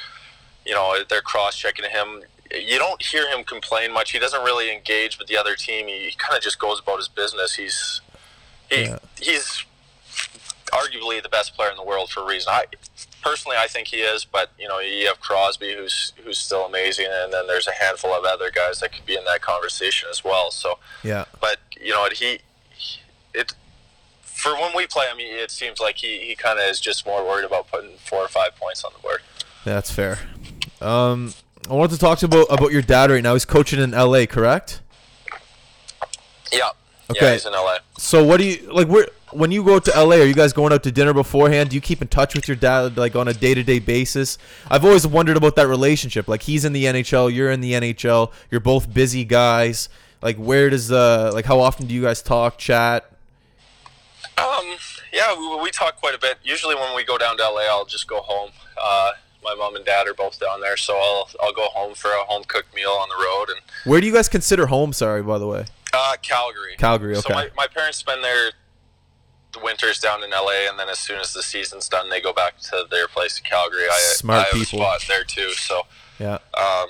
you 0.65 0.75
know 0.75 0.97
they're 1.09 1.23
cross 1.23 1.57
checking 1.59 1.89
him. 1.91 2.23
You 2.55 2.79
don't 2.79 3.01
hear 3.03 3.29
him 3.29 3.45
complain 3.45 3.93
much. 3.93 4.13
He 4.13 4.19
doesn't 4.19 4.45
really 4.45 4.71
engage 4.73 5.19
with 5.19 5.27
the 5.27 5.37
other 5.39 5.57
team. 5.57 5.87
He, 5.89 6.11
he 6.11 6.15
kind 6.19 6.37
of 6.37 6.43
just 6.43 6.59
goes 6.59 6.81
about 6.81 6.99
his 6.99 7.09
business. 7.09 7.55
He's 7.55 8.01
he, 8.71 8.83
Yeah. 8.83 8.99
he's 9.21 9.65
arguably 10.73 11.23
the 11.23 11.29
best 11.31 11.55
player 11.57 11.71
in 11.71 11.77
the 11.77 11.83
world 11.85 12.11
for 12.11 12.21
a 12.21 12.27
reason. 12.27 12.53
I 12.53 12.65
personally 13.23 13.57
I 13.57 13.67
think 13.69 13.89
he 13.89 13.99
is, 13.99 14.25
but 14.25 14.51
you 14.59 14.69
know 14.69 14.81
you 14.81 15.07
have 15.07 15.21
Crosby 15.21 15.75
who's 15.75 16.13
who's 16.25 16.39
still 16.39 16.65
amazing, 16.67 17.07
and 17.11 17.33
then 17.33 17.47
there's 17.47 17.67
a 17.69 17.73
handful 17.73 18.13
of 18.13 18.25
other 18.25 18.51
guys 18.51 18.81
that 18.81 18.93
could 18.93 19.07
be 19.07 19.15
in 19.17 19.25
that 19.25 19.41
conversation 19.41 20.09
as 20.11 20.23
well. 20.25 20.51
So 20.51 20.79
Yeah. 21.03 21.25
but 21.41 21.57
you 21.81 21.91
know 21.91 22.07
he 22.13 22.41
it 23.35 23.55
for 24.23 24.55
when 24.55 24.73
we 24.77 24.87
play 24.87 25.07
him 25.07 25.17
mean, 25.19 25.33
it 25.35 25.51
seems 25.53 25.79
like 25.79 25.97
he, 25.99 26.19
he 26.21 26.35
kind 26.35 26.59
of 26.59 26.65
is 26.67 26.81
just 26.81 27.07
more 27.07 27.25
worried 27.25 27.45
about 27.45 27.71
putting 27.71 27.97
four 27.99 28.19
or 28.19 28.29
five 28.29 28.57
points 28.57 28.83
on 28.85 28.93
the 28.93 28.99
board 28.99 29.21
That's 29.65 29.91
fair. 29.91 30.19
Um, 30.81 31.33
I 31.71 31.75
wanted 31.75 31.93
to 31.95 31.99
talk 32.01 32.19
to 32.19 32.27
about 32.27 32.47
about 32.51 32.73
your 32.73 32.83
dad 32.83 33.11
right 33.11 33.23
now. 33.23 33.35
He's 33.35 33.45
coaching 33.45 33.79
in 33.81 33.95
L.A. 33.95 34.27
Correct? 34.27 34.81
yeah 36.53 36.71
Okay. 37.11 37.25
yeah 37.27 37.33
he's 37.33 37.47
in 37.47 37.53
la 37.53 37.79
So 37.99 38.23
what 38.25 38.39
do 38.39 38.45
you 38.45 38.71
like? 38.73 38.89
Where 38.89 39.07
when 39.33 39.51
you 39.51 39.65
go 39.65 39.79
to 39.79 39.91
LA, 39.91 40.17
are 40.17 40.25
you 40.25 40.35
guys 40.35 40.53
going 40.53 40.73
out 40.73 40.83
to 40.85 40.93
dinner 40.93 41.13
beforehand? 41.13 41.71
Do 41.71 41.77
you 41.77 41.81
keep 41.81 42.01
in 42.03 42.09
touch 42.09 42.35
with 42.35 42.47
your 42.49 42.57
dad 42.57 42.97
like 42.97 43.17
on 43.17 43.29
a 43.29 43.35
day 43.35 43.55
to 43.55 43.63
day 43.63 43.79
basis? 43.79 44.39
I've 44.71 44.85
always 44.85 45.07
wondered 45.07 45.37
about 45.37 45.57
that 45.57 45.67
relationship. 45.69 46.29
Like 46.29 46.43
he's 46.43 46.65
in 46.65 46.73
the 46.73 46.85
NHL, 46.85 47.33
you're 47.35 47.51
in 47.51 47.61
the 47.61 47.73
NHL, 47.73 48.33
you're 48.51 48.61
both 48.61 48.93
busy 48.93 49.25
guys. 49.25 49.89
Like 50.23 50.37
where 50.37 50.71
does 50.71 50.89
the 50.89 51.31
like 51.35 51.45
how 51.47 51.61
often 51.61 51.87
do 51.87 51.95
you 51.95 52.03
guys 52.03 52.23
talk, 52.23 52.59
chat? 52.59 53.09
um 54.39 54.65
yeah 55.13 55.37
we, 55.37 55.63
we 55.63 55.71
talk 55.71 55.97
quite 55.97 56.15
a 56.15 56.19
bit 56.19 56.39
usually 56.43 56.75
when 56.75 56.95
we 56.97 57.05
go 57.05 57.19
down 57.19 57.37
to 57.37 57.43
la 57.43 57.61
i'll 57.69 57.85
just 57.85 58.09
go 58.09 58.21
home 58.21 58.51
uh, 58.83 59.11
my 59.45 59.55
mom 59.55 59.77
and 59.77 59.85
dad 59.85 60.07
are 60.09 60.15
both 60.15 60.41
down 60.41 60.61
there 60.61 60.77
so 60.77 60.95
i'll 60.97 61.29
i'll 61.43 61.53
go 61.53 61.67
home 61.75 61.95
for 61.95 62.09
a 62.13 62.25
home 62.25 62.43
cooked 62.49 62.75
meal 62.75 62.89
on 62.91 63.09
the 63.11 63.23
road 63.23 63.47
and 63.51 63.61
Where 63.85 64.01
do 64.01 64.07
you 64.07 64.13
guys 64.13 64.29
consider 64.29 64.67
home? 64.67 64.93
Sorry, 64.95 65.23
by 65.23 65.39
the 65.39 65.47
way. 65.47 65.67
uh, 65.93 66.17
calgary 66.23 66.77
Calgary, 66.79 67.15
so 67.17 67.21
okay. 67.21 67.35
my, 67.35 67.49
my 67.57 67.67
parents 67.67 67.99
spend 67.99 68.25
their 68.25 68.53
winters 69.63 69.99
down 69.99 70.23
in 70.25 70.31
la 70.31 70.51
and 70.69 70.79
then 70.79 70.89
as 70.89 70.99
soon 70.99 71.21
as 71.21 71.33
the 71.33 71.43
season's 71.43 71.89
done 71.89 72.09
they 72.09 72.21
go 72.21 72.33
back 72.33 72.59
to 72.59 72.85
their 72.91 73.07
place 73.09 73.39
in 73.39 73.45
calgary 73.45 73.85
i, 73.91 73.99
Smart 74.15 74.39
I 74.39 74.43
have 74.45 74.53
people. 74.53 74.81
a 74.81 74.83
spot 74.83 75.05
there 75.09 75.25
too 75.25 75.51
so 75.53 75.83
Yeah. 76.19 76.39
Um, 76.55 76.89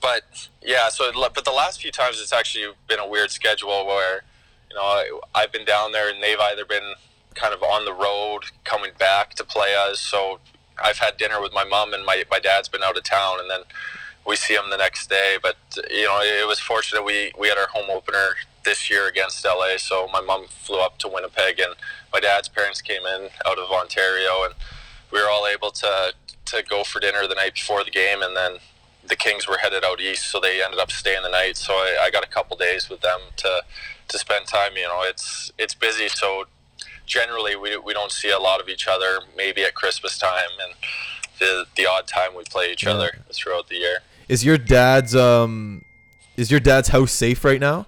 but 0.00 0.48
yeah, 0.62 0.88
so 0.88 1.10
but 1.34 1.44
the 1.44 1.52
last 1.52 1.80
few 1.80 1.92
times 1.92 2.20
it's 2.20 2.32
actually 2.32 2.72
been 2.88 2.98
a 2.98 3.06
weird 3.06 3.30
schedule 3.30 3.86
where 3.86 4.24
you 4.68 4.76
know 4.76 4.82
I, 4.82 5.20
I've 5.34 5.52
been 5.52 5.64
down 5.64 5.92
there 5.92 6.10
and 6.12 6.22
they've 6.22 6.38
either 6.38 6.64
been 6.64 6.94
kind 7.34 7.54
of 7.54 7.62
on 7.62 7.84
the 7.84 7.92
road 7.94 8.44
coming 8.64 8.90
back 8.98 9.34
to 9.36 9.44
play 9.44 9.74
us. 9.74 10.00
So 10.00 10.40
I've 10.82 10.98
had 10.98 11.16
dinner 11.16 11.40
with 11.40 11.52
my 11.52 11.64
mom 11.64 11.94
and 11.94 12.04
my 12.04 12.24
my 12.30 12.40
dad's 12.40 12.68
been 12.68 12.82
out 12.82 12.96
of 12.96 13.04
town, 13.04 13.38
and 13.40 13.48
then 13.48 13.60
we 14.26 14.34
see 14.36 14.54
him 14.54 14.70
the 14.70 14.76
next 14.76 15.08
day. 15.08 15.36
But 15.40 15.56
you 15.90 16.04
know 16.04 16.20
it 16.20 16.46
was 16.48 16.58
fortunate 16.58 17.04
we 17.04 17.32
we 17.38 17.48
had 17.48 17.58
our 17.58 17.68
home 17.68 17.88
opener 17.90 18.34
this 18.64 18.90
year 18.90 19.08
against 19.08 19.44
LA, 19.44 19.76
so 19.76 20.08
my 20.12 20.20
mom 20.20 20.46
flew 20.48 20.80
up 20.80 20.98
to 20.98 21.08
Winnipeg 21.08 21.58
and 21.58 21.74
my 22.12 22.20
dad's 22.20 22.48
parents 22.48 22.80
came 22.80 23.04
in 23.06 23.28
out 23.46 23.58
of 23.58 23.70
Ontario 23.70 24.44
and 24.44 24.54
we 25.10 25.20
were 25.20 25.28
all 25.28 25.46
able 25.46 25.70
to 25.70 26.12
to 26.46 26.62
go 26.68 26.84
for 26.84 27.00
dinner 27.00 27.26
the 27.26 27.34
night 27.34 27.54
before 27.54 27.82
the 27.84 27.90
game 27.90 28.20
and 28.22 28.36
then 28.36 28.58
the 29.06 29.16
Kings 29.16 29.48
were 29.48 29.58
headed 29.58 29.84
out 29.84 30.00
east, 30.00 30.26
so 30.30 30.38
they 30.38 30.62
ended 30.62 30.78
up 30.78 30.90
staying 30.92 31.22
the 31.22 31.28
night. 31.30 31.56
So 31.56 31.72
I, 31.72 32.04
I 32.04 32.10
got 32.10 32.24
a 32.24 32.28
couple 32.28 32.56
days 32.56 32.88
with 32.88 33.00
them 33.00 33.18
to 33.38 33.62
to 34.08 34.18
spend 34.18 34.46
time. 34.46 34.76
You 34.76 34.84
know, 34.88 35.02
it's 35.02 35.50
it's 35.58 35.74
busy, 35.74 36.08
so 36.08 36.44
generally 37.06 37.56
we, 37.56 37.76
we 37.76 37.92
don't 37.92 38.12
see 38.12 38.30
a 38.30 38.38
lot 38.38 38.60
of 38.60 38.68
each 38.68 38.86
other. 38.86 39.20
Maybe 39.36 39.62
at 39.64 39.74
Christmas 39.74 40.18
time 40.18 40.50
and 40.64 40.74
the 41.40 41.64
the 41.76 41.86
odd 41.86 42.06
time 42.06 42.34
we 42.36 42.44
play 42.44 42.70
each 42.72 42.84
Yeah. 42.84 42.92
other 42.92 43.10
throughout 43.32 43.68
the 43.68 43.76
year. 43.76 43.98
Is 44.28 44.44
your 44.44 44.56
dad's 44.58 45.16
um 45.16 45.84
is 46.36 46.50
your 46.50 46.60
dad's 46.60 46.88
house 46.88 47.12
safe 47.12 47.44
right 47.44 47.60
now? 47.60 47.86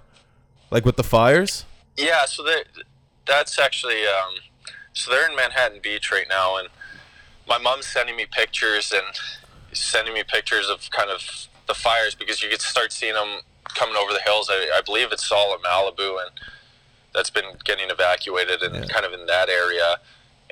Like 0.71 0.85
with 0.85 0.97
the 0.97 1.03
fires? 1.03 1.65
Yeah, 1.97 2.25
so 2.25 2.43
they 2.43 2.63
that's 3.25 3.57
actually 3.57 4.05
um, 4.05 4.35
so 4.93 5.11
they're 5.11 5.29
in 5.29 5.35
Manhattan 5.35 5.79
Beach 5.81 6.11
right 6.11 6.27
now, 6.29 6.57
and 6.57 6.69
my 7.47 7.57
mom's 7.57 7.87
sending 7.87 8.15
me 8.15 8.25
pictures 8.29 8.91
and 8.91 9.05
sending 9.73 10.13
me 10.13 10.23
pictures 10.23 10.69
of 10.69 10.89
kind 10.91 11.09
of 11.09 11.47
the 11.67 11.73
fires 11.73 12.15
because 12.15 12.41
you 12.43 12.49
could 12.49 12.61
start 12.61 12.91
seeing 12.91 13.13
them 13.13 13.39
coming 13.73 13.95
over 13.95 14.13
the 14.13 14.21
hills. 14.21 14.49
I, 14.51 14.69
I 14.75 14.81
believe 14.81 15.11
it's 15.11 15.31
all 15.31 15.53
at 15.53 15.61
Malibu, 15.61 16.19
and 16.21 16.31
that's 17.13 17.29
been 17.29 17.45
getting 17.63 17.89
evacuated 17.89 18.61
and 18.61 18.75
Yeah. 18.75 18.85
kind 18.87 19.05
of 19.05 19.13
in 19.13 19.25
that 19.27 19.49
area. 19.49 19.97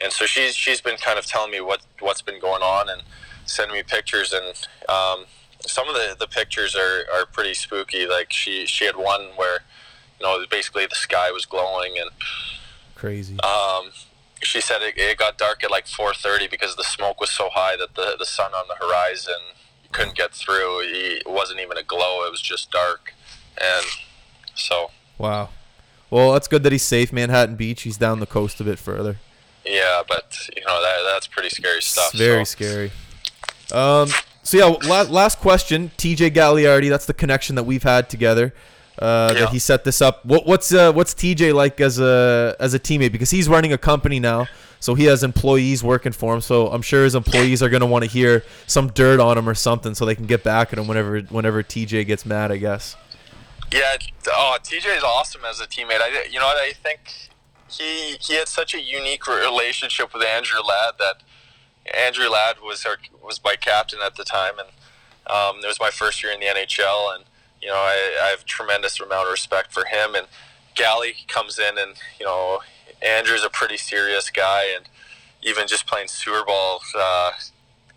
And 0.02 0.12
so 0.12 0.26
she's 0.26 0.56
she's 0.56 0.82
been 0.82 0.98
kind 0.98 1.20
of 1.20 1.26
telling 1.26 1.52
me 1.52 1.62
what 1.62 1.82
what's 2.00 2.22
been 2.22 2.40
going 2.40 2.64
on 2.64 2.90
and 2.90 3.04
sending 3.46 3.76
me 3.76 3.84
pictures 3.84 4.34
and 4.34 4.46
um, 4.90 5.26
some 5.68 5.88
of 5.88 5.96
the, 5.96 6.16
the 6.20 6.28
pictures 6.28 6.76
are, 6.76 7.04
are 7.14 7.26
pretty 7.26 7.54
spooky. 7.54 8.08
Like 8.08 8.32
she 8.34 8.66
she 8.66 8.86
had 8.86 8.96
one 8.96 9.30
where 9.36 9.60
you 10.24 10.40
know 10.40 10.46
basically 10.50 10.86
the 10.86 10.96
sky 10.96 11.32
was 11.32 11.46
glowing 11.46 11.98
and 12.00 12.10
Crazy. 12.96 13.38
um, 13.42 13.90
she 14.42 14.62
said 14.62 14.82
it, 14.82 14.98
it 14.98 15.18
got 15.18 15.38
dark 15.38 15.64
at 15.64 15.72
like 15.72 15.86
4.30 15.86 16.50
because 16.50 16.76
the 16.76 16.84
smoke 16.84 17.20
was 17.20 17.30
so 17.32 17.50
high 17.54 17.76
that 17.78 17.96
the, 17.96 18.16
the 18.18 18.26
sun 18.26 18.52
on 18.54 18.66
the 18.68 18.76
horizon 18.86 19.36
couldn't 19.92 20.16
get 20.16 20.32
through 20.34 20.80
it 20.84 21.24
wasn't 21.28 21.60
even 21.60 21.78
a 21.78 21.84
glow 21.84 22.26
it 22.26 22.32
was 22.32 22.42
just 22.42 22.72
dark 22.72 23.14
and 23.62 23.86
so 24.56 24.90
Wow. 25.18 25.50
Well, 26.10 26.34
that's 26.34 26.48
good 26.48 26.64
that 26.64 26.72
he's 26.72 26.84
safe, 26.84 27.12
Manhattan 27.14 27.56
Beach. 27.56 27.84
He's 27.84 27.98
down 27.98 28.20
the 28.20 28.26
coast 28.28 28.60
a 28.60 28.64
bit 28.64 28.78
further. 28.80 29.18
yeah 29.66 30.02
but 30.08 30.38
you 30.56 30.64
know 30.66 30.82
that, 30.82 30.98
that's 31.12 31.28
pretty 31.28 31.50
scary 31.50 31.82
stuff 31.82 32.10
It's 32.14 32.20
very 32.20 32.46
so. 32.46 32.52
scary. 32.52 32.92
Um. 33.72 34.10
So 34.46 34.58
yeah, 34.58 34.66
la- 34.88 35.04
last 35.10 35.40
question. 35.40 35.92
TJ 35.98 36.32
Galiardi. 36.32 36.90
That's 36.90 37.06
the 37.06 37.14
connection 37.14 37.56
that 37.56 37.64
we've 37.64 37.84
had 37.84 38.10
together. 38.10 38.54
Uh, 39.00 39.32
Yeah. 39.34 39.40
That 39.42 39.50
he 39.50 39.60
set 39.60 39.84
this 39.84 40.02
up. 40.02 40.24
What, 40.26 40.46
what's 40.46 40.74
uh, 40.74 40.92
what's 40.94 41.14
TJ 41.14 41.54
like 41.54 41.82
as 41.82 42.00
a 42.00 42.56
as 42.60 42.74
a 42.74 42.80
teammate? 42.80 43.12
Because 43.12 43.32
he's 43.32 43.50
running 43.50 43.74
a 43.74 43.78
company 43.78 44.20
now, 44.20 44.48
so 44.80 44.94
he 44.96 45.06
has 45.06 45.24
employees 45.24 45.84
working 45.84 46.12
for 46.12 46.34
him. 46.34 46.42
So 46.42 46.68
I'm 46.68 46.82
sure 46.82 47.04
his 47.04 47.16
employees 47.16 47.64
are 47.64 47.70
gonna 47.70 47.88
want 47.88 48.04
to 48.04 48.10
hear 48.10 48.44
some 48.68 48.90
dirt 48.90 49.20
on 49.20 49.38
him 49.38 49.50
or 49.50 49.56
something, 49.56 49.96
so 49.96 50.06
they 50.06 50.16
can 50.16 50.28
get 50.28 50.44
back 50.44 50.72
at 50.72 50.80
him 50.80 50.88
whenever 50.88 51.22
whenever 51.22 51.64
TJ 51.64 52.06
gets 52.06 52.26
mad. 52.26 52.52
I 52.52 52.58
guess. 52.58 52.96
Yeah, 53.72 53.98
oh, 54.28 54.58
TJ 54.62 54.98
is 54.98 55.04
awesome 55.04 55.42
as 55.50 55.60
a 55.60 55.66
teammate. 55.66 56.00
I, 56.00 56.28
you 56.30 56.40
know 56.40 56.46
what? 56.46 56.58
I 56.58 56.74
think 56.74 57.32
he 57.68 58.18
he 58.22 58.36
had 58.36 58.48
such 58.48 58.74
a 58.74 58.82
unique 58.82 59.28
relationship 59.28 60.14
with 60.14 60.24
Andrew 60.24 60.60
Ladd 60.60 60.96
that 61.00 61.24
Andrew 61.92 62.30
Ladd 62.30 62.58
was 62.62 62.86
our, 62.86 62.98
was 63.22 63.42
my 63.44 63.56
captain 63.56 64.00
at 64.06 64.16
the 64.16 64.24
time, 64.24 64.54
and 64.60 64.68
um, 65.26 65.64
it 65.64 65.68
was 65.68 65.80
my 65.80 65.90
first 65.90 66.22
year 66.24 66.32
in 66.32 66.40
the 66.40 66.46
NHL, 66.46 67.16
and 67.16 67.24
you 67.64 67.70
know 67.70 67.76
I, 67.76 68.18
I 68.24 68.28
have 68.30 68.46
tremendous 68.46 69.00
amount 69.00 69.28
of 69.28 69.32
respect 69.32 69.72
for 69.72 69.86
him. 69.86 70.16
And 70.16 70.28
Gally 70.76 71.14
comes 71.28 71.60
in, 71.60 71.78
and 71.78 71.94
you 72.20 72.26
know 72.26 72.60
Andrew's 73.02 73.44
a 73.44 73.50
pretty 73.50 73.78
serious 73.78 74.30
guy, 74.30 74.66
and 74.76 74.86
even 75.42 75.68
just 75.68 75.86
playing 75.88 76.08
sewer 76.08 76.44
ball, 76.46 76.82
uh, 76.98 77.32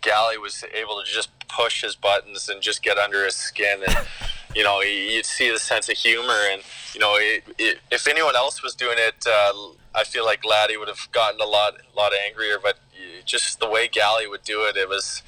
Gally 0.01 0.37
was 0.37 0.63
able 0.73 1.01
to 1.01 1.05
just 1.11 1.29
push 1.47 1.81
his 1.81 1.95
buttons 1.95 2.49
and 2.49 2.61
just 2.61 2.83
get 2.83 2.97
under 2.97 3.23
his 3.25 3.35
skin. 3.35 3.79
And 3.87 3.97
you 4.55 4.63
know 4.63 4.81
you- 4.81 4.89
you'd 5.15 5.25
see 5.25 5.49
the 5.51 5.59
sense 5.59 5.89
of 5.89 5.97
humor. 5.97 6.39
And 6.51 6.61
you 6.93 6.99
know 6.99 7.15
it, 7.17 7.43
it, 7.57 7.79
if 7.91 8.07
anyone 8.07 8.35
else 8.35 8.63
was 8.63 8.75
doing 8.75 8.97
it 8.97 9.25
uh, 9.27 9.53
I 9.95 10.03
feel 10.03 10.25
like 10.25 10.43
Laddie 10.45 10.77
would 10.77 10.87
have 10.87 11.07
gotten 11.11 11.39
a 11.41 11.45
lot 11.45 11.73
lot 11.95 12.11
angrier. 12.27 12.57
But 12.61 12.77
just 13.25 13.59
the 13.59 13.69
way 13.69 13.87
Gally 13.87 14.27
would 14.27 14.43
do 14.43 14.63
it 14.65 14.77
it 14.77 14.87
was 14.87 15.21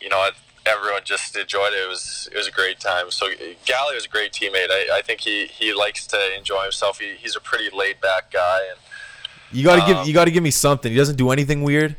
you 0.00 0.08
know 0.08 0.28
everyone 0.66 1.02
just 1.04 1.36
enjoyed 1.36 1.72
it 1.72 1.84
it 1.84 1.88
was 1.88 2.28
it 2.32 2.36
was 2.36 2.46
a 2.48 2.50
great 2.50 2.80
time 2.80 3.10
so 3.10 3.26
Gally 3.66 3.94
was 3.94 4.06
a 4.06 4.08
great 4.08 4.32
teammate 4.32 4.70
I, 4.70 4.98
I 4.98 5.02
think 5.02 5.20
he, 5.20 5.46
he 5.46 5.74
likes 5.74 6.06
to 6.08 6.18
enjoy 6.36 6.62
himself 6.62 6.98
he, 6.98 7.14
he's 7.18 7.36
a 7.36 7.40
pretty 7.40 7.68
laid 7.74 8.00
back 8.00 8.30
guy 8.30 8.60
and 8.70 8.78
You 9.52 9.62
gotta 9.64 9.82
Um, 9.82 9.88
give 9.88 10.06
you 10.08 10.14
gotta 10.14 10.30
give 10.30 10.42
me 10.42 10.50
something. 10.50 10.90
He 10.90 10.96
doesn't 10.98 11.16
do 11.16 11.30
anything 11.30 11.62
weird. 11.62 11.96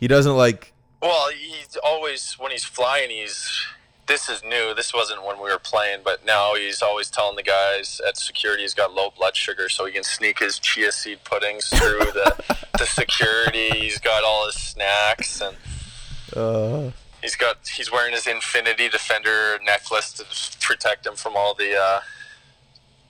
He 0.00 0.08
doesn't 0.08 0.36
like. 0.36 0.72
Well, 1.00 1.28
he's 1.30 1.76
always 1.84 2.32
when 2.40 2.50
he's 2.50 2.64
flying. 2.64 3.10
He's 3.10 3.48
this 4.08 4.28
is 4.28 4.42
new. 4.42 4.74
This 4.74 4.92
wasn't 4.92 5.24
when 5.24 5.36
we 5.36 5.44
were 5.50 5.60
playing, 5.60 6.00
but 6.04 6.24
now 6.26 6.54
he's 6.54 6.82
always 6.82 7.08
telling 7.08 7.36
the 7.36 7.42
guys 7.44 8.00
at 8.08 8.16
security 8.16 8.62
he's 8.62 8.74
got 8.74 8.92
low 8.92 9.10
blood 9.16 9.36
sugar, 9.36 9.68
so 9.68 9.84
he 9.86 9.92
can 9.92 10.02
sneak 10.02 10.40
his 10.40 10.58
chia 10.58 10.90
seed 10.90 11.20
puddings 11.24 11.68
through 11.68 12.00
the 12.18 12.34
the 12.78 12.86
security. 12.86 13.70
He's 13.78 13.98
got 14.00 14.24
all 14.24 14.46
his 14.46 14.56
snacks, 14.56 15.40
and 15.40 15.56
Uh, 16.34 16.90
he's 17.22 17.36
got 17.36 17.66
he's 17.66 17.90
wearing 17.90 18.12
his 18.12 18.26
Infinity 18.26 18.88
Defender 18.88 19.58
necklace 19.64 20.12
to 20.14 20.24
protect 20.60 21.06
him 21.06 21.14
from 21.14 21.34
all 21.36 21.54
the 21.54 21.74
uh, 21.78 22.00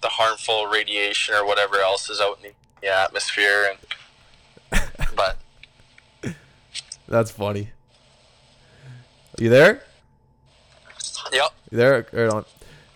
the 0.02 0.08
harmful 0.08 0.66
radiation 0.66 1.34
or 1.34 1.44
whatever 1.44 1.76
else 1.76 2.08
is 2.08 2.20
out 2.20 2.38
in 2.42 2.52
the 2.82 2.88
atmosphere. 2.88 3.74
And 4.72 4.90
but 5.16 5.38
that's 7.08 7.30
funny. 7.30 7.70
You 9.38 9.48
there? 9.48 9.82
yep. 11.32 11.50
You 11.70 11.78
there? 11.78 12.06
Right 12.12 12.28
on. 12.28 12.44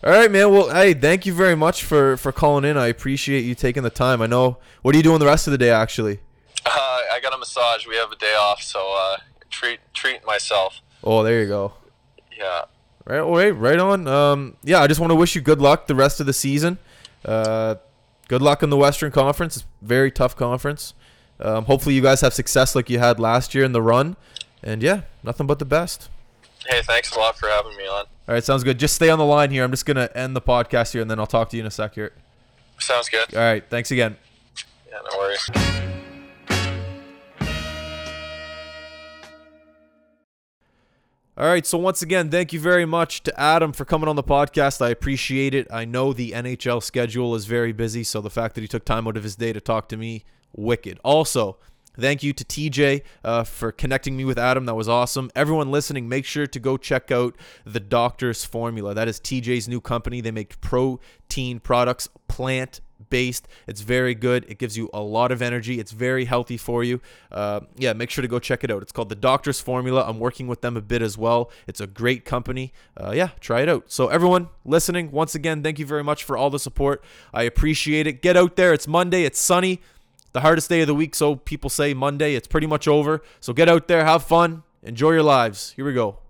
All 0.05 0.13
right, 0.13 0.31
man. 0.31 0.53
Well, 0.53 0.69
hey, 0.69 0.95
thank 0.95 1.27
you 1.27 1.33
very 1.33 1.57
much 1.57 1.83
for 1.83 2.17
for 2.17 2.31
calling 2.31 2.65
in. 2.65 2.77
I 2.77 2.89
appreciate 2.89 3.41
you 3.41 3.55
taking 3.55 3.83
the 3.83 3.91
time. 3.91 4.21
I 4.21 4.27
know. 4.27 4.59
What 4.83 4.95
are 4.95 4.99
you 4.99 5.03
doing 5.03 5.19
the 5.19 5.27
rest 5.27 5.47
of 5.47 5.51
the 5.51 5.59
day, 5.59 5.71
actually? 5.71 6.21
Uh, 6.65 6.71
I 7.13 7.19
got 7.23 7.35
a 7.35 7.39
massage. 7.39 7.87
We 7.87 7.97
have 7.97 8.13
a 8.13 8.17
day 8.17 8.35
off, 8.35 8.63
so 8.63 8.95
uh, 8.97 9.17
treat 9.51 9.81
treat 9.95 10.25
myself. 10.27 10.81
Oh, 11.07 11.23
there 11.23 11.41
you 11.41 11.47
go. 11.47 11.73
Yeah. 12.37 12.63
Right, 13.05 13.21
all 13.21 13.37
right, 13.37 13.51
right 13.51 13.79
on. 13.79 14.09
Um, 14.09 14.57
yeah, 14.65 14.81
I 14.81 14.89
just 14.89 14.99
want 14.99 15.13
to 15.13 15.15
wish 15.15 15.37
you 15.37 15.41
good 15.41 15.61
luck 15.61 15.87
the 15.87 15.95
rest 15.95 16.19
of 16.19 16.27
the 16.27 16.33
season. 16.33 16.79
Uh, 17.25 17.77
good 18.27 18.43
luck 18.43 18.65
in 18.65 18.71
the 18.71 18.77
Western 18.77 19.13
Conference. 19.13 19.57
It's 19.59 19.67
a 19.83 19.85
very 19.85 20.11
tough 20.11 20.35
conference. 20.35 20.95
Um, 21.39 21.67
hopefully, 21.67 21.95
you 21.95 22.03
guys 22.03 22.23
have 22.23 22.35
success 22.35 22.75
like 22.75 22.91
you 22.91 22.99
had 22.99 23.21
last 23.21 23.55
year 23.55 23.65
in 23.65 23.71
the 23.71 23.81
run. 23.81 24.17
And 24.65 24.83
yeah, 24.83 25.03
nothing 25.23 25.47
but 25.47 25.61
the 25.61 25.65
best. 25.65 26.09
Hey, 26.67 26.83
thanks 26.83 27.15
a 27.15 27.19
lot 27.21 27.39
for 27.39 27.49
having 27.49 27.77
me 27.77 27.87
on. 27.87 28.07
All 28.29 28.35
right, 28.35 28.43
sounds 28.43 28.65
good. 28.65 28.79
Just 28.79 28.97
stay 28.97 29.09
on 29.09 29.21
the 29.21 29.25
line 29.25 29.53
here. 29.53 29.63
I'm 29.63 29.71
just 29.71 29.87
gonna 29.87 30.11
end 30.17 30.35
the 30.35 30.41
podcast 30.41 30.93
here, 30.93 31.03
and 31.03 31.09
then 31.09 31.21
I'll 31.21 31.27
talk 31.27 31.51
to 31.51 31.57
you 31.57 31.63
in 31.63 31.67
a 31.69 31.71
sec 31.71 31.95
here. 31.95 32.13
Sounds 32.81 33.09
good. 33.09 33.33
All 33.33 33.41
right, 33.41 33.65
thanks 33.71 33.93
again. 33.93 34.17
Yeah, 34.91 34.99
no 35.09 35.19
worries. 35.19 36.05
All 41.39 41.47
right, 41.47 41.67
so 41.67 41.77
once 41.77 42.01
again, 42.01 42.31
thank 42.31 42.55
you 42.55 42.61
very 42.61 42.87
much 42.87 43.23
to 43.25 43.41
Adam 43.41 43.75
for 43.75 43.85
coming 43.85 44.09
on 44.09 44.17
the 44.17 44.23
podcast. 44.23 44.81
I 44.81 44.89
appreciate 44.89 45.55
it. 45.55 45.67
I 45.71 45.85
know 45.85 46.15
the 46.15 46.33
NHL 46.33 46.83
schedule 46.83 47.35
is 47.35 47.45
very 47.45 47.73
busy, 47.73 48.05
so 48.05 48.23
the 48.23 48.31
fact 48.31 48.55
that 48.55 48.63
he 48.63 48.69
took 48.69 48.87
time 48.87 49.07
out 49.07 49.19
of 49.19 49.23
his 49.23 49.37
day 49.37 49.53
to 49.53 49.61
talk 49.61 49.91
to 49.91 49.99
me, 49.99 50.25
wicked. 50.55 50.99
Also, 51.05 51.59
thank 52.01 52.23
you 52.23 52.33
to 52.33 52.43
TJ 52.43 53.03
uh, 53.23 53.45
for 53.45 53.71
connecting 53.71 54.17
me 54.17 54.25
with 54.25 54.39
Adam. 54.39 54.65
That 54.65 54.77
was 54.77 54.89
awesome. 54.89 55.31
Everyone 55.37 55.71
listening, 55.71 56.09
make 56.09 56.25
sure 56.25 56.47
to 56.47 56.59
go 56.59 56.79
check 56.79 57.11
out 57.11 57.37
the 57.67 57.81
Doctor's 57.81 58.47
Formula. 58.47 58.95
That 58.95 59.07
is 59.07 59.21
TJ's 59.21 59.69
new 59.69 59.83
company. 59.83 60.23
They 60.23 60.31
make 60.31 60.59
protein 60.63 61.61
products, 61.61 62.09
plant 62.29 62.81
based. 63.11 63.49
It's 63.67 63.81
very 63.81 64.15
good. 64.15 64.45
It 64.49 64.59
gives 64.59 64.77
you 64.77 64.91
a 64.93 65.01
lot 65.01 65.33
of 65.33 65.43
energy. 65.43 65.79
It's 65.79 65.93
very 65.93 66.25
healthy 66.25 66.57
for 66.57 66.85
you. 66.85 67.01
Uh, 67.31 67.61
yeah, 67.77 67.93
make 67.93 68.11
sure 68.11 68.23
to 68.23 68.29
go 68.29 68.39
check 68.39 68.65
it 68.65 68.71
out. 68.71 68.83
It's 68.83 68.93
called 68.93 69.09
the 69.09 69.15
Doctor's 69.15 69.61
Formula. 69.61 70.05
I'm 70.07 70.19
working 70.19 70.47
with 70.47 70.61
them 70.61 70.77
a 70.77 70.81
bit 70.81 71.03
as 71.03 71.17
well. 71.17 71.51
It's 71.67 71.81
a 71.81 71.87
great 71.87 72.25
company. 72.25 72.73
Uh, 72.97 73.13
yeah, 73.15 73.31
try 73.41 73.61
it 73.61 73.69
out. 73.69 73.85
So, 73.87 74.09
everyone 74.09 74.49
listening, 74.65 75.11
once 75.11 75.35
again, 75.35 75.63
thank 75.63 75.79
you 75.79 75.87
very 75.87 76.05
much 76.05 76.25
for 76.25 76.37
all 76.37 76.51
the 76.51 76.59
support. 76.59 77.03
I 77.33 77.45
appreciate 77.45 78.07
it. 78.07 78.23
Get 78.23 78.37
out 78.37 78.57
there. 78.57 78.73
It's 78.73 78.89
Monday. 78.89 79.25
It's 79.25 79.41
sunny. 79.41 79.81
The 80.33 80.41
hardest 80.43 80.69
day 80.69 80.83
of 80.83 80.87
the 80.87 80.95
week, 80.95 81.15
so 81.15 81.37
people 81.37 81.71
say 81.71 81.95
Monday. 81.95 82.35
It's 82.35 82.47
pretty 82.47 82.67
much 82.67 82.87
over. 82.87 83.23
So, 83.41 83.53
get 83.53 83.69
out 83.69 83.89
there, 83.89 84.05
have 84.05 84.25
fun, 84.25 84.65
enjoy 84.83 85.13
your 85.13 85.23
lives. 85.23 85.73
Here 85.77 85.85
we 85.85 85.95
go. 85.95 86.26